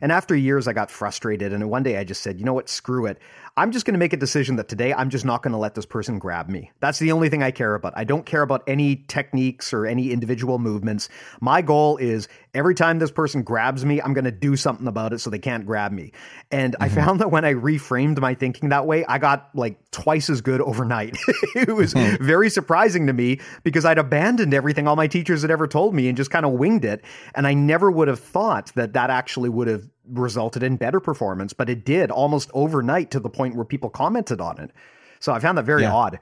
And 0.00 0.10
after 0.10 0.34
years 0.34 0.66
I 0.66 0.72
got 0.72 0.90
frustrated 0.90 1.52
and 1.52 1.70
one 1.70 1.84
day 1.84 1.98
I 1.98 2.04
just 2.04 2.22
said, 2.22 2.38
"You 2.38 2.44
know 2.44 2.54
what? 2.54 2.68
Screw 2.68 3.06
it. 3.06 3.18
I'm 3.54 3.70
just 3.70 3.84
going 3.84 3.92
to 3.92 3.98
make 3.98 4.14
a 4.14 4.16
decision 4.16 4.56
that 4.56 4.68
today 4.68 4.94
I'm 4.94 5.10
just 5.10 5.26
not 5.26 5.42
going 5.42 5.52
to 5.52 5.58
let 5.58 5.74
this 5.74 5.84
person 5.84 6.18
grab 6.18 6.48
me. 6.48 6.70
That's 6.80 6.98
the 6.98 7.12
only 7.12 7.28
thing 7.28 7.42
I 7.42 7.50
care 7.50 7.74
about. 7.74 7.92
I 7.94 8.04
don't 8.04 8.24
care 8.24 8.40
about 8.40 8.62
any 8.66 9.04
techniques 9.08 9.74
or 9.74 9.84
any 9.84 10.10
individual 10.10 10.58
movements. 10.58 11.10
My 11.42 11.60
goal 11.60 11.98
is 11.98 12.28
every 12.54 12.74
time 12.74 12.98
this 12.98 13.10
person 13.10 13.42
grabs 13.42 13.84
me, 13.84 14.00
I'm 14.00 14.14
going 14.14 14.24
to 14.24 14.30
do 14.30 14.56
something 14.56 14.86
about 14.86 15.12
it 15.12 15.18
so 15.18 15.28
they 15.28 15.38
can't 15.38 15.66
grab 15.66 15.92
me. 15.92 16.12
And 16.50 16.72
mm-hmm. 16.72 16.82
I 16.82 16.88
found 16.88 17.20
that 17.20 17.30
when 17.30 17.44
I 17.44 17.52
reframed 17.52 18.18
my 18.20 18.32
thinking 18.32 18.70
that 18.70 18.86
way, 18.86 19.04
I 19.04 19.18
got 19.18 19.50
like 19.54 19.78
twice 19.90 20.30
as 20.30 20.40
good 20.40 20.62
overnight. 20.62 21.18
it 21.54 21.76
was 21.76 21.92
mm-hmm. 21.92 22.24
very 22.24 22.48
surprising 22.48 23.06
to 23.08 23.12
me 23.12 23.38
because 23.64 23.84
I'd 23.84 23.98
abandoned 23.98 24.54
everything 24.54 24.88
all 24.88 24.96
my 24.96 25.08
teachers 25.08 25.42
had 25.42 25.50
ever 25.50 25.66
told 25.66 25.94
me 25.94 26.08
and 26.08 26.16
just 26.16 26.30
kind 26.30 26.46
of 26.46 26.52
winged 26.52 26.86
it. 26.86 27.04
And 27.34 27.46
I 27.46 27.52
never 27.52 27.90
would 27.90 28.08
have 28.08 28.20
thought 28.20 28.72
that 28.76 28.94
that 28.94 29.10
actually 29.10 29.50
would 29.50 29.68
have 29.68 29.86
resulted 30.08 30.62
in 30.62 30.76
better 30.76 31.00
performance, 31.00 31.52
but 31.52 31.68
it 31.68 31.84
did 31.84 32.10
almost 32.10 32.50
overnight 32.54 33.10
to 33.12 33.20
the 33.20 33.30
point 33.30 33.54
where 33.54 33.64
people 33.64 33.90
commented 33.90 34.40
on 34.40 34.58
it. 34.58 34.70
So 35.20 35.32
I 35.32 35.38
found 35.38 35.58
that 35.58 35.64
very 35.64 35.82
yeah. 35.82 35.94
odd. 35.94 36.18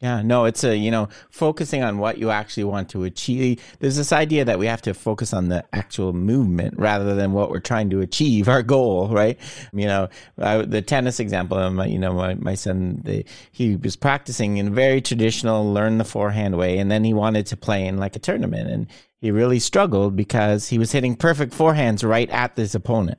Yeah, 0.00 0.20
no, 0.20 0.44
it's 0.44 0.62
a, 0.62 0.76
you 0.76 0.90
know, 0.90 1.08
focusing 1.30 1.82
on 1.82 1.96
what 1.96 2.18
you 2.18 2.30
actually 2.30 2.64
want 2.64 2.90
to 2.90 3.04
achieve. 3.04 3.62
There's 3.80 3.96
this 3.96 4.12
idea 4.12 4.44
that 4.44 4.58
we 4.58 4.66
have 4.66 4.82
to 4.82 4.92
focus 4.92 5.32
on 5.32 5.48
the 5.48 5.64
actual 5.72 6.12
movement 6.12 6.74
rather 6.76 7.14
than 7.14 7.32
what 7.32 7.48
we're 7.50 7.60
trying 7.60 7.88
to 7.90 8.02
achieve, 8.02 8.46
our 8.46 8.62
goal, 8.62 9.08
right? 9.08 9.38
You 9.72 9.86
know, 9.86 10.08
I, 10.38 10.58
the 10.58 10.82
tennis 10.82 11.18
example, 11.18 11.56
my, 11.70 11.86
um, 11.86 11.90
you 11.90 11.98
know, 11.98 12.12
my, 12.12 12.34
my 12.34 12.54
son, 12.54 13.00
the, 13.04 13.24
he 13.52 13.76
was 13.76 13.96
practicing 13.96 14.58
in 14.58 14.68
a 14.68 14.70
very 14.70 15.00
traditional, 15.00 15.72
learn 15.72 15.96
the 15.96 16.04
forehand 16.04 16.58
way, 16.58 16.76
and 16.76 16.90
then 16.90 17.02
he 17.02 17.14
wanted 17.14 17.46
to 17.46 17.56
play 17.56 17.86
in 17.86 17.96
like 17.96 18.16
a 18.16 18.18
tournament. 18.20 18.68
And 18.68 18.88
he 19.22 19.30
really 19.30 19.58
struggled 19.58 20.14
because 20.14 20.68
he 20.68 20.78
was 20.78 20.92
hitting 20.92 21.16
perfect 21.16 21.54
forehands 21.54 22.06
right 22.06 22.28
at 22.28 22.54
this 22.54 22.74
opponent 22.74 23.18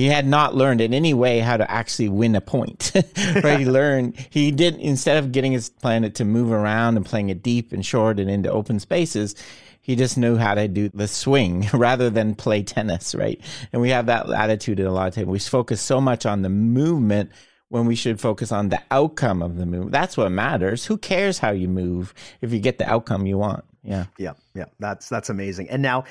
he 0.00 0.06
had 0.06 0.26
not 0.26 0.54
learned 0.54 0.80
in 0.80 0.94
any 0.94 1.12
way 1.12 1.40
how 1.40 1.58
to 1.58 1.70
actually 1.70 2.08
win 2.08 2.34
a 2.34 2.40
point. 2.40 2.92
right? 3.44 3.58
he 3.58 3.66
learned 3.66 4.16
he 4.30 4.50
did 4.50 4.76
instead 4.76 5.18
of 5.18 5.30
getting 5.30 5.52
his 5.52 5.68
planet 5.68 6.14
to 6.14 6.24
move 6.24 6.50
around 6.50 6.96
and 6.96 7.04
playing 7.04 7.28
it 7.28 7.42
deep 7.42 7.72
and 7.72 7.84
short 7.84 8.18
and 8.18 8.30
into 8.30 8.50
open 8.50 8.80
spaces, 8.80 9.34
he 9.82 9.96
just 9.96 10.16
knew 10.16 10.36
how 10.36 10.54
to 10.54 10.68
do 10.68 10.88
the 10.88 11.06
swing 11.06 11.68
rather 11.74 12.08
than 12.08 12.34
play 12.34 12.62
tennis, 12.62 13.14
right? 13.14 13.40
And 13.74 13.82
we 13.82 13.90
have 13.90 14.06
that 14.06 14.30
attitude 14.30 14.80
in 14.80 14.86
a 14.86 14.92
lot 14.92 15.08
of 15.08 15.14
times. 15.14 15.26
We 15.26 15.38
focus 15.38 15.82
so 15.82 16.00
much 16.00 16.24
on 16.24 16.42
the 16.42 16.48
movement 16.48 17.30
when 17.68 17.84
we 17.84 17.94
should 17.94 18.20
focus 18.20 18.50
on 18.52 18.70
the 18.70 18.80
outcome 18.90 19.42
of 19.42 19.56
the 19.56 19.66
move. 19.66 19.90
That's 19.90 20.16
what 20.16 20.32
matters. 20.32 20.86
Who 20.86 20.96
cares 20.96 21.38
how 21.38 21.50
you 21.50 21.68
move 21.68 22.14
if 22.40 22.52
you 22.52 22.58
get 22.58 22.78
the 22.78 22.90
outcome 22.90 23.26
you 23.26 23.36
want? 23.36 23.64
Yeah. 23.82 24.06
Yeah. 24.18 24.32
Yeah. 24.54 24.66
That's 24.78 25.08
that's 25.08 25.30
amazing. 25.30 25.70
And 25.70 25.82
now 25.82 26.04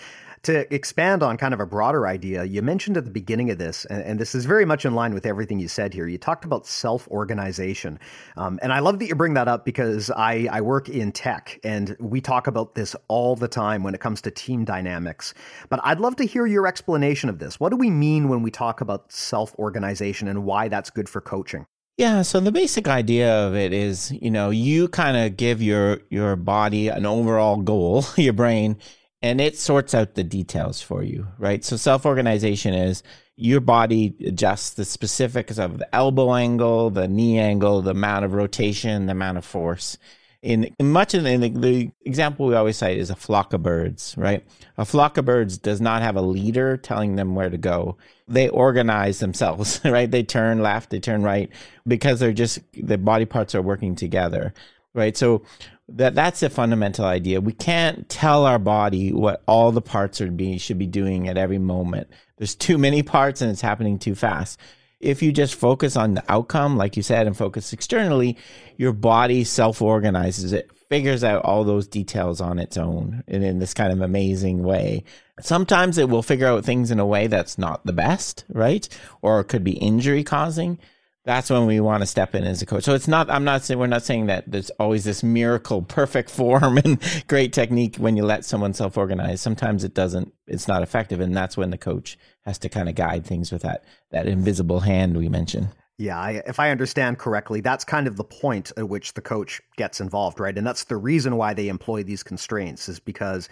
to 0.43 0.73
expand 0.73 1.23
on 1.23 1.37
kind 1.37 1.53
of 1.53 1.59
a 1.59 1.65
broader 1.65 2.07
idea, 2.07 2.43
you 2.43 2.61
mentioned 2.61 2.97
at 2.97 3.05
the 3.05 3.11
beginning 3.11 3.49
of 3.51 3.57
this, 3.57 3.85
and, 3.85 4.03
and 4.03 4.19
this 4.19 4.33
is 4.35 4.45
very 4.45 4.65
much 4.65 4.85
in 4.85 4.95
line 4.95 5.13
with 5.13 5.25
everything 5.25 5.59
you 5.59 5.67
said 5.67 5.93
here. 5.93 6.07
You 6.07 6.17
talked 6.17 6.45
about 6.45 6.65
self 6.65 7.07
organization. 7.09 7.99
Um, 8.37 8.59
and 8.61 8.71
I 8.71 8.79
love 8.79 8.99
that 8.99 9.07
you 9.07 9.15
bring 9.15 9.33
that 9.33 9.47
up 9.47 9.65
because 9.65 10.09
I, 10.11 10.47
I 10.51 10.61
work 10.61 10.89
in 10.89 11.11
tech 11.11 11.59
and 11.63 11.95
we 11.99 12.21
talk 12.21 12.47
about 12.47 12.75
this 12.75 12.95
all 13.07 13.35
the 13.35 13.47
time 13.47 13.83
when 13.83 13.93
it 13.93 13.99
comes 13.99 14.21
to 14.21 14.31
team 14.31 14.65
dynamics. 14.65 15.33
But 15.69 15.79
I'd 15.83 15.99
love 15.99 16.15
to 16.17 16.25
hear 16.25 16.45
your 16.45 16.67
explanation 16.67 17.29
of 17.29 17.39
this. 17.39 17.59
What 17.59 17.69
do 17.69 17.77
we 17.77 17.89
mean 17.89 18.29
when 18.29 18.41
we 18.41 18.51
talk 18.51 18.81
about 18.81 19.11
self 19.11 19.53
organization 19.55 20.27
and 20.27 20.43
why 20.43 20.67
that's 20.67 20.89
good 20.89 21.09
for 21.09 21.21
coaching? 21.21 21.65
Yeah, 21.99 22.21
so 22.21 22.39
the 22.39 22.53
basic 22.53 22.87
idea 22.87 23.45
of 23.45 23.57
it 23.57 23.73
is, 23.73 24.09
you 24.13 24.31
know, 24.31 24.51
you 24.51 24.87
kind 24.87 25.17
of 25.17 25.35
give 25.35 25.61
your 25.61 25.99
your 26.09 26.37
body 26.37 26.87
an 26.87 27.05
overall 27.05 27.57
goal, 27.57 28.05
your 28.15 28.31
brain, 28.31 28.77
and 29.21 29.41
it 29.41 29.57
sorts 29.57 29.93
out 29.93 30.15
the 30.15 30.23
details 30.23 30.81
for 30.81 31.03
you, 31.03 31.27
right? 31.37 31.63
So 31.63 31.77
self 31.77 32.05
organization 32.05 32.73
is 32.73 33.03
your 33.35 33.61
body 33.61 34.15
adjusts 34.25 34.71
the 34.71 34.85
specifics 34.85 35.57
of 35.57 35.77
the 35.77 35.93
elbow 35.95 36.33
angle, 36.33 36.89
the 36.89 37.07
knee 37.07 37.39
angle, 37.39 37.81
the 37.81 37.91
amount 37.91 38.25
of 38.25 38.33
rotation, 38.33 39.05
the 39.05 39.11
amount 39.11 39.37
of 39.37 39.45
force. 39.45 39.97
In, 40.41 40.73
in 40.79 40.91
much 40.91 41.13
of 41.13 41.23
the, 41.23 41.31
in 41.31 41.41
the, 41.41 41.49
the 41.49 41.91
example 42.05 42.45
we 42.45 42.55
always 42.55 42.77
cite 42.77 42.97
is 42.97 43.09
a 43.09 43.15
flock 43.15 43.51
of 43.51 43.61
birds, 43.61 44.15
right? 44.17 44.45
A 44.77 44.85
flock 44.85 45.17
of 45.17 45.25
birds 45.25 45.57
does 45.57 45.81
not 45.81 46.01
have 46.01 46.15
a 46.15 46.21
leader 46.21 46.77
telling 46.77 47.17
them 47.17 47.35
where 47.35 47.49
to 47.49 47.57
go. 47.57 47.97
They 48.27 48.47
organize 48.47 49.19
themselves, 49.19 49.81
right? 49.85 50.09
They 50.09 50.23
turn 50.23 50.61
left, 50.61 50.91
they 50.91 50.99
turn 50.99 51.23
right 51.23 51.49
because 51.85 52.21
they're 52.21 52.31
just 52.31 52.59
the 52.73 52.97
body 52.97 53.25
parts 53.25 53.53
are 53.53 53.61
working 53.61 53.95
together, 53.95 54.53
right? 54.93 55.15
So 55.15 55.43
that 55.87 56.15
that's 56.15 56.43
a 56.43 56.49
fundamental 56.49 57.05
idea. 57.05 57.41
We 57.41 57.53
can't 57.53 58.07
tell 58.09 58.45
our 58.45 58.59
body 58.59 59.11
what 59.11 59.43
all 59.47 59.71
the 59.71 59.81
parts 59.81 60.21
are 60.21 60.29
be 60.29 60.57
should 60.57 60.77
be 60.77 60.87
doing 60.87 61.27
at 61.27 61.37
every 61.37 61.59
moment. 61.59 62.09
There's 62.37 62.55
too 62.55 62.77
many 62.77 63.03
parts 63.03 63.41
and 63.41 63.51
it's 63.51 63.61
happening 63.61 63.99
too 63.99 64.15
fast. 64.15 64.59
If 64.99 65.21
you 65.21 65.31
just 65.31 65.55
focus 65.55 65.95
on 65.95 66.13
the 66.13 66.23
outcome, 66.29 66.75
like 66.75 66.97
you 66.97 67.03
said, 67.03 67.25
and 67.25 67.35
focus 67.35 67.71
externally, 67.71 68.37
your 68.77 68.91
body 68.91 69.43
self 69.43 69.81
organizes 69.81 70.51
it, 70.51 70.69
figures 70.89 71.23
out 71.23 71.45
all 71.45 71.63
those 71.63 71.87
details 71.87 72.41
on 72.41 72.59
its 72.59 72.75
own 72.75 73.23
and 73.27 73.43
in 73.43 73.59
this 73.59 73.73
kind 73.73 73.93
of 73.93 74.01
amazing 74.01 74.63
way. 74.63 75.03
Sometimes 75.39 75.97
it 75.97 76.09
will 76.09 76.23
figure 76.23 76.47
out 76.47 76.65
things 76.65 76.91
in 76.91 76.99
a 76.99 77.05
way 77.05 77.27
that's 77.27 77.57
not 77.57 77.85
the 77.85 77.93
best, 77.93 78.43
right? 78.49 78.87
Or 79.21 79.43
could 79.43 79.63
be 79.63 79.77
injury 79.77 80.23
causing 80.23 80.79
that's 81.25 81.49
when 81.49 81.65
we 81.65 81.79
want 81.79 82.01
to 82.01 82.07
step 82.07 82.33
in 82.33 82.43
as 82.43 82.61
a 82.61 82.65
coach. 82.65 82.83
So 82.83 82.95
it's 82.95 83.07
not, 83.07 83.29
I'm 83.29 83.43
not 83.43 83.63
saying, 83.63 83.79
we're 83.79 83.87
not 83.87 84.03
saying 84.03 84.27
that 84.27 84.49
there's 84.49 84.69
always 84.71 85.03
this 85.03 85.21
miracle, 85.21 85.81
perfect 85.81 86.29
form 86.29 86.77
and 86.83 86.99
great 87.27 87.53
technique 87.53 87.97
when 87.97 88.15
you 88.15 88.23
let 88.23 88.45
someone 88.45 88.73
self 88.73 88.97
organize. 88.97 89.41
Sometimes 89.41 89.83
it 89.83 89.93
doesn't, 89.93 90.33
it's 90.47 90.67
not 90.67 90.81
effective. 90.81 91.19
And 91.19 91.35
that's 91.35 91.57
when 91.57 91.71
the 91.71 91.77
coach 91.77 92.17
has 92.45 92.57
to 92.59 92.69
kind 92.69 92.89
of 92.89 92.95
guide 92.95 93.25
things 93.25 93.51
with 93.51 93.61
that, 93.63 93.83
that 94.11 94.27
invisible 94.27 94.81
hand 94.81 95.17
we 95.17 95.29
mentioned. 95.29 95.69
Yeah, 96.01 96.17
I, 96.17 96.41
if 96.47 96.61
I 96.61 96.71
understand 96.71 97.17
correctly, 97.17 97.59
that's 97.59 97.83
kind 97.83 98.07
of 98.07 98.15
the 98.15 98.23
point 98.23 98.71
at 98.77 98.87
which 98.87 99.15
the 99.15 99.21
coach 99.21 99.61
gets 99.75 99.99
involved, 99.99 100.39
right? 100.39 100.57
And 100.57 100.65
that's 100.65 100.85
the 100.85 100.95
reason 100.95 101.35
why 101.35 101.53
they 101.53 101.67
employ 101.67 102.03
these 102.03 102.23
constraints, 102.23 102.87
is 102.87 103.01
because 103.01 103.49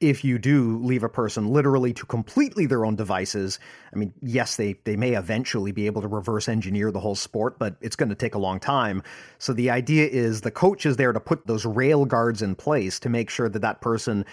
if 0.00 0.24
you 0.24 0.38
do 0.38 0.78
leave 0.78 1.02
a 1.04 1.10
person 1.10 1.48
literally 1.48 1.92
to 1.92 2.06
completely 2.06 2.64
their 2.64 2.86
own 2.86 2.96
devices, 2.96 3.58
I 3.92 3.98
mean, 3.98 4.14
yes, 4.22 4.56
they, 4.56 4.76
they 4.84 4.96
may 4.96 5.12
eventually 5.12 5.72
be 5.72 5.84
able 5.84 6.00
to 6.00 6.08
reverse 6.08 6.48
engineer 6.48 6.90
the 6.90 7.00
whole 7.00 7.16
sport, 7.16 7.58
but 7.58 7.76
it's 7.82 7.96
going 7.96 8.08
to 8.08 8.14
take 8.14 8.34
a 8.34 8.38
long 8.38 8.60
time. 8.60 9.02
So 9.36 9.52
the 9.52 9.68
idea 9.68 10.08
is 10.08 10.40
the 10.40 10.50
coach 10.50 10.86
is 10.86 10.96
there 10.96 11.12
to 11.12 11.20
put 11.20 11.46
those 11.46 11.66
rail 11.66 12.06
guards 12.06 12.40
in 12.40 12.54
place 12.54 12.98
to 13.00 13.10
make 13.10 13.28
sure 13.28 13.50
that 13.50 13.60
that 13.60 13.82
person 13.82 14.24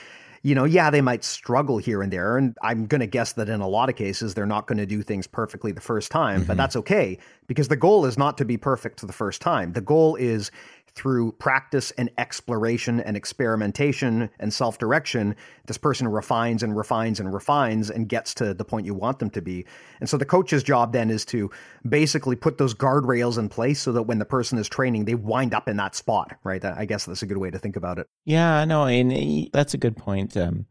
you 0.43 0.55
know, 0.55 0.63
yeah, 0.63 0.89
they 0.89 1.01
might 1.01 1.23
struggle 1.23 1.77
here 1.77 2.01
and 2.01 2.11
there. 2.11 2.37
And 2.37 2.55
I'm 2.61 2.85
going 2.85 3.01
to 3.01 3.07
guess 3.07 3.33
that 3.33 3.49
in 3.49 3.61
a 3.61 3.67
lot 3.67 3.89
of 3.89 3.95
cases, 3.95 4.33
they're 4.33 4.45
not 4.45 4.67
going 4.67 4.77
to 4.77 4.85
do 4.85 5.01
things 5.01 5.27
perfectly 5.27 5.71
the 5.71 5.81
first 5.81 6.11
time, 6.11 6.39
mm-hmm. 6.39 6.47
but 6.47 6.57
that's 6.57 6.75
okay 6.75 7.17
because 7.47 7.67
the 7.67 7.75
goal 7.75 8.05
is 8.05 8.17
not 8.17 8.37
to 8.37 8.45
be 8.45 8.57
perfect 8.57 9.05
the 9.05 9.13
first 9.13 9.41
time. 9.41 9.73
The 9.73 9.81
goal 9.81 10.15
is 10.15 10.51
through 10.97 11.31
practice 11.33 11.91
and 11.91 12.09
exploration 12.17 12.99
and 12.99 13.15
experimentation 13.15 14.29
and 14.39 14.53
self 14.53 14.77
direction, 14.77 15.35
this 15.67 15.77
person 15.77 16.07
refines 16.07 16.63
and 16.63 16.75
refines 16.75 17.19
and 17.19 17.33
refines 17.33 17.89
and 17.89 18.09
gets 18.09 18.33
to 18.33 18.53
the 18.53 18.65
point 18.65 18.85
you 18.85 18.93
want 18.93 19.19
them 19.19 19.29
to 19.29 19.41
be. 19.41 19.65
And 19.99 20.09
so 20.09 20.17
the 20.17 20.25
coach's 20.25 20.63
job 20.63 20.91
then 20.91 21.09
is 21.09 21.23
to 21.25 21.51
basically 21.87 22.35
put 22.35 22.57
those 22.57 22.73
guardrails 22.73 23.37
in 23.37 23.47
place 23.47 23.79
so 23.79 23.91
that 23.93 24.03
when 24.03 24.19
the 24.19 24.25
person 24.25 24.57
is 24.57 24.67
training, 24.67 25.05
they 25.05 25.15
wind 25.15 25.53
up 25.53 25.69
in 25.69 25.77
that 25.77 25.95
spot, 25.95 26.35
right? 26.43 26.63
I 26.65 26.85
guess 26.85 27.05
that's 27.05 27.21
a 27.21 27.27
good 27.27 27.37
way 27.37 27.51
to 27.51 27.59
think 27.59 27.75
about 27.75 27.99
it. 27.99 28.07
Yeah, 28.25 28.65
no, 28.65 28.85
and 28.85 29.49
that's 29.53 29.73
a 29.73 29.77
good 29.77 29.95
point. 29.95 30.35
Um, 30.35 30.65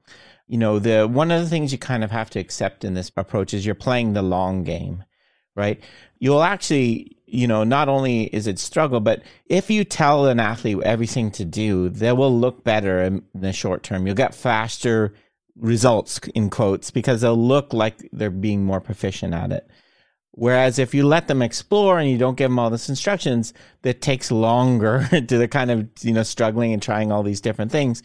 you 0.49 0.59
know, 0.59 0.79
the 0.79 1.07
one 1.07 1.31
of 1.31 1.41
the 1.41 1.49
things 1.49 1.73
you 1.73 1.79
kind 1.79 2.05
of 2.05 2.11
have 2.11 2.31
to 2.31 2.39
accept 2.39 2.85
in 2.85 2.95
this 2.95 3.11
approach 3.17 3.55
is 3.55 3.67
you're 3.67 3.75
playing 3.75 4.13
the 4.13 4.23
long 4.23 4.63
game, 4.63 5.05
right? 5.57 5.83
You'll 6.19 6.43
actually 6.43 7.17
you 7.27 7.49
know, 7.49 7.65
not 7.65 7.89
only 7.89 8.25
is 8.25 8.47
it 8.47 8.59
struggle, 8.59 9.01
but 9.01 9.23
if 9.47 9.69
you 9.69 9.85
tell 9.85 10.27
an 10.27 10.39
athlete 10.39 10.79
everything 10.85 11.31
to 11.33 11.45
do, 11.45 11.89
they 11.89 12.13
will 12.13 12.37
look 12.39 12.63
better 12.63 13.03
in 13.03 13.25
the 13.35 13.53
short 13.53 13.83
term. 13.83 14.07
You'll 14.07 14.15
get 14.15 14.35
faster 14.35 15.13
results 15.57 16.21
in 16.35 16.51
quotes 16.51 16.91
because 16.91 17.21
they'll 17.21 17.37
look 17.37 17.73
like 17.73 18.09
they're 18.13 18.31
being 18.31 18.65
more 18.65 18.81
proficient 18.81 19.35
at 19.35 19.51
it. 19.51 19.69
Whereas 20.33 20.79
if 20.79 20.95
you 20.95 21.07
let 21.07 21.29
them 21.29 21.43
explore 21.43 21.99
and 21.99 22.11
you 22.11 22.19
don't 22.19 22.37
give 22.37 22.51
them 22.51 22.59
all 22.59 22.71
this 22.71 22.89
instructions, 22.89 23.55
that 23.83 24.03
takes 24.03 24.31
longer 24.31 25.09
to 25.11 25.39
the 25.39 25.49
kind 25.49 25.71
of, 25.71 25.89
you 26.03 26.13
know, 26.13 26.23
struggling 26.23 26.73
and 26.73 26.83
trying 26.83 27.11
all 27.11 27.23
these 27.23 27.41
different 27.41 27.73
things. 27.73 28.03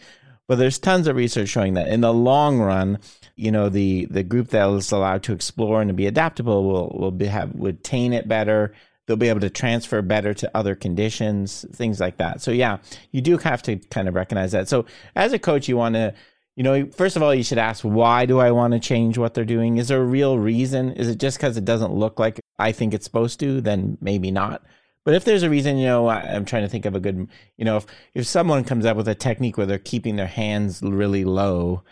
But 0.48 0.56
there's 0.56 0.78
tons 0.78 1.06
of 1.06 1.14
research 1.14 1.50
showing 1.50 1.74
that 1.74 1.88
in 1.88 2.00
the 2.00 2.12
long 2.12 2.58
run, 2.58 2.98
you 3.36 3.50
know, 3.50 3.68
the, 3.68 4.06
the 4.06 4.22
group 4.22 4.48
that 4.48 4.68
is 4.70 4.92
allowed 4.92 5.22
to 5.24 5.32
explore 5.32 5.80
and 5.80 5.88
to 5.88 5.94
be 5.94 6.06
adaptable 6.06 6.64
will, 6.64 6.96
will 6.98 7.10
be, 7.10 7.26
have, 7.26 7.54
would 7.54 7.76
attain 7.76 8.12
it 8.12 8.28
better 8.28 8.72
they'll 9.06 9.16
be 9.16 9.28
able 9.28 9.40
to 9.40 9.50
transfer 9.50 10.00
better 10.02 10.32
to 10.34 10.50
other 10.56 10.74
conditions, 10.74 11.64
things 11.72 12.00
like 12.00 12.18
that. 12.18 12.40
So 12.40 12.50
yeah, 12.50 12.78
you 13.10 13.20
do 13.20 13.36
have 13.38 13.62
to 13.64 13.76
kind 13.76 14.08
of 14.08 14.14
recognize 14.14 14.52
that. 14.52 14.68
So 14.68 14.86
as 15.16 15.32
a 15.32 15.38
coach, 15.38 15.68
you 15.68 15.76
want 15.76 15.94
to, 15.96 16.14
you 16.54 16.62
know, 16.62 16.86
first 16.90 17.16
of 17.16 17.22
all, 17.22 17.34
you 17.34 17.42
should 17.42 17.58
ask, 17.58 17.82
why 17.82 18.26
do 18.26 18.38
I 18.38 18.50
want 18.52 18.74
to 18.74 18.80
change 18.80 19.18
what 19.18 19.34
they're 19.34 19.44
doing? 19.44 19.78
Is 19.78 19.88
there 19.88 20.00
a 20.00 20.04
real 20.04 20.38
reason? 20.38 20.92
Is 20.92 21.08
it 21.08 21.18
just 21.18 21.38
because 21.38 21.56
it 21.56 21.64
doesn't 21.64 21.92
look 21.92 22.18
like 22.18 22.40
I 22.58 22.72
think 22.72 22.94
it's 22.94 23.04
supposed 23.04 23.40
to? 23.40 23.60
Then 23.60 23.98
maybe 24.00 24.30
not. 24.30 24.62
But 25.04 25.14
if 25.14 25.24
there's 25.24 25.42
a 25.42 25.50
reason, 25.50 25.78
you 25.78 25.86
know, 25.86 26.08
I'm 26.08 26.44
trying 26.44 26.62
to 26.62 26.68
think 26.68 26.84
of 26.84 26.94
a 26.94 27.00
good, 27.00 27.28
you 27.56 27.64
know, 27.64 27.78
if, 27.78 27.86
if 28.14 28.26
someone 28.26 28.62
comes 28.62 28.86
up 28.86 28.96
with 28.96 29.08
a 29.08 29.16
technique 29.16 29.56
where 29.56 29.66
they're 29.66 29.78
keeping 29.78 30.14
their 30.14 30.28
hands 30.28 30.80
really 30.80 31.24
low 31.24 31.82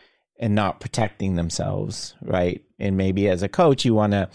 and 0.41 0.55
not 0.55 0.81
protecting 0.81 1.37
themselves, 1.37 2.15
right? 2.23 2.65
And 2.81 2.97
maybe 2.97 3.29
as 3.29 3.43
a 3.43 3.49
coach, 3.49 3.85
you 3.85 3.95
want 3.95 4.13
to 4.13 4.29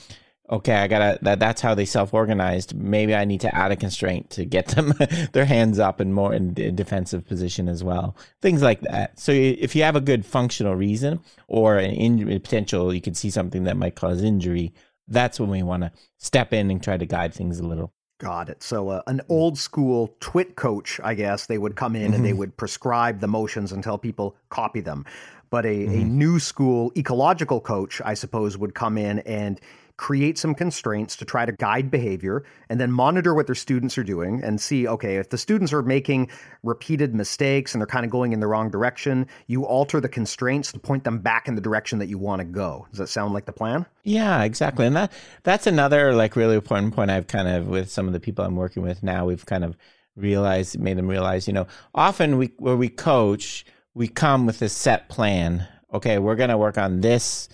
okay, 0.49 0.75
I 0.75 0.87
gotta 0.87 1.17
that 1.23 1.39
that's 1.39 1.61
how 1.61 1.75
they 1.75 1.85
self 1.85 2.13
organized. 2.13 2.75
Maybe 2.75 3.15
I 3.15 3.25
need 3.25 3.41
to 3.41 3.53
add 3.53 3.71
a 3.71 3.75
constraint 3.75 4.29
to 4.31 4.45
get 4.45 4.67
them 4.75 4.93
their 5.33 5.45
hands 5.45 5.79
up 5.79 5.99
and 5.99 6.13
more 6.13 6.33
in 6.33 6.53
a 6.57 6.71
defensive 6.71 7.25
position 7.25 7.67
as 7.67 7.83
well. 7.83 8.15
Things 8.41 8.61
like 8.61 8.81
that. 8.81 9.19
So 9.19 9.31
if 9.31 9.75
you 9.75 9.83
have 9.83 9.95
a 9.95 10.01
good 10.01 10.25
functional 10.25 10.75
reason 10.75 11.19
or 11.47 11.77
an 11.77 11.91
injury 11.91 12.39
potential, 12.39 12.93
you 12.93 13.01
can 13.01 13.15
see 13.15 13.29
something 13.29 13.63
that 13.63 13.77
might 13.77 13.95
cause 13.95 14.21
injury. 14.21 14.73
That's 15.07 15.39
when 15.39 15.49
we 15.49 15.63
want 15.63 15.83
to 15.83 15.91
step 16.17 16.53
in 16.53 16.71
and 16.71 16.81
try 16.81 16.97
to 16.97 17.05
guide 17.05 17.33
things 17.33 17.59
a 17.59 17.67
little. 17.67 17.93
Got 18.17 18.47
it. 18.47 18.63
So, 18.63 18.89
uh, 18.89 19.01
an 19.07 19.21
old 19.27 19.57
school 19.57 20.15
twit 20.21 20.55
coach, 20.55 21.01
I 21.03 21.15
guess, 21.15 21.47
they 21.47 21.57
would 21.57 21.75
come 21.75 21.97
in 21.97 22.13
and 22.13 22.23
they 22.23 22.29
mm-hmm. 22.29 22.39
would 22.39 22.57
prescribe 22.57 23.19
the 23.19 23.27
motions 23.27 23.73
and 23.73 23.83
tell 23.83 23.97
people 23.97 24.37
copy 24.47 24.79
them. 24.79 25.05
But 25.49 25.65
a, 25.65 25.69
mm-hmm. 25.69 25.93
a 25.93 26.03
new 26.03 26.39
school 26.39 26.91
ecological 26.97 27.61
coach, 27.61 28.01
I 28.03 28.13
suppose, 28.13 28.57
would 28.57 28.75
come 28.75 28.97
in 28.97 29.19
and 29.19 29.59
create 29.97 30.37
some 30.37 30.53
constraints 30.53 31.15
to 31.15 31.25
try 31.25 31.45
to 31.45 31.53
guide 31.53 31.89
behavior, 31.89 32.43
and 32.69 32.79
then 32.79 32.91
monitor 32.91 33.33
what 33.33 33.45
their 33.45 33.55
students 33.55 33.97
are 33.97 34.03
doing 34.03 34.43
and 34.43 34.59
see 34.59 34.87
okay, 34.87 35.15
if 35.17 35.29
the 35.29 35.37
students 35.37 35.71
are 35.71 35.81
making 35.81 36.29
repeated 36.63 37.15
mistakes 37.15 37.73
and 37.73 37.81
they're 37.81 37.87
kind 37.87 38.05
of 38.05 38.11
going 38.11 38.33
in 38.33 38.39
the 38.39 38.47
wrong 38.47 38.69
direction, 38.69 39.27
you 39.47 39.65
alter 39.65 40.01
the 40.01 40.09
constraints 40.09 40.71
to 40.71 40.79
point 40.79 41.03
them 41.03 41.19
back 41.19 41.47
in 41.47 41.55
the 41.55 41.61
direction 41.61 41.99
that 41.99 42.07
you 42.07 42.17
want 42.17 42.39
to 42.39 42.45
go. 42.45 42.85
Does 42.89 42.99
that 42.99 43.07
sound 43.07 43.33
like 43.33 43.45
the 43.45 43.53
plan? 43.53 43.85
Yeah, 44.03 44.43
exactly. 44.43 44.85
And 44.85 44.95
that 44.95 45.13
that's 45.43 45.67
another 45.67 46.13
like 46.13 46.35
really 46.35 46.55
important 46.55 46.93
point 46.93 47.09
I've 47.09 47.27
kind 47.27 47.47
of 47.47 47.67
with 47.67 47.89
some 47.89 48.07
of 48.07 48.13
the 48.13 48.19
people 48.19 48.43
I'm 48.43 48.55
working 48.55 48.83
with 48.83 49.01
now, 49.01 49.25
we've 49.25 49.45
kind 49.45 49.63
of 49.63 49.77
realized 50.17 50.77
made 50.79 50.97
them 50.97 51.07
realize, 51.07 51.47
you 51.47 51.53
know, 51.53 51.67
often 51.93 52.37
we 52.37 52.51
where 52.57 52.75
we 52.75 52.89
coach, 52.89 53.65
we 53.95 54.07
come 54.07 54.45
with 54.45 54.61
a 54.61 54.69
set 54.69 55.09
plan. 55.09 55.67
Okay, 55.91 56.19
we're 56.19 56.35
going 56.35 56.49
to 56.49 56.57
work 56.57 56.77
on 56.77 57.01
this 57.01 57.49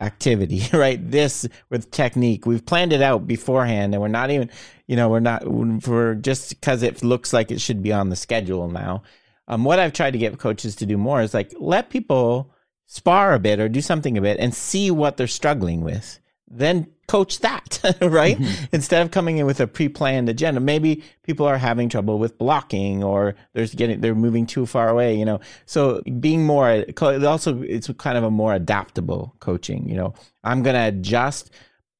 activity, 0.00 0.62
right? 0.72 1.10
This 1.10 1.46
with 1.68 1.90
technique. 1.90 2.46
We've 2.46 2.64
planned 2.64 2.94
it 2.94 3.02
out 3.02 3.26
beforehand 3.26 3.92
and 3.92 4.00
we're 4.00 4.08
not 4.08 4.30
even, 4.30 4.50
you 4.86 4.96
know, 4.96 5.10
we're 5.10 5.20
not, 5.20 5.42
for 5.82 6.14
just 6.14 6.48
because 6.50 6.82
it 6.82 7.02
looks 7.02 7.32
like 7.32 7.50
it 7.50 7.60
should 7.60 7.82
be 7.82 7.92
on 7.92 8.08
the 8.08 8.16
schedule 8.16 8.68
now. 8.68 9.02
Um, 9.48 9.64
what 9.64 9.80
I've 9.80 9.92
tried 9.92 10.12
to 10.12 10.18
get 10.18 10.38
coaches 10.38 10.76
to 10.76 10.86
do 10.86 10.96
more 10.96 11.20
is 11.20 11.34
like 11.34 11.52
let 11.58 11.90
people 11.90 12.54
spar 12.86 13.34
a 13.34 13.40
bit 13.40 13.58
or 13.58 13.68
do 13.68 13.80
something 13.80 14.16
a 14.16 14.20
bit 14.20 14.38
and 14.38 14.54
see 14.54 14.90
what 14.90 15.16
they're 15.16 15.26
struggling 15.26 15.80
with. 15.82 16.20
Then 16.48 16.86
coach 17.10 17.40
that, 17.40 17.80
right? 18.00 18.38
Mm-hmm. 18.38 18.64
Instead 18.70 19.02
of 19.02 19.10
coming 19.10 19.38
in 19.38 19.46
with 19.46 19.58
a 19.58 19.66
pre-planned 19.66 20.28
agenda, 20.28 20.60
maybe 20.60 21.02
people 21.24 21.44
are 21.44 21.58
having 21.58 21.88
trouble 21.88 22.20
with 22.20 22.38
blocking 22.38 23.02
or 23.02 23.34
there's 23.52 23.74
getting, 23.74 24.00
they're 24.00 24.14
moving 24.14 24.46
too 24.46 24.64
far 24.64 24.88
away, 24.88 25.16
you 25.16 25.24
know? 25.24 25.40
So 25.66 26.02
being 26.20 26.46
more, 26.46 26.84
also, 27.00 27.62
it's 27.62 27.90
kind 27.98 28.16
of 28.16 28.22
a 28.22 28.30
more 28.30 28.54
adaptable 28.54 29.34
coaching, 29.40 29.88
you 29.88 29.96
know? 29.96 30.14
I'm 30.44 30.62
going 30.62 30.76
to 30.76 30.86
adjust 30.86 31.50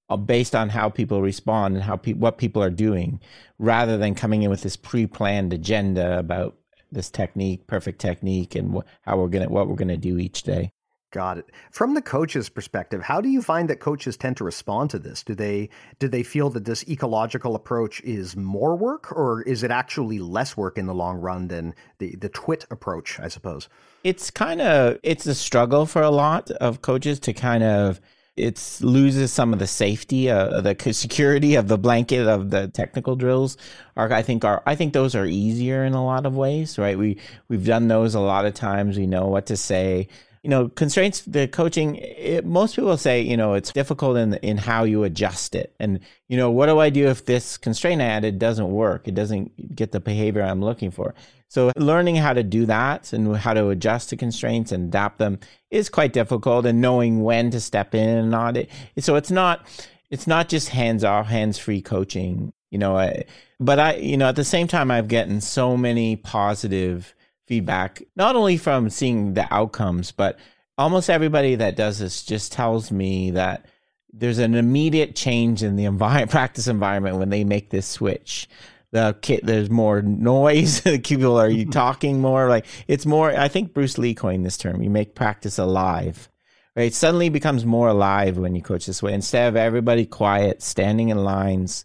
uh, 0.08 0.16
based 0.16 0.54
on 0.54 0.68
how 0.68 0.88
people 0.88 1.22
respond 1.22 1.74
and 1.74 1.82
how 1.82 1.96
pe- 1.96 2.12
what 2.12 2.38
people 2.38 2.62
are 2.62 2.70
doing 2.70 3.18
rather 3.58 3.98
than 3.98 4.14
coming 4.14 4.42
in 4.42 4.50
with 4.50 4.62
this 4.62 4.76
pre-planned 4.76 5.52
agenda 5.52 6.20
about 6.20 6.56
this 6.92 7.10
technique, 7.10 7.66
perfect 7.66 8.00
technique, 8.00 8.54
and 8.54 8.74
wh- 8.74 8.86
how 9.02 9.16
we're 9.16 9.28
gonna 9.28 9.48
what 9.48 9.68
we're 9.68 9.76
gonna 9.76 9.96
do 9.96 10.18
each 10.18 10.42
day. 10.42 10.72
Got 11.12 11.38
it. 11.38 11.50
From 11.72 11.94
the 11.94 12.02
coach's 12.02 12.48
perspective, 12.48 13.02
how 13.02 13.20
do 13.20 13.28
you 13.28 13.42
find 13.42 13.68
that 13.68 13.80
coaches 13.80 14.16
tend 14.16 14.36
to 14.36 14.44
respond 14.44 14.90
to 14.90 14.98
this? 14.98 15.24
Do 15.24 15.34
they 15.34 15.68
do 15.98 16.06
they 16.06 16.22
feel 16.22 16.50
that 16.50 16.64
this 16.64 16.88
ecological 16.88 17.56
approach 17.56 18.00
is 18.02 18.36
more 18.36 18.76
work, 18.76 19.10
or 19.10 19.42
is 19.42 19.64
it 19.64 19.72
actually 19.72 20.20
less 20.20 20.56
work 20.56 20.78
in 20.78 20.86
the 20.86 20.94
long 20.94 21.16
run 21.18 21.48
than 21.48 21.74
the 21.98 22.14
the 22.14 22.28
twit 22.28 22.64
approach? 22.70 23.18
I 23.18 23.26
suppose 23.26 23.68
it's 24.04 24.30
kind 24.30 24.60
of 24.60 24.98
it's 25.02 25.26
a 25.26 25.34
struggle 25.34 25.84
for 25.84 26.02
a 26.02 26.10
lot 26.10 26.50
of 26.52 26.80
coaches 26.80 27.18
to 27.20 27.32
kind 27.32 27.64
of 27.64 28.00
it 28.36 28.78
loses 28.80 29.32
some 29.32 29.52
of 29.52 29.58
the 29.58 29.66
safety, 29.66 30.30
uh, 30.30 30.60
the 30.60 30.92
security 30.92 31.56
of 31.56 31.68
the 31.68 31.76
blanket 31.76 32.26
of 32.26 32.50
the 32.50 32.68
technical 32.68 33.16
drills. 33.16 33.56
Are 33.96 34.12
I 34.12 34.22
think 34.22 34.44
are 34.44 34.62
I 34.66 34.76
think 34.76 34.92
those 34.92 35.14
are 35.14 35.26
easier 35.26 35.84
in 35.84 35.92
a 35.92 36.04
lot 36.04 36.24
of 36.24 36.36
ways, 36.36 36.78
right? 36.78 36.96
We 36.96 37.18
we've 37.48 37.66
done 37.66 37.88
those 37.88 38.14
a 38.14 38.20
lot 38.20 38.46
of 38.46 38.54
times. 38.54 38.96
We 38.96 39.06
know 39.06 39.26
what 39.26 39.46
to 39.46 39.56
say. 39.56 40.08
You 40.42 40.50
know, 40.50 40.68
constraints. 40.68 41.20
The 41.22 41.48
coaching. 41.48 41.96
It, 41.96 42.46
most 42.46 42.76
people 42.76 42.96
say, 42.96 43.20
you 43.20 43.36
know, 43.36 43.54
it's 43.54 43.72
difficult 43.72 44.16
in 44.16 44.34
in 44.34 44.56
how 44.56 44.84
you 44.84 45.04
adjust 45.04 45.54
it. 45.54 45.74
And 45.78 46.00
you 46.28 46.36
know, 46.36 46.50
what 46.50 46.66
do 46.66 46.78
I 46.78 46.90
do 46.90 47.08
if 47.08 47.26
this 47.26 47.58
constraint 47.58 48.00
I 48.00 48.06
added 48.06 48.38
doesn't 48.38 48.70
work? 48.70 49.06
It 49.06 49.14
doesn't 49.14 49.74
get 49.76 49.92
the 49.92 50.00
behavior 50.00 50.42
I'm 50.42 50.62
looking 50.62 50.90
for. 50.90 51.14
So 51.50 51.72
learning 51.76 52.14
how 52.14 52.32
to 52.32 52.44
do 52.44 52.64
that 52.66 53.12
and 53.12 53.36
how 53.36 53.54
to 53.54 53.70
adjust 53.70 54.10
to 54.10 54.16
constraints 54.16 54.70
and 54.70 54.84
adapt 54.84 55.18
them 55.18 55.40
is 55.70 55.88
quite 55.88 56.12
difficult 56.12 56.64
and 56.64 56.80
knowing 56.80 57.24
when 57.24 57.50
to 57.50 57.60
step 57.60 57.92
in 57.92 58.08
and 58.08 58.30
not 58.30 58.56
it. 58.56 58.70
So 59.00 59.16
it's 59.16 59.32
not 59.32 59.66
it's 60.10 60.28
not 60.28 60.48
just 60.48 60.68
hands 60.68 61.02
off, 61.02 61.26
hands 61.26 61.58
free 61.58 61.82
coaching, 61.82 62.52
you 62.70 62.78
know, 62.78 62.96
I, 62.96 63.24
but 63.58 63.80
I 63.80 63.96
you 63.96 64.16
know, 64.16 64.28
at 64.28 64.36
the 64.36 64.44
same 64.44 64.68
time 64.68 64.92
I've 64.92 65.08
gotten 65.08 65.40
so 65.40 65.76
many 65.76 66.14
positive 66.14 67.14
feedback 67.50 68.00
not 68.14 68.36
only 68.36 68.56
from 68.56 68.88
seeing 68.88 69.34
the 69.34 69.52
outcomes, 69.52 70.12
but 70.12 70.38
almost 70.78 71.10
everybody 71.10 71.56
that 71.56 71.74
does 71.74 71.98
this 71.98 72.22
just 72.22 72.52
tells 72.52 72.92
me 72.92 73.32
that 73.32 73.66
there's 74.12 74.38
an 74.38 74.54
immediate 74.54 75.16
change 75.16 75.64
in 75.64 75.74
the 75.74 75.84
environment, 75.84 76.30
practice 76.38 76.68
environment 76.68 77.16
when 77.16 77.30
they 77.30 77.42
make 77.42 77.70
this 77.70 77.88
switch. 77.88 78.48
The 78.92 79.16
kid 79.20 79.40
there's 79.42 79.68
more 79.68 80.00
noise 80.00 80.80
people 81.04 81.38
are 81.38 81.50
you 81.50 81.66
talking 81.70 82.20
more 82.20 82.48
like 82.48 82.66
it's 82.88 83.06
more 83.06 83.30
i 83.30 83.46
think 83.46 83.72
bruce 83.72 83.98
lee 83.98 84.16
coined 84.16 84.44
this 84.44 84.58
term 84.58 84.82
you 84.82 84.90
make 84.90 85.14
practice 85.14 85.58
alive 85.58 86.28
right? 86.74 86.86
It 86.86 86.94
suddenly 86.94 87.28
becomes 87.28 87.64
more 87.64 87.88
alive 87.88 88.38
when 88.38 88.54
you 88.54 88.62
coach 88.62 88.86
this 88.86 89.02
way. 89.02 89.12
Instead 89.12 89.48
of 89.48 89.56
everybody 89.56 90.06
quiet 90.06 90.62
standing 90.62 91.08
in 91.08 91.24
lines 91.24 91.84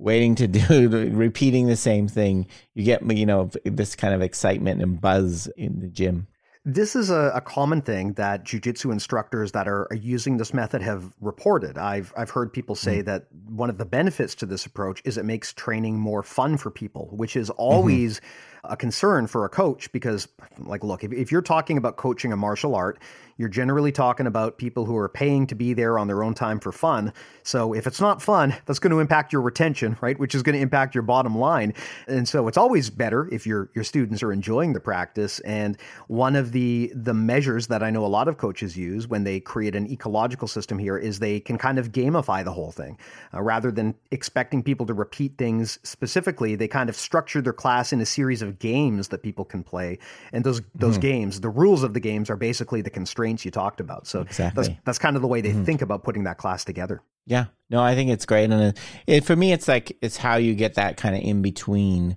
waiting 0.00 0.34
to 0.34 0.48
do 0.48 0.88
repeating 1.12 1.66
the 1.66 1.76
same 1.76 2.08
thing 2.08 2.46
you 2.74 2.84
get 2.84 3.02
you 3.10 3.26
know 3.26 3.50
this 3.64 3.94
kind 3.94 4.14
of 4.14 4.22
excitement 4.22 4.82
and 4.82 5.00
buzz 5.00 5.46
in 5.56 5.80
the 5.80 5.88
gym 5.88 6.26
this 6.64 6.94
is 6.94 7.08
a, 7.08 7.32
a, 7.34 7.40
common 7.40 7.80
thing 7.80 8.12
that 8.14 8.44
jujitsu 8.44 8.92
instructors 8.92 9.52
that 9.52 9.66
are, 9.66 9.86
are, 9.90 9.96
using 9.96 10.36
this 10.36 10.52
method 10.52 10.82
have 10.82 11.10
reported. 11.18 11.78
I've 11.78 12.12
I've 12.18 12.28
heard 12.28 12.52
people 12.52 12.74
say 12.74 12.98
mm-hmm. 12.98 13.06
that 13.06 13.26
one 13.48 13.70
of 13.70 13.78
the 13.78 13.86
benefits 13.86 14.34
to 14.36 14.46
this 14.46 14.66
approach 14.66 15.00
is 15.06 15.16
it 15.16 15.24
makes 15.24 15.54
training 15.54 15.98
more 15.98 16.22
fun 16.22 16.58
for 16.58 16.70
people, 16.70 17.08
which 17.12 17.34
is 17.34 17.48
mm-hmm. 17.48 17.62
always 17.62 18.20
mm-hmm. 18.20 18.72
a 18.72 18.76
concern 18.76 19.26
for 19.26 19.46
a 19.46 19.48
coach 19.48 19.90
because, 19.92 20.28
like, 20.58 20.84
look, 20.84 21.02
if, 21.02 21.12
if 21.12 21.32
you're 21.32 21.40
talking 21.40 21.78
about 21.78 21.96
coaching 21.96 22.30
a 22.30 22.36
martial 22.36 22.74
art, 22.74 22.98
you're 23.40 23.48
generally 23.48 23.90
talking 23.90 24.26
about 24.26 24.58
people 24.58 24.84
who 24.84 24.94
are 24.98 25.08
paying 25.08 25.46
to 25.46 25.54
be 25.54 25.72
there 25.72 25.98
on 25.98 26.06
their 26.06 26.22
own 26.22 26.34
time 26.34 26.60
for 26.60 26.72
fun. 26.72 27.10
So 27.42 27.72
if 27.72 27.86
it's 27.86 27.98
not 27.98 28.20
fun, 28.20 28.54
that's 28.66 28.78
going 28.78 28.90
to 28.90 29.00
impact 29.00 29.32
your 29.32 29.40
retention, 29.40 29.96
right? 30.02 30.18
Which 30.18 30.34
is 30.34 30.42
going 30.42 30.56
to 30.56 30.60
impact 30.60 30.94
your 30.94 31.00
bottom 31.00 31.38
line. 31.38 31.72
And 32.06 32.28
so 32.28 32.48
it's 32.48 32.58
always 32.58 32.90
better 32.90 33.30
if 33.32 33.46
your 33.46 33.70
your 33.74 33.82
students 33.82 34.22
are 34.22 34.30
enjoying 34.30 34.74
the 34.74 34.80
practice. 34.80 35.40
And 35.40 35.78
one 36.06 36.36
of 36.36 36.52
the 36.52 36.92
the 36.94 37.14
measures 37.14 37.68
that 37.68 37.82
I 37.82 37.88
know 37.88 38.04
a 38.04 38.12
lot 38.18 38.28
of 38.28 38.36
coaches 38.36 38.76
use 38.76 39.08
when 39.08 39.24
they 39.24 39.40
create 39.40 39.74
an 39.74 39.90
ecological 39.90 40.46
system 40.46 40.78
here 40.78 40.98
is 40.98 41.18
they 41.18 41.40
can 41.40 41.56
kind 41.56 41.78
of 41.78 41.92
gamify 41.92 42.44
the 42.44 42.52
whole 42.52 42.72
thing. 42.72 42.98
Uh, 43.32 43.40
rather 43.40 43.72
than 43.72 43.94
expecting 44.10 44.62
people 44.62 44.84
to 44.84 44.92
repeat 44.92 45.38
things 45.38 45.78
specifically, 45.82 46.56
they 46.56 46.68
kind 46.68 46.90
of 46.90 46.94
structure 46.94 47.40
their 47.40 47.54
class 47.54 47.90
in 47.90 48.02
a 48.02 48.06
series 48.06 48.42
of 48.42 48.58
games 48.58 49.08
that 49.08 49.22
people 49.22 49.46
can 49.46 49.64
play. 49.64 49.98
And 50.30 50.44
those 50.44 50.60
those 50.74 50.98
mm-hmm. 50.98 51.08
games, 51.08 51.40
the 51.40 51.48
rules 51.48 51.82
of 51.82 51.94
the 51.94 52.00
games 52.00 52.28
are 52.28 52.36
basically 52.36 52.82
the 52.82 52.90
constraints 52.90 53.29
constraints 53.30 53.44
you 53.44 53.50
talked 53.50 53.80
about. 53.80 54.06
So 54.06 54.22
exactly. 54.22 54.64
that's 54.64 54.80
that's 54.84 54.98
kind 54.98 55.16
of 55.16 55.22
the 55.22 55.28
way 55.28 55.40
they 55.40 55.50
mm-hmm. 55.50 55.64
think 55.64 55.82
about 55.82 56.02
putting 56.02 56.24
that 56.24 56.38
class 56.38 56.64
together. 56.64 57.02
Yeah, 57.26 57.46
no, 57.68 57.80
I 57.80 57.94
think 57.94 58.10
it's 58.10 58.26
great, 58.26 58.50
and 58.50 58.62
it, 58.62 58.78
it, 59.06 59.24
for 59.24 59.36
me, 59.36 59.52
it's 59.52 59.68
like 59.68 59.96
it's 60.02 60.16
how 60.16 60.36
you 60.36 60.54
get 60.54 60.74
that 60.74 60.96
kind 60.96 61.14
of 61.14 61.22
in 61.22 61.42
between, 61.42 62.16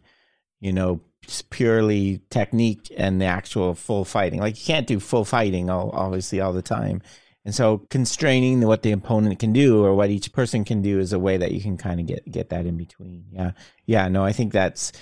you 0.59 0.73
know, 0.73 1.01
purely 1.49 2.21
technique 2.29 2.91
and 2.97 3.21
the 3.21 3.25
actual 3.25 3.75
full 3.75 4.05
fighting. 4.05 4.39
Like 4.39 4.57
you 4.57 4.65
can't 4.65 4.87
do 4.87 4.99
full 4.99 5.25
fighting, 5.25 5.69
all, 5.69 5.91
obviously, 5.93 6.41
all 6.41 6.53
the 6.53 6.61
time. 6.61 7.01
And 7.45 7.53
so 7.53 7.79
constraining 7.89 8.61
what 8.61 8.83
the 8.83 8.93
opponent 8.93 9.39
can 9.39 9.51
do 9.51 9.83
or 9.83 9.93
what 9.95 10.09
each 10.09 10.31
person 10.31 10.63
can 10.63 10.81
do 10.81 10.99
is 10.99 11.11
a 11.11 11.19
way 11.19 11.35
that 11.35 11.51
you 11.51 11.61
can 11.61 11.75
kind 11.75 11.99
of 11.99 12.07
get 12.07 12.31
get 12.31 12.49
that 12.49 12.65
in 12.65 12.77
between. 12.77 13.25
Yeah. 13.31 13.51
Yeah, 13.85 14.07
no, 14.07 14.23
I 14.23 14.31
think 14.31 14.53
that's 14.53 14.93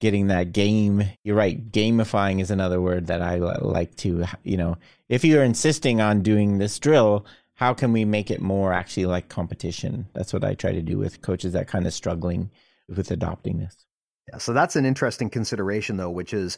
getting 0.00 0.28
that 0.28 0.52
game. 0.52 1.04
You're 1.22 1.36
right. 1.36 1.70
Gamifying 1.70 2.40
is 2.40 2.50
another 2.50 2.80
word 2.80 3.06
that 3.06 3.22
I 3.22 3.36
like 3.36 3.94
to, 3.96 4.24
you 4.42 4.56
know, 4.56 4.76
if 5.08 5.24
you're 5.24 5.44
insisting 5.44 6.00
on 6.00 6.22
doing 6.22 6.58
this 6.58 6.78
drill, 6.78 7.26
how 7.54 7.74
can 7.74 7.92
we 7.92 8.04
make 8.06 8.30
it 8.30 8.40
more 8.40 8.72
actually 8.72 9.06
like 9.06 9.28
competition? 9.28 10.08
That's 10.14 10.32
what 10.32 10.44
I 10.44 10.54
try 10.54 10.72
to 10.72 10.82
do 10.82 10.98
with 10.98 11.20
coaches 11.20 11.52
that 11.52 11.68
kind 11.68 11.86
of 11.86 11.92
struggling 11.92 12.50
with 12.88 13.10
adopting 13.10 13.58
this. 13.58 13.86
Yeah, 14.28 14.38
so 14.38 14.52
that's 14.52 14.76
an 14.76 14.86
interesting 14.86 15.28
consideration 15.28 15.98
though, 15.98 16.10
which 16.10 16.32
is 16.32 16.56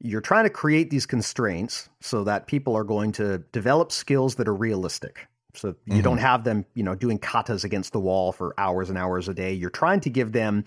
you're 0.00 0.20
trying 0.20 0.44
to 0.44 0.50
create 0.50 0.90
these 0.90 1.06
constraints 1.06 1.88
so 2.00 2.22
that 2.24 2.46
people 2.46 2.76
are 2.76 2.84
going 2.84 3.12
to 3.12 3.38
develop 3.52 3.90
skills 3.90 4.36
that 4.36 4.46
are 4.46 4.54
realistic. 4.54 5.26
So 5.54 5.68
you 5.68 5.94
mm-hmm. 5.94 6.02
don't 6.02 6.18
have 6.18 6.44
them, 6.44 6.66
you 6.74 6.82
know, 6.82 6.94
doing 6.94 7.18
katas 7.18 7.64
against 7.64 7.92
the 7.92 8.00
wall 8.00 8.30
for 8.30 8.54
hours 8.58 8.90
and 8.90 8.98
hours 8.98 9.28
a 9.28 9.34
day. 9.34 9.54
You're 9.54 9.70
trying 9.70 10.00
to 10.00 10.10
give 10.10 10.32
them 10.32 10.64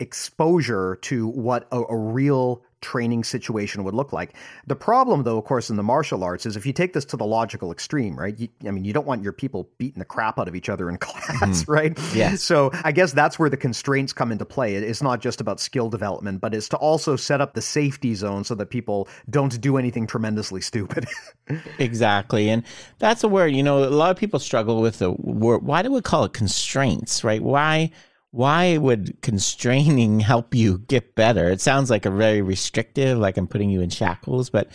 exposure 0.00 0.98
to 1.02 1.28
what 1.28 1.68
a, 1.70 1.80
a, 1.80 1.96
real 1.96 2.62
training 2.80 3.22
situation 3.22 3.84
would 3.84 3.94
look 3.94 4.12
like. 4.12 4.34
The 4.66 4.76
problem, 4.76 5.22
though, 5.22 5.36
of 5.36 5.44
course, 5.44 5.70
in 5.70 5.76
the 5.76 5.82
martial 5.82 6.24
arts 6.24 6.46
is 6.46 6.56
if 6.56 6.64
you 6.64 6.72
take 6.72 6.92
this 6.94 7.04
to 7.06 7.16
the 7.16 7.26
logical 7.26 7.70
extreme, 7.70 8.18
right? 8.18 8.38
You, 8.38 8.48
I 8.66 8.70
mean, 8.70 8.84
you 8.84 8.92
don't 8.92 9.06
want 9.06 9.22
your 9.22 9.32
people 9.32 9.68
beating 9.78 9.98
the 9.98 10.04
crap 10.04 10.38
out 10.38 10.48
of 10.48 10.56
each 10.56 10.68
other 10.68 10.88
in 10.88 10.96
class, 10.98 11.62
mm-hmm. 11.62 11.70
right? 11.70 12.14
Yeah. 12.14 12.34
So 12.36 12.70
I 12.84 12.92
guess 12.92 13.12
that's 13.12 13.38
where 13.38 13.50
the 13.50 13.56
constraints 13.56 14.12
come 14.12 14.32
into 14.32 14.44
play. 14.44 14.74
It's 14.74 15.02
not 15.02 15.20
just 15.20 15.40
about 15.40 15.60
skill 15.60 15.90
development, 15.90 16.40
but 16.40 16.54
it's 16.54 16.68
to 16.70 16.76
also 16.78 17.16
set 17.16 17.40
up 17.40 17.54
the 17.54 17.62
safety 17.62 18.14
zone 18.14 18.44
so 18.44 18.54
that 18.54 18.70
people 18.70 19.08
don't 19.28 19.60
do 19.60 19.76
anything 19.76 20.06
tremendously 20.06 20.62
stupid. 20.62 21.06
exactly. 21.78 22.48
And 22.48 22.64
that's 22.98 23.22
where, 23.24 23.46
you 23.46 23.62
know, 23.62 23.84
a 23.84 23.90
lot 23.90 24.10
of 24.10 24.16
people 24.16 24.38
struggle 24.38 24.80
with 24.80 24.98
the 24.98 25.12
word. 25.12 25.62
Why 25.64 25.82
do 25.82 25.92
we 25.92 26.00
call 26.00 26.24
it 26.24 26.32
constraints, 26.32 27.22
right? 27.22 27.42
Why? 27.42 27.90
Why 28.30 28.76
would 28.76 29.20
constraining 29.22 30.20
help 30.30 30.54
you 30.54 30.78
get 30.78 31.14
better? 31.14 31.50
It 31.50 31.60
sounds 31.60 31.90
like 31.90 32.06
a 32.06 32.10
very 32.10 32.42
restrictive, 32.42 33.18
like 33.18 33.36
I'm 33.36 33.48
putting 33.48 33.70
you 33.70 33.80
in 33.80 33.90
shackles, 33.90 34.50
but 34.50 34.68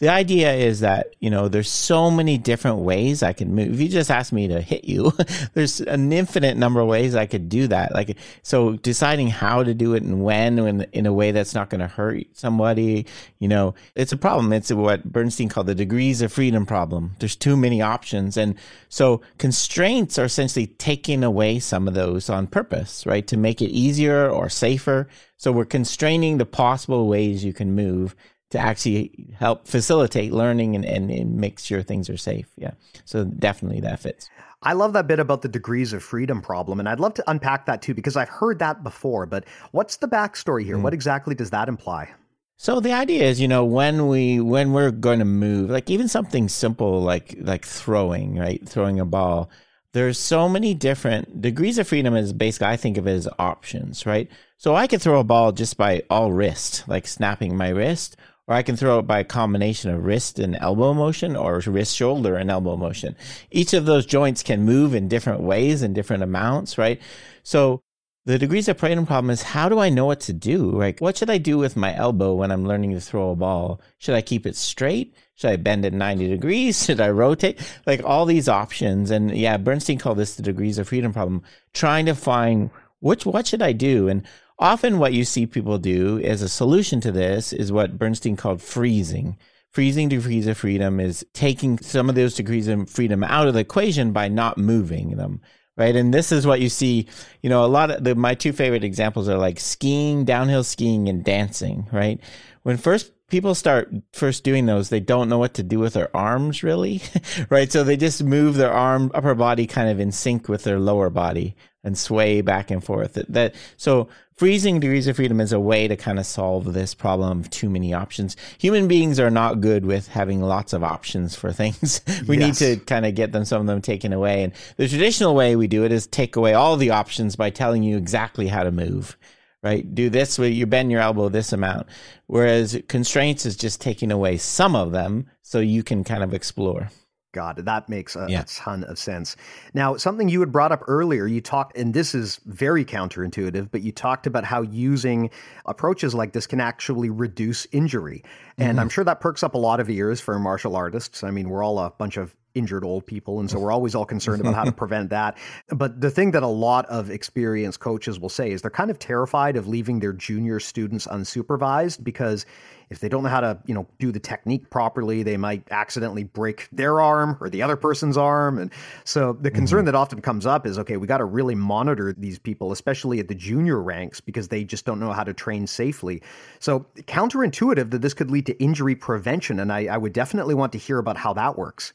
the 0.00 0.08
idea 0.08 0.54
is 0.54 0.80
that 0.80 1.14
you 1.20 1.28
know 1.28 1.48
there's 1.48 1.68
so 1.68 2.10
many 2.10 2.38
different 2.38 2.78
ways 2.78 3.22
I 3.22 3.34
can 3.34 3.54
move. 3.54 3.74
If 3.74 3.80
you 3.80 3.88
just 3.88 4.10
ask 4.10 4.32
me 4.32 4.48
to 4.48 4.60
hit 4.60 4.84
you, 4.84 5.12
there's 5.54 5.80
an 5.82 6.10
infinite 6.12 6.56
number 6.56 6.80
of 6.80 6.88
ways 6.88 7.14
I 7.14 7.26
could 7.26 7.50
do 7.50 7.66
that. 7.68 7.92
Like 7.92 8.16
so, 8.42 8.76
deciding 8.76 9.28
how 9.28 9.62
to 9.62 9.74
do 9.74 9.94
it 9.94 10.02
and 10.02 10.24
when, 10.24 10.58
in, 10.58 10.82
in 10.92 11.04
a 11.04 11.12
way 11.12 11.32
that's 11.32 11.54
not 11.54 11.68
going 11.68 11.82
to 11.82 11.86
hurt 11.86 12.24
somebody, 12.32 13.06
you 13.38 13.48
know, 13.48 13.74
it's 13.94 14.12
a 14.12 14.16
problem. 14.16 14.54
It's 14.54 14.72
what 14.72 15.04
Bernstein 15.04 15.50
called 15.50 15.66
the 15.66 15.74
degrees 15.74 16.22
of 16.22 16.32
freedom 16.32 16.64
problem. 16.64 17.14
There's 17.18 17.36
too 17.36 17.56
many 17.56 17.82
options, 17.82 18.38
and 18.38 18.54
so 18.88 19.20
constraints 19.36 20.18
are 20.18 20.24
essentially 20.24 20.68
taking 20.68 21.22
away 21.22 21.58
some 21.58 21.86
of 21.86 21.92
those 21.92 22.30
on 22.30 22.46
purpose, 22.46 23.04
right, 23.04 23.26
to 23.26 23.36
make 23.36 23.60
it 23.60 23.70
easier 23.70 24.30
or 24.30 24.48
safer. 24.48 25.08
So 25.36 25.52
we're 25.52 25.66
constraining 25.66 26.38
the 26.38 26.46
possible 26.46 27.06
ways 27.06 27.44
you 27.44 27.52
can 27.52 27.74
move 27.74 28.14
to 28.50 28.58
actually 28.58 29.28
help 29.38 29.66
facilitate 29.66 30.32
learning 30.32 30.74
and, 30.74 30.84
and, 30.84 31.10
and, 31.10 31.36
make 31.36 31.58
sure 31.60 31.82
things 31.82 32.10
are 32.10 32.16
safe. 32.16 32.46
Yeah. 32.56 32.72
So 33.04 33.24
definitely 33.24 33.80
that 33.80 34.00
fits. 34.00 34.28
I 34.62 34.74
love 34.74 34.92
that 34.92 35.06
bit 35.06 35.20
about 35.20 35.42
the 35.42 35.48
degrees 35.48 35.92
of 35.92 36.02
freedom 36.02 36.42
problem, 36.42 36.80
and 36.80 36.88
I'd 36.88 37.00
love 37.00 37.14
to 37.14 37.30
unpack 37.30 37.64
that 37.66 37.80
too 37.80 37.94
because 37.94 38.16
I've 38.16 38.28
heard 38.28 38.58
that 38.58 38.82
before. 38.82 39.24
But 39.24 39.44
what's 39.70 39.96
the 39.96 40.08
backstory 40.08 40.64
here? 40.64 40.76
Mm. 40.76 40.82
What 40.82 40.92
exactly 40.92 41.34
does 41.34 41.50
that 41.50 41.68
imply? 41.68 42.10
So 42.58 42.78
the 42.78 42.92
idea 42.92 43.24
is, 43.24 43.40
you 43.40 43.48
know, 43.48 43.64
when 43.64 44.08
we 44.08 44.38
when 44.38 44.72
we're 44.72 44.90
going 44.90 45.20
to 45.20 45.24
move, 45.24 45.70
like 45.70 45.88
even 45.88 46.08
something 46.08 46.46
simple 46.48 47.00
like 47.00 47.34
like 47.40 47.64
throwing, 47.64 48.36
right, 48.36 48.60
throwing 48.68 49.00
a 49.00 49.06
ball, 49.06 49.48
there's 49.94 50.18
so 50.18 50.46
many 50.46 50.74
different 50.74 51.40
degrees 51.40 51.78
of 51.78 51.88
freedom 51.88 52.14
is 52.14 52.34
basically 52.34 52.66
I 52.66 52.76
think 52.76 52.98
of 52.98 53.06
it 53.06 53.12
as 53.12 53.28
options, 53.38 54.04
right? 54.04 54.28
So 54.58 54.76
I 54.76 54.86
could 54.86 55.00
throw 55.00 55.20
a 55.20 55.24
ball 55.24 55.52
just 55.52 55.78
by 55.78 56.02
all 56.10 56.32
wrist, 56.32 56.84
like 56.86 57.06
snapping 57.06 57.56
my 57.56 57.70
wrist, 57.70 58.18
or 58.50 58.56
I 58.56 58.62
can 58.64 58.76
throw 58.76 58.98
it 58.98 59.06
by 59.06 59.20
a 59.20 59.24
combination 59.24 59.92
of 59.92 60.04
wrist 60.04 60.40
and 60.40 60.56
elbow 60.60 60.92
motion 60.92 61.36
or 61.36 61.60
wrist 61.60 61.94
shoulder 61.94 62.34
and 62.34 62.50
elbow 62.50 62.76
motion. 62.76 63.14
Each 63.52 63.72
of 63.72 63.86
those 63.86 64.04
joints 64.04 64.42
can 64.42 64.64
move 64.64 64.92
in 64.92 65.06
different 65.06 65.40
ways 65.40 65.82
and 65.82 65.94
different 65.94 66.24
amounts, 66.24 66.76
right? 66.76 67.00
So 67.44 67.80
the 68.26 68.40
degrees 68.40 68.66
of 68.66 68.76
freedom 68.76 69.06
problem 69.06 69.30
is 69.30 69.42
how 69.42 69.68
do 69.68 69.78
I 69.78 69.88
know 69.88 70.04
what 70.04 70.18
to 70.22 70.32
do? 70.32 70.68
Like, 70.68 70.98
what 71.00 71.16
should 71.16 71.30
I 71.30 71.38
do 71.38 71.58
with 71.58 71.76
my 71.76 71.94
elbow 71.94 72.34
when 72.34 72.50
I'm 72.50 72.66
learning 72.66 72.90
to 72.94 73.00
throw 73.00 73.30
a 73.30 73.36
ball? 73.36 73.80
Should 73.98 74.16
I 74.16 74.20
keep 74.20 74.44
it 74.46 74.56
straight? 74.56 75.14
Should 75.36 75.50
I 75.50 75.56
bend 75.56 75.84
it 75.84 75.92
90 75.92 76.26
degrees? 76.26 76.84
Should 76.84 77.00
I 77.00 77.10
rotate? 77.10 77.60
Like 77.86 78.02
all 78.04 78.26
these 78.26 78.48
options. 78.48 79.12
And 79.12 79.30
yeah, 79.36 79.58
Bernstein 79.58 79.98
called 79.98 80.18
this 80.18 80.34
the 80.34 80.42
degrees 80.42 80.76
of 80.76 80.88
freedom 80.88 81.12
problem, 81.12 81.44
trying 81.72 82.06
to 82.06 82.16
find 82.16 82.70
which, 82.98 83.24
what 83.24 83.46
should 83.46 83.62
I 83.62 83.72
do? 83.72 84.08
And 84.08 84.24
often 84.60 84.98
what 84.98 85.12
you 85.12 85.24
see 85.24 85.46
people 85.46 85.78
do 85.78 86.20
as 86.20 86.42
a 86.42 86.48
solution 86.48 87.00
to 87.00 87.10
this 87.10 87.52
is 87.52 87.72
what 87.72 87.98
Bernstein 87.98 88.36
called 88.36 88.62
freezing. 88.62 89.36
Freezing 89.72 90.08
degrees 90.08 90.46
of 90.46 90.58
freedom 90.58 91.00
is 91.00 91.24
taking 91.32 91.78
some 91.78 92.08
of 92.08 92.14
those 92.14 92.34
degrees 92.34 92.68
of 92.68 92.88
freedom 92.88 93.24
out 93.24 93.48
of 93.48 93.54
the 93.54 93.60
equation 93.60 94.12
by 94.12 94.28
not 94.28 94.58
moving 94.58 95.16
them 95.16 95.40
right? 95.76 95.96
And 95.96 96.12
this 96.12 96.30
is 96.30 96.46
what 96.46 96.60
you 96.60 96.68
see. 96.68 97.06
You 97.42 97.48
know, 97.48 97.64
a 97.64 97.66
lot 97.66 97.90
of 97.90 98.04
the, 98.04 98.14
my 98.14 98.34
two 98.34 98.52
favorite 98.52 98.84
examples 98.84 99.30
are 99.30 99.38
like 99.38 99.58
skiing, 99.58 100.26
downhill 100.26 100.62
skiing, 100.62 101.08
and 101.08 101.24
dancing, 101.24 101.88
right? 101.90 102.20
When 102.64 102.76
first 102.76 103.12
people 103.28 103.54
start 103.54 103.90
first 104.12 104.44
doing 104.44 104.66
those, 104.66 104.90
they 104.90 105.00
don't 105.00 105.30
know 105.30 105.38
what 105.38 105.54
to 105.54 105.62
do 105.62 105.78
with 105.78 105.94
their 105.94 106.14
arms 106.14 106.62
really, 106.62 107.00
right? 107.48 107.72
So 107.72 107.82
they 107.82 107.96
just 107.96 108.22
move 108.22 108.56
their 108.56 108.72
arm, 108.72 109.10
upper 109.14 109.34
body 109.34 109.66
kind 109.66 109.88
of 109.88 110.00
in 110.00 110.12
sync 110.12 110.48
with 110.48 110.64
their 110.64 110.78
lower 110.78 111.08
body 111.08 111.56
and 111.82 111.96
sway 111.96 112.42
back 112.42 112.70
and 112.70 112.84
forth. 112.84 113.14
That, 113.14 113.32
that 113.32 113.54
so 113.78 114.08
freezing 114.40 114.80
degrees 114.80 115.06
of 115.06 115.16
freedom 115.16 115.38
is 115.38 115.52
a 115.52 115.60
way 115.60 115.86
to 115.86 115.94
kind 115.94 116.18
of 116.18 116.24
solve 116.24 116.72
this 116.72 116.94
problem 116.94 117.40
of 117.40 117.50
too 117.50 117.68
many 117.68 117.92
options. 117.92 118.38
Human 118.56 118.88
beings 118.88 119.20
are 119.20 119.28
not 119.30 119.60
good 119.60 119.84
with 119.84 120.08
having 120.08 120.40
lots 120.40 120.72
of 120.72 120.82
options 120.82 121.36
for 121.36 121.52
things. 121.52 122.00
we 122.26 122.38
yes. 122.38 122.58
need 122.58 122.78
to 122.78 122.84
kind 122.86 123.04
of 123.04 123.14
get 123.14 123.32
them 123.32 123.44
some 123.44 123.60
of 123.60 123.66
them 123.66 123.82
taken 123.82 124.14
away. 124.14 124.42
And 124.42 124.54
the 124.78 124.88
traditional 124.88 125.34
way 125.34 125.56
we 125.56 125.66
do 125.66 125.84
it 125.84 125.92
is 125.92 126.06
take 126.06 126.36
away 126.36 126.54
all 126.54 126.78
the 126.78 126.88
options 126.88 127.36
by 127.36 127.50
telling 127.50 127.82
you 127.82 127.98
exactly 127.98 128.46
how 128.46 128.62
to 128.62 128.70
move. 128.70 129.14
Right? 129.62 129.94
Do 129.94 130.08
this 130.08 130.38
where 130.38 130.48
you 130.48 130.64
bend 130.64 130.90
your 130.90 131.02
elbow 131.02 131.28
this 131.28 131.52
amount. 131.52 131.88
Whereas 132.26 132.80
constraints 132.88 133.44
is 133.44 133.58
just 133.58 133.78
taking 133.82 134.10
away 134.10 134.38
some 134.38 134.74
of 134.74 134.90
them 134.90 135.26
so 135.42 135.60
you 135.60 135.82
can 135.82 136.02
kind 136.02 136.22
of 136.22 136.32
explore. 136.32 136.88
God, 137.32 137.56
that 137.56 137.88
makes 137.88 138.16
a, 138.16 138.26
yeah. 138.28 138.42
a, 138.42 138.44
ton 138.44 138.84
of 138.84 138.98
sense. 138.98 139.36
Now, 139.72 139.96
something 139.96 140.28
you 140.28 140.40
had 140.40 140.50
brought 140.50 140.72
up 140.72 140.82
earlier, 140.88 141.26
you 141.26 141.40
talked, 141.40 141.76
and 141.76 141.94
this 141.94 142.14
is 142.14 142.40
very 142.46 142.84
counterintuitive, 142.84 143.70
but 143.70 143.82
you 143.82 143.92
talked 143.92 144.26
about 144.26 144.44
how 144.44 144.62
using 144.62 145.30
approaches 145.66 146.14
like 146.14 146.32
this 146.32 146.46
can 146.46 146.60
actually 146.60 147.08
reduce 147.08 147.66
injury. 147.72 148.24
And 148.58 148.70
mm-hmm. 148.70 148.78
I'm 148.80 148.88
sure 148.88 149.04
that 149.04 149.20
perks 149.20 149.42
up 149.42 149.54
a 149.54 149.58
lot 149.58 149.78
of 149.78 149.88
ears 149.88 150.20
for 150.20 150.38
martial 150.38 150.74
artists. 150.74 151.22
I 151.22 151.30
mean, 151.30 151.48
we're 151.48 151.62
all 151.62 151.78
a 151.78 151.90
bunch 151.90 152.16
of 152.16 152.34
injured 152.54 152.84
old 152.84 153.06
people. 153.06 153.40
And 153.40 153.50
so 153.50 153.58
we're 153.58 153.72
always 153.72 153.94
all 153.94 154.04
concerned 154.04 154.40
about 154.40 154.54
how 154.54 154.64
to 154.64 154.72
prevent 154.84 155.10
that. 155.10 155.36
But 155.68 156.00
the 156.00 156.10
thing 156.10 156.32
that 156.32 156.42
a 156.42 156.48
lot 156.48 156.86
of 156.86 157.10
experienced 157.10 157.80
coaches 157.80 158.18
will 158.18 158.28
say 158.28 158.50
is 158.50 158.62
they're 158.62 158.70
kind 158.70 158.90
of 158.90 158.98
terrified 158.98 159.56
of 159.56 159.68
leaving 159.68 160.00
their 160.00 160.12
junior 160.12 160.60
students 160.60 161.06
unsupervised 161.06 162.02
because 162.02 162.46
if 162.90 162.98
they 162.98 163.08
don't 163.08 163.22
know 163.22 163.28
how 163.28 163.40
to, 163.40 163.58
you 163.66 163.74
know, 163.74 163.86
do 164.00 164.10
the 164.10 164.18
technique 164.18 164.68
properly, 164.68 165.22
they 165.22 165.36
might 165.36 165.62
accidentally 165.70 166.24
break 166.24 166.68
their 166.72 167.00
arm 167.00 167.38
or 167.40 167.48
the 167.48 167.62
other 167.62 167.76
person's 167.76 168.16
arm. 168.16 168.58
And 168.58 168.72
so 169.04 169.32
the 169.40 169.50
concern 169.50 169.80
mm-hmm. 169.80 169.86
that 169.86 169.94
often 169.94 170.20
comes 170.20 170.44
up 170.44 170.66
is 170.66 170.76
okay, 170.78 170.96
we 170.96 171.06
got 171.06 171.18
to 171.18 171.24
really 171.24 171.54
monitor 171.54 172.12
these 172.12 172.40
people, 172.40 172.72
especially 172.72 173.20
at 173.20 173.28
the 173.28 173.34
junior 173.34 173.80
ranks, 173.80 174.20
because 174.20 174.48
they 174.48 174.64
just 174.64 174.84
don't 174.84 174.98
know 174.98 175.12
how 175.12 175.22
to 175.22 175.32
train 175.32 175.68
safely. 175.68 176.20
So 176.58 176.84
counterintuitive 176.96 177.90
that 177.90 178.02
this 178.02 178.12
could 178.12 178.30
lead 178.30 178.46
to 178.46 178.60
injury 178.60 178.96
prevention. 178.96 179.60
And 179.60 179.72
I, 179.72 179.86
I 179.86 179.96
would 179.96 180.12
definitely 180.12 180.56
want 180.56 180.72
to 180.72 180.78
hear 180.78 180.98
about 180.98 181.16
how 181.16 181.32
that 181.34 181.56
works. 181.56 181.92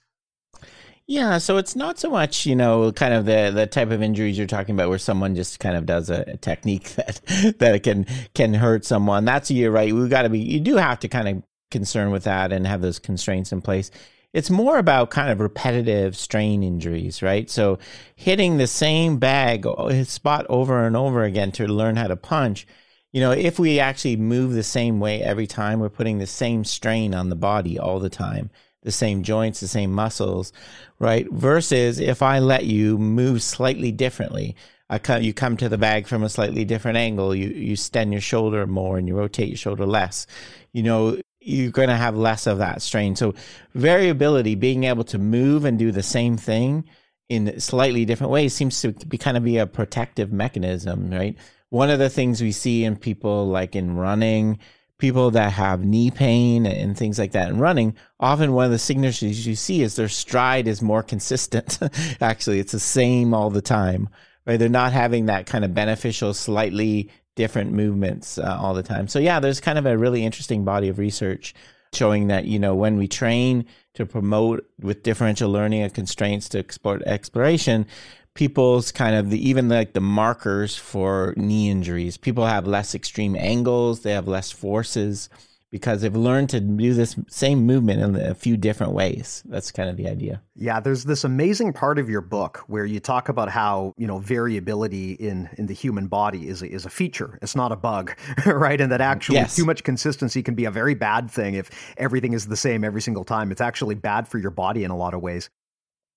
Yeah, 1.08 1.38
so 1.38 1.58
it's 1.58 1.76
not 1.76 1.99
so 1.99 2.10
much, 2.10 2.47
you 2.47 2.56
know, 2.56 2.91
kind 2.91 3.14
of 3.14 3.26
the 3.26 3.51
the 3.53 3.68
type 3.68 3.91
of 3.91 4.01
injuries 4.01 4.38
you're 4.38 4.47
talking 4.47 4.74
about 4.74 4.89
where 4.89 4.97
someone 4.97 5.36
just 5.36 5.60
kind 5.60 5.78
of 5.78 5.86
does 5.86 6.10
a, 6.10 6.22
a 6.28 6.38
technique 6.38 6.89
that 6.95 7.22
that 7.60 7.84
can 7.84 8.06
can 8.34 8.53
hurt 8.56 8.86
someone. 8.86 9.24
That's 9.24 9.51
you're 9.51 9.72
right. 9.72 9.93
We've 9.93 10.10
got 10.10 10.24
to 10.24 10.30
be 10.30 10.39
you 10.39 10.60
do 10.60 10.78
have 10.78 10.99
to 11.01 11.08
kind 11.08 11.28
of 11.28 11.43
concern 11.70 12.10
with 12.12 12.24
that 12.24 12.51
and 12.51 12.66
have 12.66 12.82
those 12.82 12.97
constraints 12.97 13.51
in 13.51 13.62
place. 13.62 13.91
It's 14.34 14.49
more 14.49 14.80
about 14.80 15.12
kind 15.12 15.30
of 15.30 15.39
repetitive 15.39 16.18
strain 16.18 16.64
injuries, 16.64 17.22
right? 17.22 17.49
So 17.49 17.78
hitting 18.16 18.58
the 18.58 18.68
same 18.68 19.18
bag 19.18 19.66
spot 20.06 20.45
over 20.49 20.86
and 20.86 20.97
over 20.97 21.24
again 21.24 21.51
to 21.53 21.68
learn 21.68 21.95
how 21.97 22.08
to 22.08 22.16
punch. 22.18 22.68
You 23.14 23.22
know, 23.22 23.32
if 23.32 23.60
we 23.60 23.80
actually 23.80 24.18
move 24.18 24.53
the 24.53 24.64
same 24.64 24.99
way 24.99 25.22
every 25.22 25.47
time, 25.47 25.80
we're 25.80 25.89
putting 25.89 26.18
the 26.18 26.28
same 26.28 26.66
strain 26.66 27.14
on 27.14 27.30
the 27.30 27.36
body 27.36 27.80
all 27.80 27.99
the 27.99 28.10
time 28.10 28.49
the 28.86 28.92
same 28.92 29.24
joints, 29.24 29.60
the 29.60 29.68
same 29.68 29.92
muscles, 29.92 30.54
right? 31.00 31.30
Versus 31.32 32.00
if 32.00 32.22
I 32.22 32.40
let 32.40 32.66
you 32.66 32.98
move 32.98 33.42
slightly 33.42 33.92
differently, 33.92 34.56
I 34.90 35.00
come, 35.00 35.24
you 35.24 35.34
come 35.34 35.58
to 35.58 35.68
the 35.68 35.78
bag 35.78 36.08
from 36.08 36.24
a 36.24 36.30
slightly 36.30 36.64
different 36.64 36.98
angle, 36.98 37.34
you, 37.36 37.50
you 37.50 37.74
extend 37.74 38.14
your 38.14 38.22
shoulder 38.22 38.68
more 38.68 38.98
and 38.98 39.08
you 39.08 39.18
rotate 39.18 39.50
your 39.50 39.58
shoulder 39.58 39.86
less, 39.86 40.28
you 40.72 40.84
know, 40.84 41.20
you're 41.42 41.72
going 41.72 41.90
to 41.90 41.96
have 41.96 42.16
less 42.16 42.48
of 42.48 42.60
that 42.60 42.82
strain. 42.82 43.16
So 43.16 43.34
variability, 43.74 44.56
being 44.56 44.84
able 44.84 45.04
to 45.06 45.18
move 45.18 45.66
and 45.66 45.78
do 45.78 45.92
the 45.92 46.04
same 46.04 46.38
thing 46.38 46.86
in 47.28 47.60
slightly 47.60 48.06
different 48.06 48.32
ways 48.32 48.54
seems 48.54 48.80
to 48.82 48.92
be 48.92 49.18
kind 49.18 49.36
of 49.36 49.44
be 49.44 49.58
a 49.58 49.66
protective 49.66 50.32
mechanism, 50.32 51.10
right? 51.10 51.36
One 51.70 51.90
of 51.90 51.98
the 51.98 52.10
things 52.10 52.42
we 52.42 52.52
see 52.52 52.84
in 52.84 52.96
people 52.96 53.48
like 53.48 53.76
in 53.76 53.96
running, 53.96 54.60
people 54.98 55.32
that 55.32 55.52
have 55.52 55.84
knee 55.84 56.10
pain 56.10 56.66
and 56.66 56.98
things 56.98 57.20
like 57.20 57.34
that 57.34 57.50
in 57.50 57.60
running, 57.60 57.96
often 58.20 58.54
one 58.54 58.66
of 58.66 58.72
the 58.72 58.80
signatures 58.80 59.46
you 59.46 59.56
see 59.56 59.82
is 59.82 59.96
their 59.96 60.08
stride 60.08 60.68
is 60.68 60.82
more 60.82 61.04
consistent. 61.04 61.80
Actually, 62.22 62.60
it's 62.60 62.72
the 62.72 62.80
same 62.80 63.34
all 63.34 63.50
the 63.50 63.62
time, 63.62 64.08
right? 64.46 64.58
They're 64.58 64.70
not 64.70 64.93
having 64.93 65.26
that 65.26 65.46
kind 65.46 65.66
of 65.66 65.74
beneficial, 65.74 66.34
slightly 66.34 67.10
different 67.36 67.74
movements 67.74 68.38
uh, 68.38 68.58
all 68.60 68.74
the 68.74 68.84
time. 68.84 69.08
So 69.08 69.20
yeah, 69.20 69.39
there's 69.39 69.60
kind 69.60 69.78
of 69.78 69.86
a 69.86 69.98
really 69.98 70.24
interesting 70.24 70.64
body 70.64 70.88
of 70.88 70.98
research 70.98 71.54
showing 71.93 72.28
that, 72.28 72.46
you 72.46 72.60
know, 72.60 72.76
when 72.76 72.98
we 72.98 73.08
train 73.08 73.66
to 73.93 74.06
promote 74.06 74.66
with 74.80 75.04
differential 75.04 75.50
learning 75.50 75.82
and 75.82 75.93
constraints 75.93 76.50
to 76.50 76.60
explore 76.60 77.02
exploration, 77.06 77.86
people's 78.36 78.92
kind 78.92 79.16
of 79.16 79.30
the 79.30 79.50
even 79.50 79.68
like 79.68 79.94
the 79.94 80.02
markers 80.02 80.76
for 80.76 81.34
knee 81.38 81.70
injuries. 81.70 82.18
People 82.18 82.46
have 82.46 82.68
less 82.68 82.94
extreme 82.94 83.36
angles, 83.36 84.02
they 84.02 84.12
have 84.12 84.28
less 84.28 84.52
forces 84.52 85.30
because 85.72 86.02
they've 86.02 86.16
learned 86.16 86.50
to 86.50 86.60
do 86.62 86.94
this 86.94 87.18
same 87.28 87.66
movement 87.66 88.02
in 88.02 88.16
a 88.16 88.34
few 88.34 88.56
different 88.56 88.94
ways. 88.94 89.44
That's 89.46 89.72
kind 89.72 89.90
of 89.90 89.98
the 89.98 90.08
idea. 90.08 90.42
Yeah, 90.56 90.80
there's 90.80 91.04
this 91.04 91.24
amazing 91.24 91.74
part 91.74 92.00
of 92.00 92.10
your 92.10 92.22
book 92.22 92.64
where 92.68 92.86
you 92.86 93.02
talk 93.02 93.28
about 93.28 93.50
how, 93.50 93.94
you 93.98 94.08
know, 94.08 94.20
variability 94.20 95.14
in 95.14 95.50
in 95.58 95.66
the 95.66 95.74
human 95.74 96.08
body 96.08 96.48
is 96.48 96.62
a, 96.62 96.70
is 96.70 96.86
a 96.86 96.90
feature. 96.90 97.40
It's 97.42 97.56
not 97.56 97.72
a 97.72 97.76
bug, 97.76 98.16
right? 98.46 98.80
And 98.80 98.92
that 98.92 99.02
actually 99.02 99.40
yes. 99.40 99.56
too 99.56 99.66
much 99.66 99.84
consistency 99.84 100.44
can 100.44 100.56
be 100.56 100.66
a 100.66 100.72
very 100.72 100.94
bad 100.94 101.32
thing 101.32 101.56
if 101.56 101.70
everything 101.98 102.34
is 102.34 102.48
the 102.48 102.58
same 102.58 102.84
every 102.84 103.02
single 103.02 103.26
time. 103.26 103.52
It's 103.52 103.62
actually 103.62 103.96
bad 103.96 104.28
for 104.28 104.38
your 104.38 104.52
body 104.52 104.84
in 104.84 104.92
a 104.92 104.98
lot 104.98 105.14
of 105.14 105.22
ways. 105.22 105.50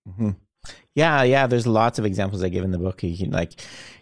Mm-hmm. 0.09 0.31
Yeah, 0.95 1.23
yeah. 1.23 1.47
There's 1.47 1.67
lots 1.67 1.99
of 1.99 2.05
examples 2.05 2.43
I 2.43 2.49
give 2.49 2.65
in 2.65 2.73
the 2.73 2.79
book. 2.79 3.03
You 3.03 3.17
can 3.17 3.31
like, 3.31 3.53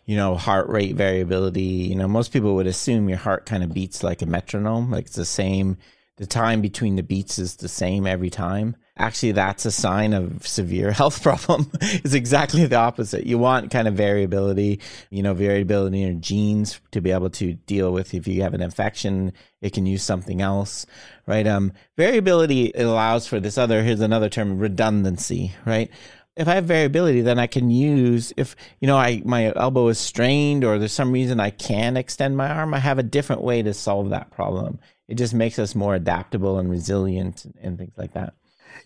you 0.07 0.16
know, 0.16 0.34
heart 0.34 0.68
rate 0.68 0.96
variability. 0.96 1.61
You 1.61 1.94
know, 1.94 2.09
most 2.09 2.32
people 2.32 2.54
would 2.54 2.66
assume 2.66 3.09
your 3.09 3.18
heart 3.18 3.44
kind 3.44 3.62
of 3.62 3.74
beats 3.74 4.02
like 4.02 4.22
a 4.22 4.26
metronome, 4.26 4.90
like 4.90 5.07
it's 5.07 5.16
the 5.16 5.24
same. 5.24 5.76
The 6.16 6.26
time 6.26 6.62
between 6.62 6.96
the 6.96 7.02
beats 7.02 7.38
is 7.38 7.57
the 7.57 7.68
same 7.68 8.07
every 8.07 8.30
time. 8.30 8.76
Actually, 8.98 9.32
that's 9.32 9.66
a 9.66 9.70
sign 9.70 10.14
of 10.14 10.46
severe 10.46 10.90
health 11.00 11.22
problem. 11.22 11.70
it's 11.82 12.14
exactly 12.14 12.64
the 12.64 12.76
opposite. 12.76 13.26
You 13.26 13.36
want 13.36 13.70
kind 13.70 13.86
of 13.86 13.92
variability, 13.92 14.80
you 15.11 15.22
know, 15.22 15.34
variability 15.34 16.00
in 16.00 16.12
your 16.12 16.20
genes 16.20 16.80
to 16.92 17.02
be 17.02 17.11
able 17.11 17.28
to 17.30 17.52
deal 17.52 17.92
with 17.92 18.14
if 18.14 18.26
you 18.26 18.40
have 18.40 18.54
an 18.54 18.62
infection, 18.62 19.34
it 19.61 19.74
can 19.74 19.84
use 19.84 20.02
something 20.02 20.40
else, 20.40 20.86
right? 21.26 21.46
Um, 21.46 21.74
variability 21.98 22.72
allows 22.74 23.26
for 23.26 23.38
this 23.38 23.59
other, 23.59 23.82
here's 23.82 24.00
another 24.00 24.30
term, 24.30 24.59
redundancy, 24.59 25.52
right? 25.66 25.90
If 26.37 26.49
I 26.49 26.55
have 26.55 26.66
variability, 26.66 27.22
then 27.22 27.39
I 27.39 27.47
can 27.47 27.70
use 27.70 28.32
if 28.37 28.57
you 28.80 28.87
know 28.87 28.97
I 28.97 29.22
my 29.24 29.53
elbow 29.55 29.89
is 29.89 29.99
strained 29.99 30.64
or 30.64 30.78
there's 30.78 30.93
some 30.93 31.12
reason 31.12 31.41
I 31.41 31.51
can 31.51 31.97
extend 31.97 32.37
my 32.37 32.49
arm, 32.49 32.74
I 32.74 32.78
have 32.78 32.99
a 32.99 33.03
different 33.03 33.43
way 33.43 33.62
to 33.62 33.72
solve 33.72 34.11
that 34.11 34.30
problem. 34.30 34.78
It 35.09 35.16
just 35.16 35.34
makes 35.34 35.59
us 35.59 35.74
more 35.74 35.95
adaptable 35.95 36.59
and 36.59 36.70
resilient 36.70 37.47
and 37.61 37.78
things 37.78 37.95
like 37.97 38.12
that. 38.12 38.34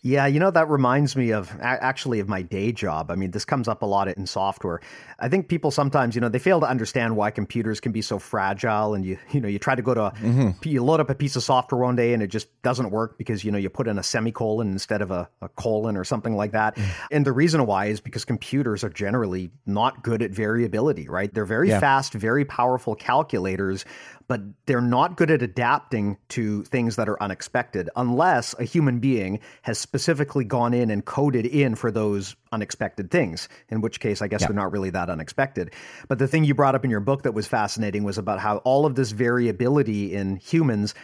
Yeah, 0.02 0.26
you 0.26 0.40
know, 0.40 0.50
that 0.50 0.70
reminds 0.70 1.14
me 1.14 1.32
of 1.32 1.54
actually 1.60 2.20
of 2.20 2.28
my 2.28 2.40
day 2.40 2.72
job. 2.72 3.10
I 3.10 3.16
mean, 3.16 3.32
this 3.32 3.44
comes 3.44 3.68
up 3.68 3.82
a 3.82 3.86
lot 3.86 4.08
in 4.08 4.26
software. 4.26 4.80
I 5.18 5.28
think 5.28 5.48
people 5.48 5.70
sometimes, 5.70 6.14
you 6.14 6.22
know, 6.22 6.30
they 6.30 6.38
fail 6.38 6.58
to 6.60 6.66
understand 6.66 7.16
why 7.16 7.30
computers 7.30 7.80
can 7.80 7.92
be 7.92 8.00
so 8.00 8.18
fragile 8.18 8.94
and 8.94 9.04
you, 9.04 9.18
you 9.30 9.42
know, 9.42 9.48
you 9.48 9.58
try 9.58 9.74
to 9.74 9.82
go 9.82 9.92
to, 9.92 10.00
mm-hmm. 10.00 10.50
you 10.66 10.82
load 10.82 11.00
up 11.00 11.10
a 11.10 11.14
piece 11.14 11.36
of 11.36 11.42
software 11.42 11.82
one 11.82 11.96
day 11.96 12.14
and 12.14 12.22
it 12.22 12.28
just 12.28 12.48
doesn't 12.62 12.90
work 12.90 13.18
because, 13.18 13.44
you 13.44 13.52
know, 13.52 13.58
you 13.58 13.68
put 13.68 13.86
in 13.88 13.98
a 13.98 14.02
semicolon 14.02 14.72
instead 14.72 15.02
of 15.02 15.10
a, 15.10 15.28
a 15.42 15.50
colon 15.50 15.98
or 15.98 16.04
something 16.04 16.34
like 16.34 16.52
that. 16.52 16.76
Mm. 16.76 16.88
And 17.10 17.26
the 17.26 17.32
reason 17.32 17.66
why 17.66 17.86
is 17.86 18.00
because 18.00 18.24
computers 18.24 18.82
are 18.82 18.88
generally 18.90 19.50
not 19.66 20.02
good 20.02 20.22
at 20.22 20.30
variability, 20.30 21.08
right? 21.08 21.32
They're 21.32 21.44
very 21.44 21.68
yeah. 21.68 21.80
fast, 21.80 22.14
very 22.14 22.46
powerful 22.46 22.94
calculators, 22.94 23.84
but 24.30 24.42
they're 24.66 24.80
not 24.80 25.16
good 25.16 25.28
at 25.28 25.42
adapting 25.42 26.16
to 26.28 26.62
things 26.62 26.94
that 26.94 27.08
are 27.08 27.20
unexpected 27.20 27.90
unless 27.96 28.54
a 28.60 28.64
human 28.64 29.00
being 29.00 29.40
has 29.62 29.76
specifically 29.76 30.44
gone 30.44 30.72
in 30.72 30.88
and 30.88 31.04
coded 31.04 31.44
in 31.44 31.74
for 31.74 31.90
those 31.90 32.36
unexpected 32.52 33.10
things, 33.10 33.48
in 33.70 33.80
which 33.80 33.98
case 33.98 34.22
I 34.22 34.28
guess 34.28 34.42
yeah. 34.42 34.46
they're 34.46 34.54
not 34.54 34.70
really 34.70 34.90
that 34.90 35.10
unexpected. 35.10 35.74
But 36.06 36.20
the 36.20 36.28
thing 36.28 36.44
you 36.44 36.54
brought 36.54 36.76
up 36.76 36.84
in 36.84 36.92
your 36.92 37.00
book 37.00 37.24
that 37.24 37.34
was 37.34 37.48
fascinating 37.48 38.04
was 38.04 38.18
about 38.18 38.38
how 38.38 38.58
all 38.58 38.86
of 38.86 38.94
this 38.94 39.10
variability 39.10 40.14
in 40.14 40.36
humans 40.36 40.94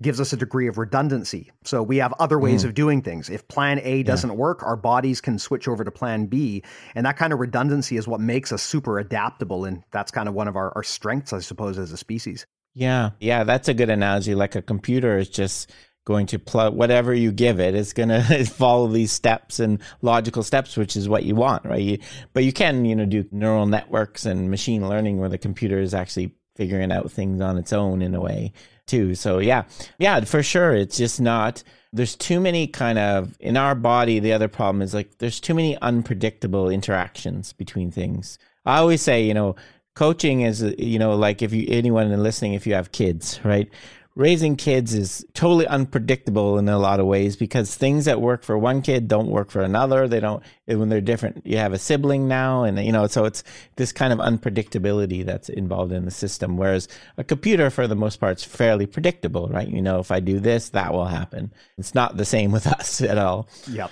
gives 0.00 0.20
us 0.20 0.32
a 0.32 0.36
degree 0.36 0.68
of 0.68 0.78
redundancy. 0.78 1.50
So 1.64 1.82
we 1.82 1.96
have 1.96 2.14
other 2.20 2.38
ways 2.38 2.62
mm. 2.62 2.66
of 2.66 2.74
doing 2.74 3.02
things. 3.02 3.28
If 3.28 3.48
plan 3.48 3.80
A 3.82 4.04
doesn't 4.04 4.30
yeah. 4.30 4.36
work, 4.36 4.62
our 4.62 4.76
bodies 4.76 5.20
can 5.20 5.40
switch 5.40 5.66
over 5.66 5.82
to 5.82 5.90
plan 5.90 6.26
B. 6.26 6.62
And 6.94 7.04
that 7.04 7.16
kind 7.16 7.32
of 7.32 7.40
redundancy 7.40 7.96
is 7.96 8.06
what 8.06 8.20
makes 8.20 8.52
us 8.52 8.62
super 8.62 9.00
adaptable. 9.00 9.64
And 9.64 9.82
that's 9.90 10.12
kind 10.12 10.28
of 10.28 10.34
one 10.34 10.46
of 10.46 10.54
our, 10.54 10.70
our 10.76 10.84
strengths, 10.84 11.32
I 11.32 11.40
suppose, 11.40 11.78
as 11.78 11.90
a 11.90 11.96
species. 11.96 12.46
Yeah, 12.76 13.10
yeah, 13.20 13.44
that's 13.44 13.68
a 13.68 13.74
good 13.74 13.88
analogy. 13.88 14.34
Like 14.34 14.54
a 14.54 14.60
computer 14.60 15.16
is 15.16 15.30
just 15.30 15.72
going 16.04 16.26
to 16.26 16.38
plug 16.38 16.74
whatever 16.74 17.12
you 17.12 17.32
give 17.32 17.58
it 17.58 17.74
it's 17.74 17.92
going 17.92 18.08
to 18.08 18.44
follow 18.44 18.86
these 18.86 19.10
steps 19.10 19.58
and 19.58 19.82
logical 20.02 20.44
steps 20.44 20.76
which 20.76 20.96
is 20.96 21.08
what 21.08 21.24
you 21.24 21.34
want 21.34 21.64
right? 21.64 21.82
You, 21.82 21.98
but 22.32 22.44
you 22.44 22.52
can 22.52 22.84
you 22.84 22.94
know 22.94 23.06
do 23.06 23.24
neural 23.32 23.66
networks 23.66 24.24
and 24.24 24.48
machine 24.48 24.88
learning 24.88 25.18
where 25.18 25.28
the 25.28 25.36
computer 25.36 25.80
is 25.80 25.94
actually 25.94 26.32
figuring 26.54 26.92
out 26.92 27.10
things 27.10 27.40
on 27.40 27.58
its 27.58 27.72
own 27.72 28.02
in 28.02 28.14
a 28.14 28.20
way 28.20 28.52
too. 28.86 29.16
So 29.16 29.40
yeah. 29.40 29.64
Yeah 29.98 30.20
for 30.20 30.44
sure 30.44 30.74
it's 30.74 30.96
just 30.96 31.20
not 31.20 31.64
there's 31.92 32.14
too 32.14 32.40
many 32.40 32.68
kind 32.68 32.98
of 32.98 33.36
in 33.40 33.56
our 33.56 33.74
body 33.74 34.20
the 34.20 34.32
other 34.32 34.48
problem 34.48 34.82
is 34.82 34.94
like 34.94 35.18
there's 35.18 35.40
too 35.40 35.54
many 35.54 35.76
unpredictable 35.78 36.68
interactions 36.68 37.52
between 37.52 37.90
things. 37.90 38.38
I 38.64 38.78
always 38.78 39.02
say 39.02 39.24
you 39.24 39.34
know 39.34 39.56
coaching 39.96 40.42
is 40.42 40.62
uh, 40.62 40.72
you 40.78 41.00
know 41.00 41.16
like 41.16 41.42
if 41.42 41.52
you 41.52 41.66
anyone 41.68 42.16
listening 42.22 42.52
if 42.52 42.66
you 42.66 42.74
have 42.74 42.92
kids 42.92 43.40
right? 43.42 43.68
Raising 44.14 44.56
kids 44.56 44.94
is 44.94 45.26
totally 45.34 45.66
unpredictable 45.66 46.56
in 46.56 46.70
a 46.70 46.78
lot 46.78 47.00
of 47.00 47.06
ways 47.06 47.36
because 47.36 47.74
things 47.74 48.06
that 48.06 48.18
work 48.18 48.44
for 48.44 48.56
one 48.56 48.80
kid 48.80 49.08
don't 49.08 49.28
work 49.28 49.50
for 49.50 49.60
another. 49.60 50.08
They 50.08 50.20
don't 50.20 50.42
when 50.64 50.88
they're 50.88 51.02
different 51.02 51.46
you 51.46 51.58
have 51.58 51.74
a 51.74 51.78
sibling 51.78 52.26
now 52.26 52.62
and 52.62 52.82
you 52.82 52.92
know 52.92 53.06
so 53.06 53.26
it's 53.26 53.44
this 53.76 53.92
kind 53.92 54.14
of 54.14 54.18
unpredictability 54.18 55.22
that's 55.24 55.50
involved 55.50 55.92
in 55.92 56.06
the 56.06 56.10
system 56.10 56.56
whereas 56.56 56.88
a 57.18 57.24
computer 57.24 57.68
for 57.68 57.86
the 57.86 57.94
most 57.94 58.16
part 58.16 58.38
is 58.38 58.44
fairly 58.44 58.86
predictable 58.86 59.48
right? 59.48 59.68
You 59.68 59.82
know 59.82 59.98
if 59.98 60.10
i 60.10 60.20
do 60.20 60.40
this 60.40 60.70
that 60.70 60.92
will 60.92 61.06
happen. 61.06 61.52
It's 61.76 61.94
not 61.94 62.16
the 62.16 62.24
same 62.24 62.52
with 62.56 62.66
us 62.66 63.02
at 63.02 63.18
all. 63.18 63.48
Yep. 63.68 63.90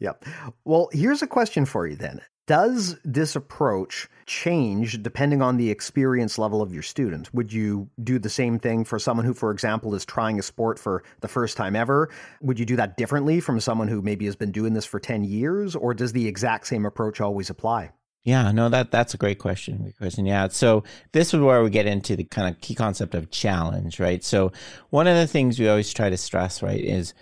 Yep. 0.00 0.24
Well 0.64 0.88
here's 0.92 1.22
a 1.22 1.28
question 1.28 1.66
for 1.66 1.86
you 1.86 1.94
then 1.94 2.20
does 2.46 2.98
this 3.04 3.36
approach 3.36 4.08
change 4.26 5.02
depending 5.02 5.42
on 5.42 5.56
the 5.56 5.70
experience 5.70 6.38
level 6.38 6.62
of 6.62 6.72
your 6.72 6.82
student? 6.82 7.32
Would 7.34 7.52
you 7.52 7.88
do 8.02 8.18
the 8.18 8.30
same 8.30 8.58
thing 8.58 8.84
for 8.84 8.98
someone 8.98 9.26
who, 9.26 9.34
for 9.34 9.50
example, 9.50 9.94
is 9.94 10.04
trying 10.04 10.38
a 10.38 10.42
sport 10.42 10.78
for 10.78 11.02
the 11.20 11.28
first 11.28 11.56
time 11.56 11.76
ever? 11.76 12.08
Would 12.40 12.58
you 12.58 12.66
do 12.66 12.76
that 12.76 12.96
differently 12.96 13.40
from 13.40 13.60
someone 13.60 13.88
who 13.88 14.02
maybe 14.02 14.24
has 14.26 14.36
been 14.36 14.52
doing 14.52 14.72
this 14.72 14.86
for 14.86 14.98
10 14.98 15.24
years? 15.24 15.76
Or 15.76 15.94
does 15.94 16.12
the 16.12 16.26
exact 16.26 16.66
same 16.66 16.84
approach 16.84 17.20
always 17.20 17.50
apply? 17.50 17.92
Yeah, 18.24 18.52
no, 18.52 18.68
that 18.68 18.92
that's 18.92 19.14
a 19.14 19.18
great 19.18 19.40
question. 19.40 19.78
Great 19.78 19.98
question. 19.98 20.26
Yeah. 20.26 20.48
So 20.48 20.84
this 21.10 21.34
is 21.34 21.40
where 21.40 21.62
we 21.62 21.70
get 21.70 21.86
into 21.86 22.14
the 22.14 22.24
kind 22.24 22.48
of 22.48 22.60
key 22.60 22.74
concept 22.74 23.16
of 23.16 23.30
challenge, 23.30 23.98
right? 23.98 24.22
So 24.22 24.52
one 24.90 25.08
of 25.08 25.16
the 25.16 25.26
things 25.26 25.58
we 25.58 25.68
always 25.68 25.92
try 25.92 26.08
to 26.08 26.16
stress, 26.16 26.62
right, 26.62 26.80
is 26.80 27.14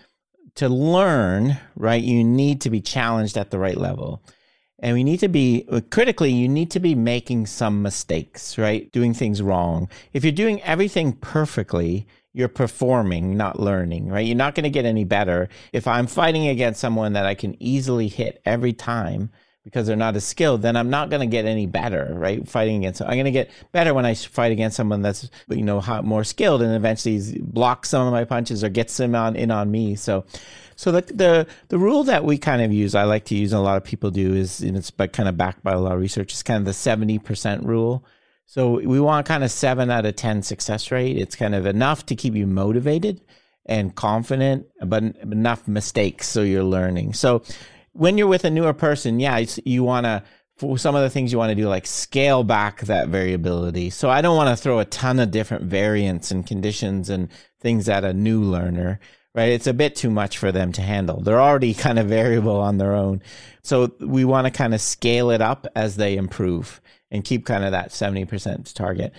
to 0.57 0.69
learn, 0.69 1.59
right, 1.75 2.03
you 2.03 2.23
need 2.23 2.61
to 2.63 2.71
be 2.71 2.83
challenged 2.83 3.39
at 3.39 3.51
the 3.51 3.59
right 3.59 3.79
level. 3.79 4.23
And 4.83 4.95
we 4.95 5.05
need 5.05 5.21
to 5.21 5.29
be 5.29 5.67
critically, 5.91 6.33
you 6.33 6.49
need 6.49 6.71
to 6.71 6.81
be 6.81 6.95
making 6.95 7.47
some 7.47 7.83
mistakes, 7.83 8.57
right? 8.57 8.91
Doing 8.93 9.13
things 9.15 9.43
wrong. 9.43 9.89
If 10.13 10.25
you're 10.25 10.33
doing 10.33 10.63
everything 10.63 11.13
perfectly, 11.13 12.07
you're 12.33 12.49
performing, 12.49 13.37
not 13.37 13.61
learning, 13.61 14.09
right? 14.09 14.25
You're 14.25 14.37
not 14.37 14.55
going 14.55 14.65
to 14.65 14.71
get 14.71 14.87
any 14.87 15.05
better. 15.05 15.49
If 15.73 15.87
I'm 15.87 16.07
fighting 16.07 16.49
against 16.49 16.81
someone 16.81 17.13
that 17.13 17.27
I 17.27 17.35
can 17.35 17.61
easily 17.63 18.09
hit 18.09 18.41
every 18.45 18.73
time 18.73 19.31
because 19.65 19.87
they're 19.87 19.97
not 19.97 20.17
as 20.17 20.25
skilled, 20.25 20.63
then 20.63 20.77
I'm 20.77 20.89
not 20.89 21.11
going 21.11 21.21
to 21.21 21.27
get 21.27 21.45
any 21.45 21.67
better, 21.67 22.15
right? 22.15 22.49
Fighting 22.49 22.77
against, 22.77 23.03
I'm 23.03 23.11
going 23.11 23.27
to 23.27 23.31
get 23.31 23.51
better 23.73 23.93
when 23.93 24.07
I 24.07 24.15
fight 24.15 24.53
against 24.53 24.77
someone 24.77 25.03
that's, 25.03 25.29
you 25.49 25.63
know, 25.63 25.83
more 26.03 26.25
skilled 26.25 26.63
and 26.63 26.75
eventually 26.75 27.21
blocks 27.43 27.91
some 27.91 28.07
of 28.07 28.13
my 28.13 28.25
punches 28.25 28.65
or 28.65 28.71
gets 28.71 28.97
them 28.97 29.15
on 29.15 29.37
in 29.37 29.51
on 29.51 29.71
me. 29.71 29.97
So, 29.97 30.25
so 30.81 30.93
the, 30.93 31.03
the 31.03 31.47
the 31.69 31.79
rule 31.79 32.05
that 32.05 32.25
we 32.25 32.39
kind 32.39 32.63
of 32.63 32.73
use, 32.73 32.95
I 32.95 33.05
like 33.05 33.27
to 33.27 33.37
use, 33.37 33.53
and 33.53 33.61
a 33.61 33.63
lot 33.63 33.77
of 33.77 33.85
people 33.85 34.11
do, 34.11 34.35
is 34.35 34.63
and 34.63 34.79
it's 34.79 34.91
but 34.91 35.13
kind 35.13 35.29
of 35.29 35.37
backed 35.37 35.63
by 35.63 35.73
a 35.73 35.79
lot 35.79 35.93
of 35.93 36.01
research. 36.01 36.33
Is 36.33 36.43
kind 36.43 36.57
of 36.57 36.65
the 36.65 36.73
seventy 36.73 37.19
percent 37.19 37.67
rule. 37.67 38.03
So 38.47 38.81
we 38.81 38.99
want 38.99 39.27
kind 39.27 39.45
of 39.45 39.51
seven 39.51 39.91
out 39.91 40.07
of 40.07 40.17
ten 40.17 40.43
success 40.43 40.91
rate. 40.91 41.19
It's 41.19 41.37
kind 41.37 41.55
of 41.55 41.67
enough 41.67 42.07
to 42.07 42.17
keep 42.17 42.35
you 42.35 42.47
motivated 42.47 43.21
and 43.67 43.95
confident, 43.95 44.69
but 44.83 45.03
enough 45.03 45.69
mistakes 45.69 46.27
so 46.29 46.41
you're 46.41 46.65
learning. 46.65 47.13
So 47.13 47.43
when 47.93 48.17
you're 48.17 48.27
with 48.27 48.47
a 48.47 48.51
newer 48.51 48.73
person, 48.73 49.21
yeah, 49.21 49.45
you 49.67 49.85
want 49.85 50.07
to 50.07 50.23
for 50.57 50.79
some 50.79 50.95
of 50.95 51.03
the 51.03 51.11
things 51.11 51.31
you 51.31 51.37
want 51.37 51.51
to 51.51 51.63
do, 51.63 51.69
like 51.69 51.87
scale 51.87 52.43
back 52.43 52.81
that 52.87 53.09
variability. 53.09 53.91
So 53.91 54.09
I 54.09 54.23
don't 54.23 54.37
want 54.39 54.49
to 54.49 54.57
throw 54.57 54.79
a 54.79 54.87
ton 54.87 55.19
of 55.19 55.31
different 55.31 55.65
variants 55.65 56.31
and 56.31 56.47
conditions 56.47 57.11
and 57.11 57.29
things 57.61 57.87
at 57.87 58.03
a 58.03 58.15
new 58.15 58.43
learner 58.43 58.99
right? 59.35 59.53
It's 59.53 59.67
a 59.67 59.75
bit 59.75 59.95
too 59.97 60.11
much 60.11 60.39
for 60.39 60.53
them 60.53 60.73
to 60.73 60.83
handle. 60.83 61.21
They're 61.21 61.41
already 61.41 61.75
kind 61.87 61.99
of 61.99 62.07
variable 62.07 62.57
on 62.57 62.79
their 62.79 62.95
own. 62.95 63.23
So 63.63 63.93
we 64.01 64.25
want 64.25 64.47
to 64.47 64.51
kind 64.51 64.75
of 64.75 64.81
scale 64.81 65.31
it 65.31 65.41
up 65.41 65.67
as 65.75 65.97
they 65.97 66.17
improve 66.17 66.81
and 67.11 67.25
keep 67.25 67.47
kind 67.47 67.65
of 67.65 67.73
that 67.73 67.91
70% 67.91 68.73
target. 68.75 69.13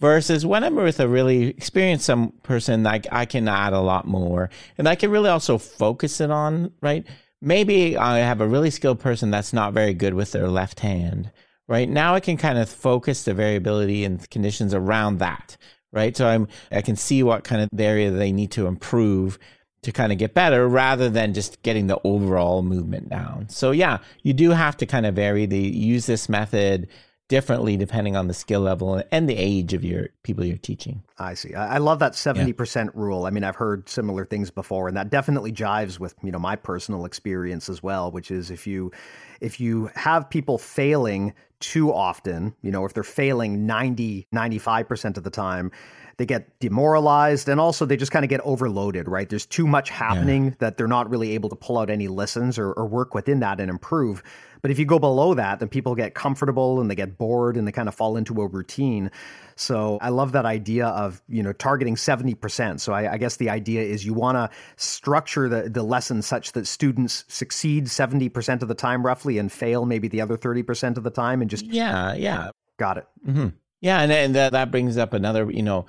Versus 0.00 0.44
when 0.44 0.64
I'm 0.64 0.74
with 0.74 0.98
a 0.98 1.08
really 1.08 1.48
experienced 1.48 2.04
some 2.04 2.32
person, 2.42 2.82
like 2.82 3.06
I 3.12 3.26
can 3.26 3.46
add 3.48 3.72
a 3.72 3.80
lot 3.80 4.06
more 4.06 4.50
and 4.76 4.88
I 4.88 4.96
can 4.96 5.10
really 5.10 5.28
also 5.28 5.56
focus 5.56 6.20
it 6.20 6.30
on, 6.30 6.72
right? 6.82 7.06
Maybe 7.40 7.96
I 7.96 8.18
have 8.18 8.40
a 8.40 8.48
really 8.48 8.70
skilled 8.70 9.00
person 9.00 9.30
that's 9.30 9.52
not 9.52 9.72
very 9.72 9.94
good 9.94 10.14
with 10.14 10.32
their 10.32 10.48
left 10.48 10.80
hand, 10.80 11.30
right? 11.68 11.88
Now 11.88 12.14
I 12.14 12.20
can 12.20 12.36
kind 12.36 12.58
of 12.58 12.68
focus 12.68 13.22
the 13.22 13.34
variability 13.34 14.04
and 14.04 14.28
conditions 14.30 14.74
around 14.74 15.18
that 15.18 15.56
right? 15.94 16.14
So 16.14 16.26
I'm 16.26 16.48
I 16.70 16.82
can 16.82 16.96
see 16.96 17.22
what 17.22 17.44
kind 17.44 17.62
of 17.62 17.80
area 17.80 18.10
they 18.10 18.32
need 18.32 18.50
to 18.52 18.66
improve 18.66 19.38
to 19.84 19.92
kind 19.92 20.12
of 20.12 20.18
get 20.18 20.34
better 20.34 20.68
rather 20.68 21.08
than 21.08 21.34
just 21.34 21.62
getting 21.62 21.86
the 21.86 21.98
overall 22.04 22.62
movement 22.62 23.08
down. 23.08 23.48
So 23.48 23.70
yeah, 23.70 23.98
you 24.22 24.32
do 24.32 24.50
have 24.50 24.76
to 24.78 24.86
kind 24.86 25.06
of 25.06 25.14
vary 25.14 25.46
the 25.46 25.58
use 25.58 26.06
this 26.06 26.28
method 26.28 26.88
differently 27.28 27.76
depending 27.76 28.16
on 28.16 28.28
the 28.28 28.34
skill 28.34 28.60
level 28.60 29.02
and 29.10 29.28
the 29.28 29.36
age 29.36 29.72
of 29.72 29.82
your 29.82 30.08
people 30.22 30.44
you're 30.44 30.58
teaching. 30.58 31.02
I 31.18 31.34
see. 31.34 31.54
I 31.54 31.78
love 31.78 31.98
that 32.00 32.12
70% 32.12 32.84
yeah. 32.84 32.90
rule. 32.94 33.24
I 33.24 33.30
mean, 33.30 33.44
I've 33.44 33.56
heard 33.56 33.88
similar 33.88 34.26
things 34.26 34.50
before 34.50 34.88
and 34.88 34.96
that 34.96 35.10
definitely 35.10 35.52
jives 35.52 35.98
with, 35.98 36.14
you 36.22 36.30
know, 36.30 36.38
my 36.38 36.54
personal 36.54 37.06
experience 37.06 37.68
as 37.68 37.82
well, 37.82 38.10
which 38.10 38.30
is 38.30 38.50
if 38.50 38.66
you 38.66 38.92
if 39.40 39.58
you 39.58 39.90
have 39.94 40.28
people 40.28 40.58
failing 40.58 41.34
too 41.60 41.92
often, 41.92 42.54
you 42.60 42.70
know, 42.70 42.84
if 42.84 42.92
they're 42.92 43.02
failing 43.02 43.64
90 43.66 44.26
95% 44.32 45.16
of 45.16 45.24
the 45.24 45.30
time, 45.30 45.72
they 46.16 46.26
get 46.26 46.58
demoralized 46.60 47.48
and 47.48 47.60
also 47.60 47.84
they 47.84 47.96
just 47.96 48.12
kind 48.12 48.24
of 48.24 48.28
get 48.28 48.40
overloaded, 48.40 49.08
right? 49.08 49.28
There's 49.28 49.46
too 49.46 49.66
much 49.66 49.90
happening 49.90 50.46
yeah. 50.46 50.52
that 50.60 50.76
they're 50.76 50.86
not 50.86 51.10
really 51.10 51.32
able 51.32 51.48
to 51.48 51.56
pull 51.56 51.78
out 51.78 51.90
any 51.90 52.08
lessons 52.08 52.58
or, 52.58 52.72
or 52.72 52.86
work 52.86 53.14
within 53.14 53.40
that 53.40 53.60
and 53.60 53.68
improve. 53.70 54.22
But 54.62 54.70
if 54.70 54.78
you 54.78 54.86
go 54.86 54.98
below 54.98 55.34
that, 55.34 55.58
then 55.58 55.68
people 55.68 55.94
get 55.94 56.14
comfortable 56.14 56.80
and 56.80 56.90
they 56.90 56.94
get 56.94 57.18
bored 57.18 57.58
and 57.58 57.68
they 57.68 57.72
kind 57.72 57.86
of 57.86 57.94
fall 57.94 58.16
into 58.16 58.40
a 58.40 58.46
routine. 58.46 59.10
So 59.56 59.98
I 60.00 60.08
love 60.08 60.32
that 60.32 60.46
idea 60.46 60.86
of, 60.86 61.20
you 61.28 61.42
know, 61.42 61.52
targeting 61.52 61.96
70%. 61.96 62.80
So 62.80 62.94
I, 62.94 63.12
I 63.12 63.18
guess 63.18 63.36
the 63.36 63.50
idea 63.50 63.82
is 63.82 64.06
you 64.06 64.14
want 64.14 64.36
to 64.36 64.48
structure 64.76 65.50
the, 65.50 65.68
the 65.68 65.82
lesson 65.82 66.22
such 66.22 66.52
that 66.52 66.66
students 66.66 67.26
succeed 67.28 67.86
70% 67.86 68.62
of 68.62 68.68
the 68.68 68.74
time 68.74 69.04
roughly 69.04 69.36
and 69.36 69.52
fail 69.52 69.84
maybe 69.84 70.08
the 70.08 70.22
other 70.22 70.38
30% 70.38 70.96
of 70.96 71.02
the 71.02 71.10
time 71.10 71.42
and 71.42 71.50
just. 71.50 71.66
Yeah, 71.66 72.14
yeah. 72.14 72.50
Got 72.78 72.98
it. 72.98 73.06
Mm-hmm. 73.26 73.48
Yeah. 73.82 74.00
And, 74.00 74.10
and 74.10 74.34
that, 74.34 74.52
that 74.52 74.70
brings 74.70 74.96
up 74.96 75.12
another, 75.12 75.50
you 75.50 75.62
know, 75.62 75.84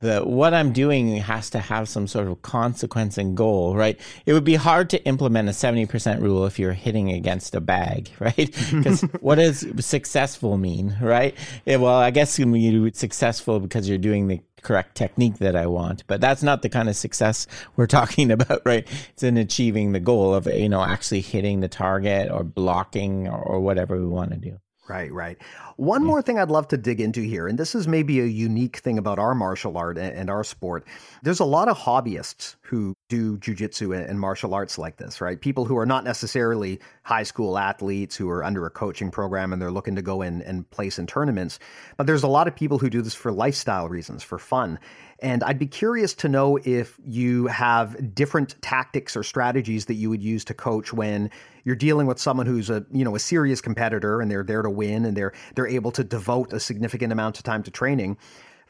the 0.00 0.20
what 0.20 0.54
I'm 0.54 0.72
doing 0.72 1.16
has 1.16 1.50
to 1.50 1.58
have 1.58 1.88
some 1.88 2.06
sort 2.06 2.26
of 2.26 2.40
consequence 2.40 3.18
and 3.18 3.36
goal, 3.36 3.76
right? 3.76 4.00
It 4.24 4.32
would 4.32 4.44
be 4.44 4.54
hard 4.54 4.88
to 4.90 5.04
implement 5.04 5.48
a 5.48 5.52
70% 5.52 6.20
rule 6.20 6.46
if 6.46 6.58
you're 6.58 6.72
hitting 6.72 7.12
against 7.12 7.54
a 7.54 7.60
bag, 7.60 8.10
right? 8.18 8.50
Because 8.70 9.02
what 9.20 9.36
does 9.36 9.66
successful 9.80 10.56
mean, 10.56 10.96
right? 11.02 11.34
Yeah, 11.66 11.76
well, 11.76 11.96
I 11.96 12.10
guess 12.10 12.38
you're 12.38 12.90
successful 12.92 13.60
because 13.60 13.88
you're 13.88 13.98
doing 13.98 14.28
the 14.28 14.40
correct 14.62 14.94
technique 14.94 15.38
that 15.38 15.54
I 15.54 15.66
want, 15.66 16.06
but 16.06 16.20
that's 16.20 16.42
not 16.42 16.62
the 16.62 16.68
kind 16.68 16.88
of 16.88 16.96
success 16.96 17.46
we're 17.76 17.86
talking 17.86 18.30
about, 18.30 18.62
right? 18.64 18.88
It's 19.12 19.22
in 19.22 19.36
achieving 19.36 19.92
the 19.92 20.00
goal 20.00 20.34
of, 20.34 20.46
you 20.46 20.68
know, 20.68 20.82
actually 20.82 21.20
hitting 21.20 21.60
the 21.60 21.68
target 21.68 22.30
or 22.30 22.42
blocking 22.42 23.28
or, 23.28 23.38
or 23.38 23.60
whatever 23.60 23.98
we 23.98 24.06
want 24.06 24.30
to 24.30 24.38
do. 24.38 24.58
Right, 24.90 25.12
right. 25.12 25.38
One 25.76 26.02
more 26.02 26.20
thing 26.20 26.40
I'd 26.40 26.50
love 26.50 26.66
to 26.68 26.76
dig 26.76 27.00
into 27.00 27.20
here, 27.20 27.46
and 27.46 27.56
this 27.56 27.76
is 27.76 27.86
maybe 27.86 28.18
a 28.18 28.24
unique 28.24 28.78
thing 28.78 28.98
about 28.98 29.20
our 29.20 29.36
martial 29.36 29.78
art 29.78 29.96
and 29.96 30.28
our 30.28 30.42
sport. 30.42 30.84
There's 31.22 31.38
a 31.38 31.44
lot 31.44 31.68
of 31.68 31.78
hobbyists 31.78 32.56
who 32.62 32.96
do 33.08 33.38
jujitsu 33.38 33.96
and 34.08 34.18
martial 34.18 34.52
arts 34.52 34.78
like 34.78 34.96
this, 34.96 35.20
right? 35.20 35.40
People 35.40 35.64
who 35.64 35.78
are 35.78 35.86
not 35.86 36.02
necessarily 36.02 36.80
high 37.04 37.22
school 37.22 37.56
athletes 37.56 38.16
who 38.16 38.28
are 38.30 38.42
under 38.42 38.66
a 38.66 38.70
coaching 38.70 39.12
program 39.12 39.52
and 39.52 39.62
they're 39.62 39.70
looking 39.70 39.94
to 39.94 40.02
go 40.02 40.22
in 40.22 40.42
and 40.42 40.68
place 40.70 40.98
in 40.98 41.06
tournaments. 41.06 41.60
But 41.96 42.08
there's 42.08 42.24
a 42.24 42.28
lot 42.28 42.48
of 42.48 42.56
people 42.56 42.78
who 42.78 42.90
do 42.90 43.00
this 43.00 43.14
for 43.14 43.30
lifestyle 43.30 43.88
reasons, 43.88 44.24
for 44.24 44.38
fun. 44.38 44.80
And 45.22 45.42
I'd 45.44 45.58
be 45.58 45.66
curious 45.66 46.14
to 46.14 46.28
know 46.28 46.58
if 46.64 46.98
you 47.04 47.46
have 47.48 48.14
different 48.14 48.60
tactics 48.62 49.16
or 49.16 49.22
strategies 49.22 49.84
that 49.86 49.94
you 49.94 50.08
would 50.08 50.22
use 50.22 50.44
to 50.46 50.54
coach 50.54 50.92
when 50.92 51.30
you're 51.64 51.76
dealing 51.76 52.06
with 52.06 52.18
someone 52.18 52.46
who's 52.46 52.70
a 52.70 52.84
you 52.90 53.04
know 53.04 53.14
a 53.14 53.20
serious 53.20 53.60
competitor 53.60 54.20
and 54.20 54.30
they're 54.30 54.42
there 54.42 54.62
to 54.62 54.70
win 54.70 55.04
and 55.04 55.16
they're 55.16 55.32
they're 55.54 55.66
able 55.66 55.90
to 55.92 56.04
devote 56.04 56.52
a 56.52 56.60
significant 56.60 57.12
amount 57.12 57.38
of 57.38 57.44
time 57.44 57.62
to 57.62 57.70
training 57.70 58.16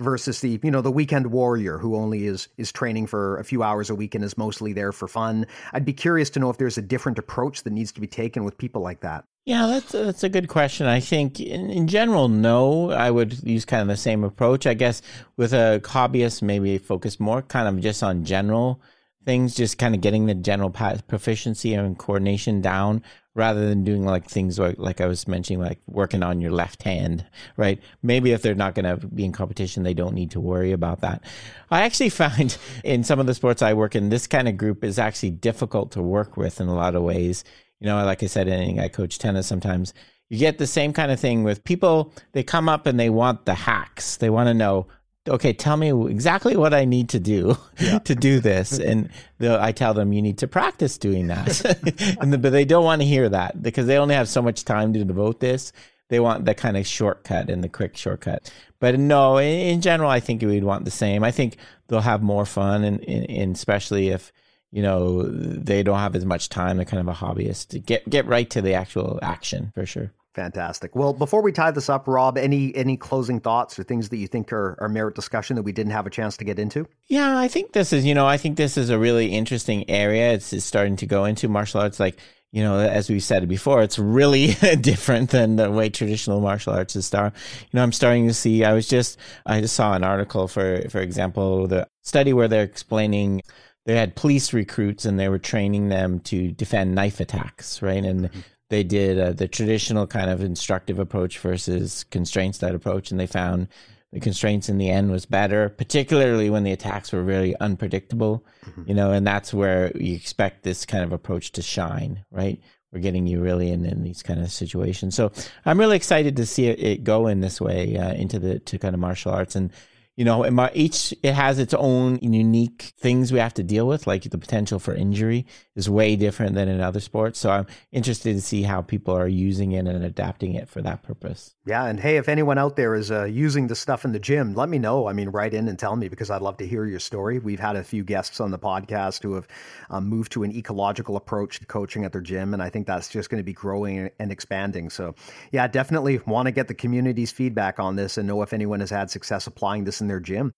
versus 0.00 0.40
the 0.40 0.58
you 0.62 0.70
know 0.70 0.80
the 0.80 0.90
weekend 0.90 1.26
warrior 1.26 1.78
who 1.78 1.94
only 1.94 2.26
is 2.26 2.48
is 2.56 2.72
training 2.72 3.06
for 3.06 3.38
a 3.38 3.44
few 3.44 3.62
hours 3.62 3.90
a 3.90 3.94
week 3.94 4.14
and 4.14 4.24
is 4.24 4.36
mostly 4.36 4.72
there 4.72 4.92
for 4.92 5.06
fun. 5.06 5.46
I'd 5.72 5.84
be 5.84 5.92
curious 5.92 6.30
to 6.30 6.40
know 6.40 6.50
if 6.50 6.58
there's 6.58 6.78
a 6.78 6.82
different 6.82 7.18
approach 7.18 7.62
that 7.62 7.72
needs 7.72 7.92
to 7.92 8.00
be 8.00 8.06
taken 8.06 8.44
with 8.44 8.58
people 8.58 8.82
like 8.82 9.00
that. 9.00 9.24
Yeah, 9.46 9.66
that's 9.66 9.94
a, 9.94 10.04
that's 10.04 10.22
a 10.22 10.28
good 10.28 10.48
question. 10.48 10.86
I 10.86 11.00
think 11.00 11.40
in, 11.40 11.70
in 11.70 11.88
general, 11.88 12.28
no, 12.28 12.90
I 12.90 13.10
would 13.10 13.42
use 13.42 13.64
kind 13.64 13.82
of 13.82 13.88
the 13.88 13.96
same 13.96 14.22
approach. 14.22 14.66
I 14.66 14.74
guess 14.74 15.02
with 15.36 15.52
a 15.52 15.80
hobbyist, 15.82 16.42
maybe 16.42 16.78
focus 16.78 17.18
more 17.18 17.42
kind 17.42 17.66
of 17.66 17.82
just 17.82 18.02
on 18.02 18.24
general 18.24 18.80
things, 19.24 19.54
just 19.54 19.78
kind 19.78 19.94
of 19.94 20.00
getting 20.00 20.26
the 20.26 20.34
general 20.34 20.70
proficiency 20.70 21.74
and 21.74 21.98
coordination 21.98 22.60
down 22.60 23.02
rather 23.34 23.66
than 23.68 23.84
doing 23.84 24.04
like 24.04 24.26
things 24.28 24.58
like, 24.58 24.78
like 24.78 25.00
I 25.00 25.06
was 25.06 25.26
mentioning, 25.26 25.60
like 25.60 25.80
working 25.86 26.22
on 26.22 26.40
your 26.40 26.50
left 26.50 26.82
hand, 26.82 27.24
right? 27.56 27.80
Maybe 28.02 28.32
if 28.32 28.42
they're 28.42 28.54
not 28.54 28.74
going 28.74 28.84
to 28.84 29.06
be 29.06 29.24
in 29.24 29.32
competition, 29.32 29.82
they 29.82 29.94
don't 29.94 30.14
need 30.14 30.32
to 30.32 30.40
worry 30.40 30.72
about 30.72 31.00
that. 31.00 31.22
I 31.70 31.82
actually 31.82 32.08
find 32.10 32.56
in 32.84 33.04
some 33.04 33.20
of 33.20 33.26
the 33.26 33.34
sports 33.34 33.62
I 33.62 33.72
work 33.74 33.96
in, 33.96 34.10
this 34.10 34.26
kind 34.26 34.48
of 34.48 34.56
group 34.56 34.84
is 34.84 34.98
actually 34.98 35.30
difficult 35.30 35.92
to 35.92 36.02
work 36.02 36.36
with 36.36 36.60
in 36.60 36.68
a 36.68 36.74
lot 36.74 36.94
of 36.94 37.02
ways 37.02 37.44
you 37.80 37.86
know, 37.86 38.04
like 38.04 38.22
I 38.22 38.26
said, 38.26 38.48
I 38.48 38.88
coach 38.88 39.18
tennis 39.18 39.46
sometimes. 39.46 39.94
You 40.28 40.38
get 40.38 40.58
the 40.58 40.66
same 40.66 40.92
kind 40.92 41.10
of 41.10 41.18
thing 41.18 41.42
with 41.42 41.64
people. 41.64 42.12
They 42.32 42.42
come 42.42 42.68
up 42.68 42.86
and 42.86 43.00
they 43.00 43.10
want 43.10 43.46
the 43.46 43.54
hacks. 43.54 44.16
They 44.18 44.30
want 44.30 44.46
to 44.46 44.54
know, 44.54 44.86
okay, 45.26 45.52
tell 45.52 45.76
me 45.76 45.90
exactly 46.08 46.56
what 46.56 46.72
I 46.72 46.84
need 46.84 47.08
to 47.08 47.18
do 47.18 47.56
yeah. 47.78 47.98
to 48.04 48.14
do 48.14 48.38
this. 48.38 48.78
And 48.78 49.10
I 49.40 49.72
tell 49.72 49.94
them, 49.94 50.12
you 50.12 50.22
need 50.22 50.38
to 50.38 50.46
practice 50.46 50.98
doing 50.98 51.26
that. 51.28 52.16
and 52.20 52.32
the, 52.32 52.38
but 52.38 52.52
they 52.52 52.64
don't 52.64 52.84
want 52.84 53.00
to 53.00 53.08
hear 53.08 53.28
that 53.28 53.60
because 53.60 53.86
they 53.86 53.96
only 53.96 54.14
have 54.14 54.28
so 54.28 54.42
much 54.42 54.64
time 54.64 54.92
to 54.92 55.04
devote 55.04 55.40
this. 55.40 55.72
They 56.10 56.20
want 56.20 56.44
the 56.44 56.54
kind 56.54 56.76
of 56.76 56.86
shortcut 56.86 57.48
and 57.48 57.64
the 57.64 57.68
quick 57.68 57.96
shortcut. 57.96 58.52
But 58.78 58.98
no, 58.98 59.38
in, 59.38 59.60
in 59.60 59.80
general, 59.80 60.10
I 60.10 60.20
think 60.20 60.42
we'd 60.42 60.64
want 60.64 60.84
the 60.84 60.90
same. 60.90 61.24
I 61.24 61.30
think 61.30 61.56
they'll 61.88 62.00
have 62.00 62.22
more 62.22 62.44
fun, 62.44 62.82
and, 62.82 63.00
and, 63.08 63.30
and 63.30 63.56
especially 63.56 64.08
if 64.08 64.32
you 64.72 64.82
know 64.82 65.22
they 65.22 65.82
don't 65.82 65.98
have 65.98 66.14
as 66.14 66.24
much 66.24 66.48
time 66.48 66.76
they're 66.76 66.86
kind 66.86 67.00
of 67.00 67.08
a 67.08 67.16
hobbyist 67.16 67.68
to 67.68 67.78
get 67.78 68.08
get 68.08 68.26
right 68.26 68.50
to 68.50 68.62
the 68.62 68.74
actual 68.74 69.18
action 69.22 69.72
for 69.74 69.84
sure 69.84 70.12
fantastic 70.34 70.94
well 70.94 71.12
before 71.12 71.42
we 71.42 71.50
tie 71.50 71.70
this 71.70 71.88
up 71.88 72.06
rob 72.06 72.38
any 72.38 72.74
any 72.76 72.96
closing 72.96 73.40
thoughts 73.40 73.78
or 73.78 73.82
things 73.82 74.08
that 74.10 74.18
you 74.18 74.28
think 74.28 74.52
are, 74.52 74.76
are 74.80 74.88
merit 74.88 75.14
discussion 75.14 75.56
that 75.56 75.62
we 75.62 75.72
didn't 75.72 75.92
have 75.92 76.06
a 76.06 76.10
chance 76.10 76.36
to 76.36 76.44
get 76.44 76.58
into 76.58 76.86
yeah 77.08 77.38
i 77.38 77.48
think 77.48 77.72
this 77.72 77.92
is 77.92 78.04
you 78.04 78.14
know 78.14 78.26
i 78.26 78.36
think 78.36 78.56
this 78.56 78.76
is 78.76 78.90
a 78.90 78.98
really 78.98 79.26
interesting 79.26 79.88
area 79.90 80.32
it's, 80.32 80.52
it's 80.52 80.64
starting 80.64 80.96
to 80.96 81.06
go 81.06 81.24
into 81.24 81.48
martial 81.48 81.80
arts 81.80 81.98
like 81.98 82.18
you 82.52 82.64
know, 82.64 82.80
as 82.80 83.08
we 83.08 83.20
said 83.20 83.48
before, 83.48 83.82
it's 83.82 83.98
really 83.98 84.54
different 84.80 85.30
than 85.30 85.56
the 85.56 85.70
way 85.70 85.88
traditional 85.88 86.40
martial 86.40 86.72
arts 86.72 86.96
is 86.96 87.06
started. 87.06 87.38
You 87.60 87.68
know, 87.74 87.82
I'm 87.82 87.92
starting 87.92 88.26
to 88.26 88.34
see. 88.34 88.64
I 88.64 88.72
was 88.72 88.88
just, 88.88 89.18
I 89.46 89.60
just 89.60 89.76
saw 89.76 89.94
an 89.94 90.02
article 90.02 90.48
for, 90.48 90.88
for 90.88 91.00
example, 91.00 91.68
the 91.68 91.86
study 92.02 92.32
where 92.32 92.48
they're 92.48 92.64
explaining 92.64 93.42
they 93.90 93.98
had 93.98 94.14
police 94.14 94.52
recruits 94.52 95.04
and 95.04 95.18
they 95.18 95.28
were 95.28 95.38
training 95.38 95.88
them 95.88 96.20
to 96.20 96.52
defend 96.52 96.94
knife 96.94 97.20
attacks, 97.20 97.82
right? 97.82 98.04
And 98.04 98.28
mm-hmm. 98.30 98.40
they 98.68 98.84
did 98.84 99.18
uh, 99.18 99.32
the 99.32 99.48
traditional 99.48 100.06
kind 100.06 100.30
of 100.30 100.42
instructive 100.42 100.98
approach 100.98 101.38
versus 101.38 102.04
constraints-led 102.04 102.74
approach, 102.74 103.10
and 103.10 103.18
they 103.18 103.26
found 103.26 103.68
the 104.12 104.20
constraints 104.20 104.68
in 104.68 104.78
the 104.78 104.90
end 104.90 105.10
was 105.10 105.26
better, 105.26 105.68
particularly 105.68 106.50
when 106.50 106.64
the 106.64 106.72
attacks 106.72 107.12
were 107.12 107.22
really 107.22 107.56
unpredictable, 107.58 108.44
mm-hmm. 108.64 108.82
you 108.86 108.94
know, 108.94 109.12
and 109.12 109.26
that's 109.26 109.52
where 109.52 109.92
you 109.96 110.14
expect 110.14 110.62
this 110.62 110.86
kind 110.86 111.04
of 111.04 111.12
approach 111.12 111.52
to 111.52 111.62
shine, 111.62 112.24
right? 112.30 112.60
We're 112.92 113.00
getting 113.00 113.26
you 113.26 113.40
really 113.40 113.70
in, 113.70 113.84
in 113.84 114.02
these 114.02 114.22
kind 114.22 114.40
of 114.40 114.50
situations. 114.50 115.14
So 115.14 115.30
I'm 115.64 115.78
really 115.78 115.96
excited 115.96 116.36
to 116.36 116.46
see 116.46 116.66
it, 116.66 116.80
it 116.80 117.04
go 117.04 117.28
in 117.28 117.40
this 117.40 117.60
way 117.60 117.96
uh, 117.96 118.14
into 118.14 118.40
the 118.40 118.58
to 118.58 118.78
kind 118.78 118.94
of 118.94 119.00
martial 119.00 119.32
arts 119.32 119.54
and 119.54 119.72
you 120.20 120.26
know, 120.26 120.68
each 120.74 121.14
it 121.22 121.32
has 121.32 121.58
its 121.58 121.72
own 121.72 122.18
unique 122.20 122.92
things 122.98 123.32
we 123.32 123.38
have 123.38 123.54
to 123.54 123.62
deal 123.62 123.88
with, 123.88 124.06
like 124.06 124.24
the 124.24 124.36
potential 124.36 124.78
for 124.78 124.92
injury 124.92 125.46
is 125.74 125.88
way 125.88 126.14
different 126.14 126.54
than 126.54 126.68
in 126.68 126.82
other 126.82 127.00
sports. 127.00 127.38
So 127.38 127.48
I'm 127.48 127.66
interested 127.90 128.34
to 128.34 128.42
see 128.42 128.62
how 128.62 128.82
people 128.82 129.16
are 129.16 129.26
using 129.26 129.72
it 129.72 129.86
and 129.86 130.04
adapting 130.04 130.56
it 130.56 130.68
for 130.68 130.82
that 130.82 131.02
purpose. 131.02 131.54
Yeah, 131.64 131.86
and 131.86 131.98
hey, 131.98 132.18
if 132.18 132.28
anyone 132.28 132.58
out 132.58 132.76
there 132.76 132.94
is 132.94 133.10
uh, 133.10 133.24
using 133.24 133.68
the 133.68 133.74
stuff 133.74 134.04
in 134.04 134.12
the 134.12 134.18
gym, 134.18 134.52
let 134.52 134.68
me 134.68 134.78
know. 134.78 135.08
I 135.08 135.14
mean, 135.14 135.30
write 135.30 135.54
in 135.54 135.68
and 135.68 135.78
tell 135.78 135.96
me 135.96 136.08
because 136.08 136.28
I'd 136.28 136.42
love 136.42 136.58
to 136.58 136.66
hear 136.66 136.84
your 136.84 137.00
story. 137.00 137.38
We've 137.38 137.58
had 137.58 137.76
a 137.76 137.82
few 137.82 138.04
guests 138.04 138.40
on 138.40 138.50
the 138.50 138.58
podcast 138.58 139.22
who 139.22 139.36
have 139.36 139.48
um, 139.88 140.06
moved 140.06 140.32
to 140.32 140.42
an 140.42 140.54
ecological 140.54 141.16
approach 141.16 141.60
to 141.60 141.66
coaching 141.66 142.04
at 142.04 142.12
their 142.12 142.20
gym, 142.20 142.52
and 142.52 142.62
I 142.62 142.68
think 142.68 142.86
that's 142.86 143.08
just 143.08 143.30
going 143.30 143.40
to 143.40 143.44
be 143.44 143.54
growing 143.54 144.10
and 144.18 144.30
expanding. 144.30 144.90
So, 144.90 145.14
yeah, 145.50 145.66
definitely 145.66 146.20
want 146.26 146.44
to 146.44 146.52
get 146.52 146.68
the 146.68 146.74
community's 146.74 147.32
feedback 147.32 147.78
on 147.78 147.96
this 147.96 148.18
and 148.18 148.28
know 148.28 148.42
if 148.42 148.52
anyone 148.52 148.80
has 148.80 148.90
had 148.90 149.10
success 149.10 149.46
applying 149.46 149.84
this 149.84 150.02
in 150.02 150.09
their 150.10 150.20
gym. 150.20 150.52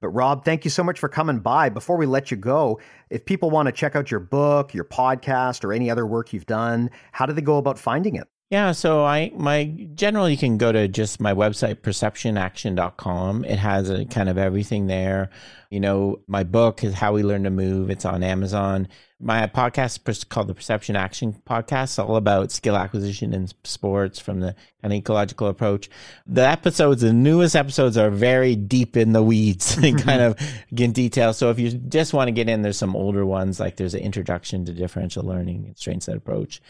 But 0.00 0.10
Rob, 0.10 0.44
thank 0.44 0.64
you 0.64 0.70
so 0.70 0.84
much 0.84 0.98
for 0.98 1.08
coming 1.08 1.38
by. 1.38 1.68
Before 1.68 1.96
we 1.96 2.06
let 2.06 2.30
you 2.30 2.36
go, 2.36 2.80
if 3.08 3.24
people 3.24 3.50
want 3.50 3.66
to 3.66 3.72
check 3.72 3.96
out 3.96 4.10
your 4.10 4.20
book, 4.20 4.74
your 4.74 4.84
podcast, 4.84 5.64
or 5.64 5.72
any 5.72 5.90
other 5.90 6.06
work 6.06 6.32
you've 6.32 6.46
done, 6.46 6.90
how 7.12 7.26
do 7.26 7.32
they 7.32 7.40
go 7.40 7.56
about 7.58 7.78
finding 7.78 8.16
it? 8.16 8.28
Yeah, 8.50 8.70
so 8.72 9.04
I 9.04 9.32
my 9.34 9.64
generally 9.94 10.32
you 10.32 10.38
can 10.38 10.56
go 10.56 10.70
to 10.70 10.86
just 10.86 11.20
my 11.20 11.34
website 11.34 11.80
perceptionaction.com. 11.80 13.44
It 13.44 13.58
has 13.58 13.90
a 13.90 14.04
kind 14.04 14.28
of 14.28 14.38
everything 14.38 14.86
there. 14.86 15.30
You 15.70 15.80
know, 15.80 16.20
my 16.28 16.44
book 16.44 16.84
is 16.84 16.94
How 16.94 17.12
We 17.12 17.24
Learn 17.24 17.42
to 17.42 17.50
Move. 17.50 17.90
It's 17.90 18.04
on 18.04 18.22
Amazon. 18.22 18.86
My 19.18 19.46
podcast 19.46 20.06
is 20.10 20.24
called 20.24 20.48
the 20.48 20.54
Perception 20.54 20.94
Action 20.94 21.34
Podcast, 21.48 21.98
all 21.98 22.16
about 22.16 22.52
skill 22.52 22.76
acquisition 22.76 23.32
in 23.32 23.48
sports 23.64 24.18
from 24.18 24.40
the 24.40 24.54
kind 24.82 24.92
of 24.92 24.98
ecological 24.98 25.48
approach. 25.48 25.88
The 26.26 26.46
episodes, 26.46 27.00
the 27.00 27.14
newest 27.14 27.56
episodes, 27.56 27.96
are 27.96 28.10
very 28.10 28.56
deep 28.56 28.94
in 28.94 29.12
the 29.12 29.22
weeds 29.22 29.78
and 29.78 30.02
kind 30.02 30.20
of 30.20 30.38
in 30.76 30.92
detail. 30.92 31.32
So 31.32 31.48
if 31.48 31.58
you 31.58 31.70
just 31.70 32.12
want 32.12 32.28
to 32.28 32.32
get 32.32 32.50
in, 32.50 32.60
there's 32.60 32.76
some 32.76 32.94
older 32.94 33.24
ones 33.24 33.58
like 33.58 33.76
there's 33.76 33.94
an 33.94 34.02
introduction 34.02 34.66
to 34.66 34.74
differential 34.74 35.24
learning 35.24 35.64
and 35.66 35.78
strength 35.78 36.02
set 36.02 36.16
approach. 36.16 36.60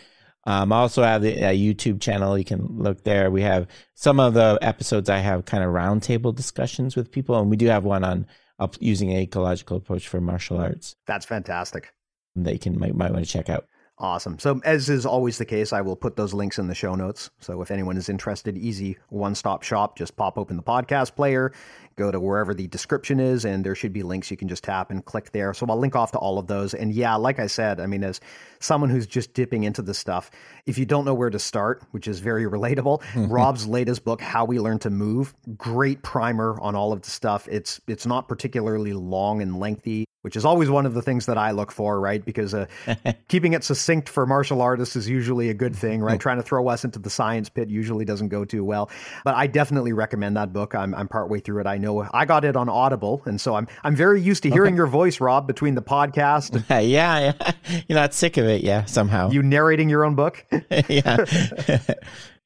Um, 0.45 0.73
I 0.73 0.77
also 0.77 1.03
have 1.03 1.23
the 1.23 1.35
YouTube 1.35 2.01
channel. 2.01 2.39
You 2.39 2.45
can 2.45 2.79
look 2.79 3.03
there. 3.03 3.29
We 3.29 3.43
have 3.43 3.67
some 3.95 4.21
of 4.21 4.35
the 4.35 4.57
episodes 4.63 5.11
I 5.11 5.19
have 5.19 5.47
kind 5.47 5.65
of 5.65 5.71
roundtable 5.71 6.33
discussions 6.33 6.95
with 6.95 7.11
people, 7.11 7.37
and 7.41 7.51
we 7.51 7.57
do 7.57 7.67
have 7.67 7.83
one 7.85 8.05
on 8.05 8.29
up 8.61 8.77
using 8.79 9.11
an 9.11 9.19
ecological 9.19 9.79
approach 9.79 10.07
for 10.07 10.21
martial 10.21 10.59
arts. 10.59 10.95
That's 11.07 11.27
fantastic. 11.27 11.93
That 12.37 12.53
you 12.53 12.59
can 12.59 12.79
might, 12.79 12.95
might 12.95 13.13
want 13.13 13.25
to 13.25 13.31
check 13.31 13.49
out. 13.49 13.67
Awesome. 13.99 14.39
So, 14.39 14.61
as 14.63 14.91
is 14.91 15.07
always 15.07 15.39
the 15.39 15.47
case, 15.47 15.73
I 15.73 15.81
will 15.81 15.97
put 15.97 16.17
those 16.17 16.35
links 16.35 16.59
in 16.59 16.67
the 16.67 16.75
show 16.75 16.95
notes. 16.95 17.31
So, 17.41 17.63
if 17.63 17.71
anyone 17.71 17.97
is 17.97 18.11
interested, 18.11 18.59
easy 18.59 18.99
one 19.09 19.35
stop 19.35 19.63
shop, 19.63 19.97
just 19.97 20.17
pop 20.17 20.37
open 20.37 20.59
the 20.59 20.63
podcast 20.63 21.17
player, 21.17 21.53
go 21.97 22.11
to 22.11 22.21
wherever 22.21 22.55
the 22.55 22.67
description 22.69 23.21
is, 23.21 23.45
and 23.45 23.65
there 23.65 23.75
should 23.75 23.93
be 23.93 24.03
links 24.03 24.31
you 24.31 24.37
can 24.37 24.49
just 24.49 24.65
tap 24.65 24.91
and 24.91 25.05
click 25.05 25.33
there. 25.33 25.53
So, 25.55 25.67
I'll 25.69 25.79
link 25.79 25.97
off 25.97 26.13
to 26.13 26.19
all 26.19 26.39
of 26.39 26.47
those. 26.47 26.75
And 26.75 26.93
yeah, 26.93 27.17
like 27.17 27.39
I 27.39 27.47
said, 27.47 27.81
I 27.81 27.87
mean, 27.87 28.05
as 28.05 28.21
someone 28.61 28.91
who's 28.91 29.07
just 29.07 29.35
dipping 29.35 29.65
into 29.65 29.83
the 29.83 29.95
stuff, 29.95 30.31
if 30.67 30.79
you 30.79 30.87
don't 30.87 31.05
know 31.05 31.15
where 31.15 31.31
to 31.31 31.39
start, 31.39 31.83
which 31.91 32.09
is 32.09 32.21
very 32.21 32.45
relatable, 32.51 33.03
Rob's 33.29 33.67
latest 33.67 34.05
book, 34.05 34.21
How 34.21 34.45
We 34.45 34.59
Learn 34.59 34.79
to 34.81 34.91
Move, 34.91 35.35
great 35.57 36.03
primer 36.03 36.59
on 36.61 36.75
all 36.75 36.93
of 36.93 37.03
the 37.03 37.11
stuff. 37.11 37.49
It's 37.51 37.81
it's 37.87 38.07
not 38.07 38.29
particularly 38.29 38.93
long 38.93 39.43
and 39.43 39.59
lengthy 39.59 40.07
which 40.27 40.35
is 40.35 40.45
always 40.45 40.69
one 40.69 40.87
of 40.87 40.93
the 40.93 41.03
things 41.03 41.27
that 41.27 41.39
I 41.39 41.53
look 41.53 41.71
for, 41.71 42.01
right? 42.01 42.25
Because 42.25 42.53
uh, 42.53 42.67
keeping 43.29 43.53
it 43.53 43.63
succinct 43.63 44.09
for 44.09 44.27
martial 44.27 44.61
artists 44.61 44.97
is 44.97 45.09
usually 45.09 45.51
a 45.51 45.55
good 45.55 45.77
thing, 45.77 46.03
right? 46.03 46.19
Trying 46.19 46.39
to 46.39 46.43
throw 46.43 46.67
us 46.67 46.85
into 46.85 46.99
the 46.99 47.11
science 47.11 47.49
pit 47.49 47.69
usually 47.69 48.05
doesn't 48.05 48.31
go 48.31 48.45
too 48.45 48.65
well. 48.65 48.91
But 49.25 49.37
I 49.37 49.47
definitely 49.47 49.93
recommend 49.93 50.37
that 50.37 50.53
book. 50.53 50.75
I'm, 50.75 50.97
I'm 50.97 51.07
partway 51.07 51.39
through 51.39 51.61
it. 51.61 51.69
I 51.69 51.79
know 51.87 52.09
I 52.13 52.25
got 52.25 52.45
it 52.45 52.57
on 52.57 52.69
Audible, 52.69 53.23
and 53.25 53.41
so 53.41 53.55
I'm 53.55 53.67
I'm 53.83 53.97
very 53.97 54.21
used 54.21 54.43
to 54.43 54.51
hearing 54.51 54.75
okay. 54.75 54.79
your 54.79 54.87
voice, 54.87 55.21
Rob, 55.21 55.47
between 55.47 55.75
the 55.75 55.83
podcast. 55.83 56.55
And- 56.55 56.65
yeah, 56.89 57.33
yeah, 57.41 57.53
you're 57.89 57.99
not 57.99 58.15
sick 58.15 58.37
of 58.37 58.47
it, 58.47 58.63
yeah. 58.63 58.85
Somehow 58.85 59.31
you 59.31 59.43
narrating 59.43 59.89
your 59.89 60.05
own 60.05 60.15
book. 60.15 60.45
yeah, 60.89 61.25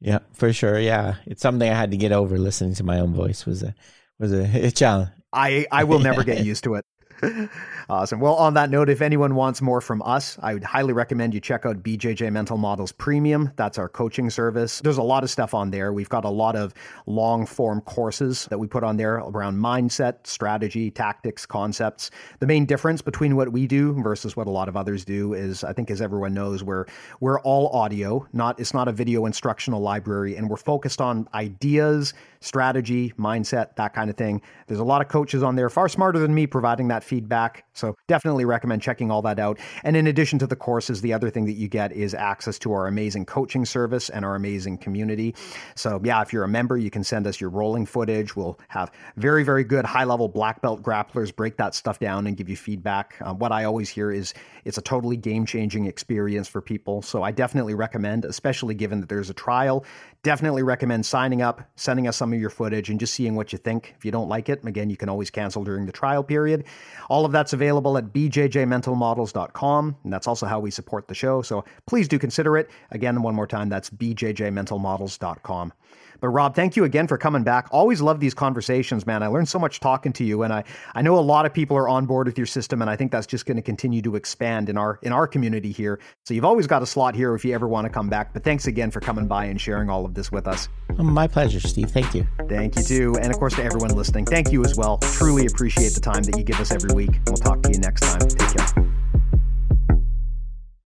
yeah, 0.01 0.19
for 0.33 0.53
sure. 0.53 0.79
Yeah, 0.79 1.17
it's 1.27 1.43
something 1.43 1.69
I 1.69 1.75
had 1.75 1.91
to 1.91 1.97
get 1.97 2.13
over. 2.13 2.39
Listening 2.39 2.75
to 2.75 2.85
my 2.85 3.01
own 3.01 3.15
voice 3.15 3.47
was 3.47 3.63
a 3.63 3.75
was 4.19 4.33
a, 4.33 4.67
a 4.67 4.71
challenge. 4.71 5.11
I 5.33 5.67
I 5.71 5.85
will 5.85 5.99
never 5.99 6.25
get 6.25 6.45
used 6.45 6.65
to 6.65 6.75
it. 6.75 6.85
awesome. 7.89 8.21
Well, 8.21 8.35
on 8.35 8.55
that 8.55 8.71
note, 8.71 8.89
if 8.89 9.03
anyone 9.03 9.35
wants 9.35 9.61
more 9.61 9.81
from 9.81 10.03
us, 10.03 10.39
I 10.43 10.55
would 10.55 10.65
highly 10.65 10.93
recommend 10.93 11.35
you 11.35 11.41
check 11.41 11.67
out 11.67 11.83
BJJ 11.83 12.33
Mental 12.33 12.57
Models 12.57 12.93
Premium. 12.93 13.53
That's 13.57 13.79
our 13.79 13.89
coaching 13.89 14.31
service. 14.31 14.81
There's 14.81 14.99
a 14.99 15.03
lot 15.03 15.23
of 15.23 15.31
stuff 15.31 15.55
on 15.55 15.71
there. 15.71 15.93
We've 15.93 16.09
got 16.09 16.25
a 16.25 16.31
lot 16.31 16.57
of 16.57 16.75
long 17.07 17.47
form 17.47 17.81
courses 17.83 18.47
that 18.47 18.59
we 18.59 18.67
put 18.67 18.85
on 18.85 18.97
there 18.97 19.17
around 19.17 19.59
mindset, 19.59 20.27
strategy, 20.27 20.91
tactics, 20.91 21.47
concepts. 21.47 22.11
The 22.39 22.47
main 22.47 22.67
difference 22.67 23.03
between 23.03 23.37
what 23.37 23.53
we 23.53 23.67
do 23.67 24.01
versus 24.03 24.37
what 24.37 24.47
a 24.47 24.51
lot 24.51 24.69
of 24.69 24.77
others 24.77 25.05
do 25.05 25.35
is, 25.35 25.65
I 25.65 25.73
think, 25.73 25.91
as 25.91 26.01
everyone 26.01 26.35
knows, 26.35 26.63
we're 26.63 26.87
we're 27.21 27.41
all 27.41 27.69
audio. 27.69 28.27
Not 28.33 28.59
it's 28.61 28.75
not 28.75 28.89
a 28.89 28.93
video 28.93 29.27
instructional 29.27 29.81
library, 29.81 30.37
and 30.37 30.49
we're 30.49 30.57
focused 30.57 31.01
on 31.01 31.29
ideas, 31.35 32.15
strategy, 32.41 33.13
mindset, 33.19 33.77
that 33.77 33.95
kind 33.95 34.11
of 34.11 34.17
thing. 34.17 34.41
There's 34.67 34.81
a 34.81 34.85
lot 34.85 35.03
of 35.03 35.09
coaches 35.09 35.43
on 35.43 35.57
there, 35.57 35.69
far 35.69 35.89
smarter 35.89 36.19
than 36.19 36.35
me, 36.35 36.47
providing 36.47 36.89
that 36.89 37.05
feedback. 37.11 37.65
So 37.73 37.97
definitely 38.07 38.45
recommend 38.45 38.83
checking 38.83 39.11
all 39.11 39.23
that 39.23 39.41
out. 39.41 39.59
And 39.83 39.97
in 39.97 40.07
addition 40.07 40.39
to 40.39 40.47
the 40.47 40.55
courses, 40.55 41.01
the 41.01 41.13
other 41.13 41.29
thing 41.29 41.45
that 41.47 41.55
you 41.55 41.67
get 41.67 41.91
is 41.93 42.15
access 42.15 42.57
to 42.61 42.73
our 42.73 42.87
amazing 42.87 43.27
coaching 43.27 43.65
service 43.65 44.11
and 44.11 44.25
our 44.25 44.37
amazing 44.37 44.79
community. 44.79 45.35
So 45.75 46.01
yeah, 46.05 46.23
if 46.23 46.33
you're 46.33 46.45
a 46.45 46.49
member, 46.49 46.77
you 46.77 46.91
can 46.91 47.03
send 47.03 47.27
us 47.27 47.41
your 47.41 47.51
rolling 47.51 47.85
footage. 47.85 48.37
We'll 48.37 48.61
have 48.69 48.93
very, 49.17 49.43
very 49.43 49.65
good 49.65 49.85
high 49.85 50.05
level 50.05 50.29
black 50.29 50.63
belt 50.63 50.83
grapplers 50.83 51.35
break 51.35 51.57
that 51.57 51.75
stuff 51.75 51.99
down 51.99 52.29
and 52.29 52.37
give 52.37 52.49
you 52.49 52.57
feedback. 52.57 53.17
Um, 53.23 53.39
what 53.41 53.51
I 53.51 53.65
always 53.65 53.89
hear 53.89 54.13
is 54.13 54.33
it's 54.65 54.79
a 54.79 54.83
totally 54.83 55.17
game 55.17 55.45
changing 55.45 55.87
experience 55.87 56.47
for 56.47 56.61
people. 56.61 57.03
So 57.03 57.25
I 57.25 57.33
definitely 57.33 57.75
recommend, 57.75 58.25
especially 58.25 58.77
given 58.77 59.01
that 59.01 59.09
there's 59.09 59.31
a 59.31 59.35
trial, 59.35 59.85
definitely 60.23 60.63
recommend 60.63 61.07
signing 61.07 61.43
up, 61.43 61.63
sending 61.77 62.07
us 62.07 62.17
some 62.17 62.33
of 62.33 62.41
your 62.41 62.51
footage, 62.51 62.91
and 62.91 63.01
just 63.01 63.15
seeing 63.15 63.35
what 63.35 63.53
you 63.53 63.59
think. 63.59 63.95
If 63.97 64.05
you 64.05 64.11
don't 64.11 64.29
like 64.29 64.49
it, 64.49 64.65
again, 64.65 64.91
you 64.91 64.97
can 64.97 65.09
always 65.09 65.31
cancel 65.31 65.65
during 65.65 65.87
the 65.87 65.93
trial 65.93 66.23
period. 66.23 66.65
All 67.09 67.25
of 67.25 67.33
that's 67.33 67.53
available 67.53 67.97
at 67.97 68.13
bjjmentalmodels.com, 68.13 69.97
and 70.05 70.13
that's 70.13 70.27
also 70.27 70.47
how 70.47 70.61
we 70.61 70.71
support 70.71 71.09
the 71.09 71.15
show. 71.15 71.43
So 71.43 71.65
please 71.87 72.09
do 72.09 72.19
consider 72.19 72.57
it. 72.57 72.71
Again, 72.91 73.23
one 73.23 73.35
more 73.35 73.47
time, 73.47 73.69
that's 73.69 73.91
bjjmentalmodels.com. 73.91 75.73
But 76.21 76.29
Rob, 76.29 76.55
thank 76.55 76.77
you 76.77 76.85
again 76.85 77.07
for 77.07 77.19
coming 77.19 77.43
back. 77.43 77.69
Always 77.71 78.01
love 78.01 78.21
these 78.21 78.35
conversations, 78.35 79.07
man. 79.07 79.23
I 79.23 79.27
learned 79.29 79.49
so 79.49 79.59
much 79.59 79.81
talking 79.81 80.13
to 80.15 80.25
you, 80.25 80.43
and 80.43 80.53
I 80.53 80.65
I 80.95 81.03
know 81.03 81.19
a 81.19 81.21
lot 81.21 81.47
of 81.47 81.55
people 81.55 81.77
are 81.77 81.89
on 81.89 82.07
board 82.07 82.27
with 82.27 82.39
your 82.39 82.47
system, 82.47 82.83
and 82.83 82.91
I 82.91 82.97
think 82.97 83.13
that's 83.13 83.27
just 83.27 83.47
going 83.47 83.57
to 83.57 83.63
continue 83.63 84.03
to 84.03 84.17
expand 84.17 84.69
in 84.69 84.77
our 84.77 84.99
in 85.03 85.13
our 85.13 85.27
community 85.27 85.73
here. 85.73 85.99
So 86.25 86.35
you've 86.35 86.45
always 86.45 86.67
got 86.67 86.83
a 86.83 86.87
slot 86.87 87.15
here 87.15 87.35
if 87.35 87.45
you 87.45 87.55
ever 87.55 87.69
want 87.69 87.87
to 87.87 87.91
come 87.91 88.09
back. 88.09 88.33
But 88.33 88.45
thanks 88.45 88.67
again 88.67 88.91
for 88.91 89.01
coming 89.01 89.27
by 89.27 89.47
and 89.47 89.61
sharing 89.61 89.91
all 89.91 90.05
of 90.05 90.15
this 90.15 90.31
with 90.31 90.47
us. 90.47 90.69
My 90.99 91.27
pleasure, 91.27 91.61
Steve. 91.61 91.91
Thank 91.91 92.15
you. 92.15 92.27
Thank 92.49 92.77
you 92.77 92.83
too, 92.83 93.17
and 93.21 93.33
of 93.33 93.39
course 93.39 93.55
to 93.57 93.65
everyone 93.65 93.91
listening. 93.91 94.27
Thank 94.27 94.53
you 94.53 94.65
as 94.65 94.77
well. 94.77 94.99
Truly 94.99 95.47
appreciate 95.47 95.95
the 95.95 96.01
time 96.01 96.23
that 96.25 96.37
you 96.37 96.45
give 96.45 96.61
us 96.61 96.71
every 96.71 96.95
week. 96.95 97.11
We'll 97.27 97.37
talk 97.37 97.63
to 97.63 97.71
you 97.71 97.79
next 97.79 98.03
time. 98.03 98.21
Take 98.21 98.57
care. 98.57 99.00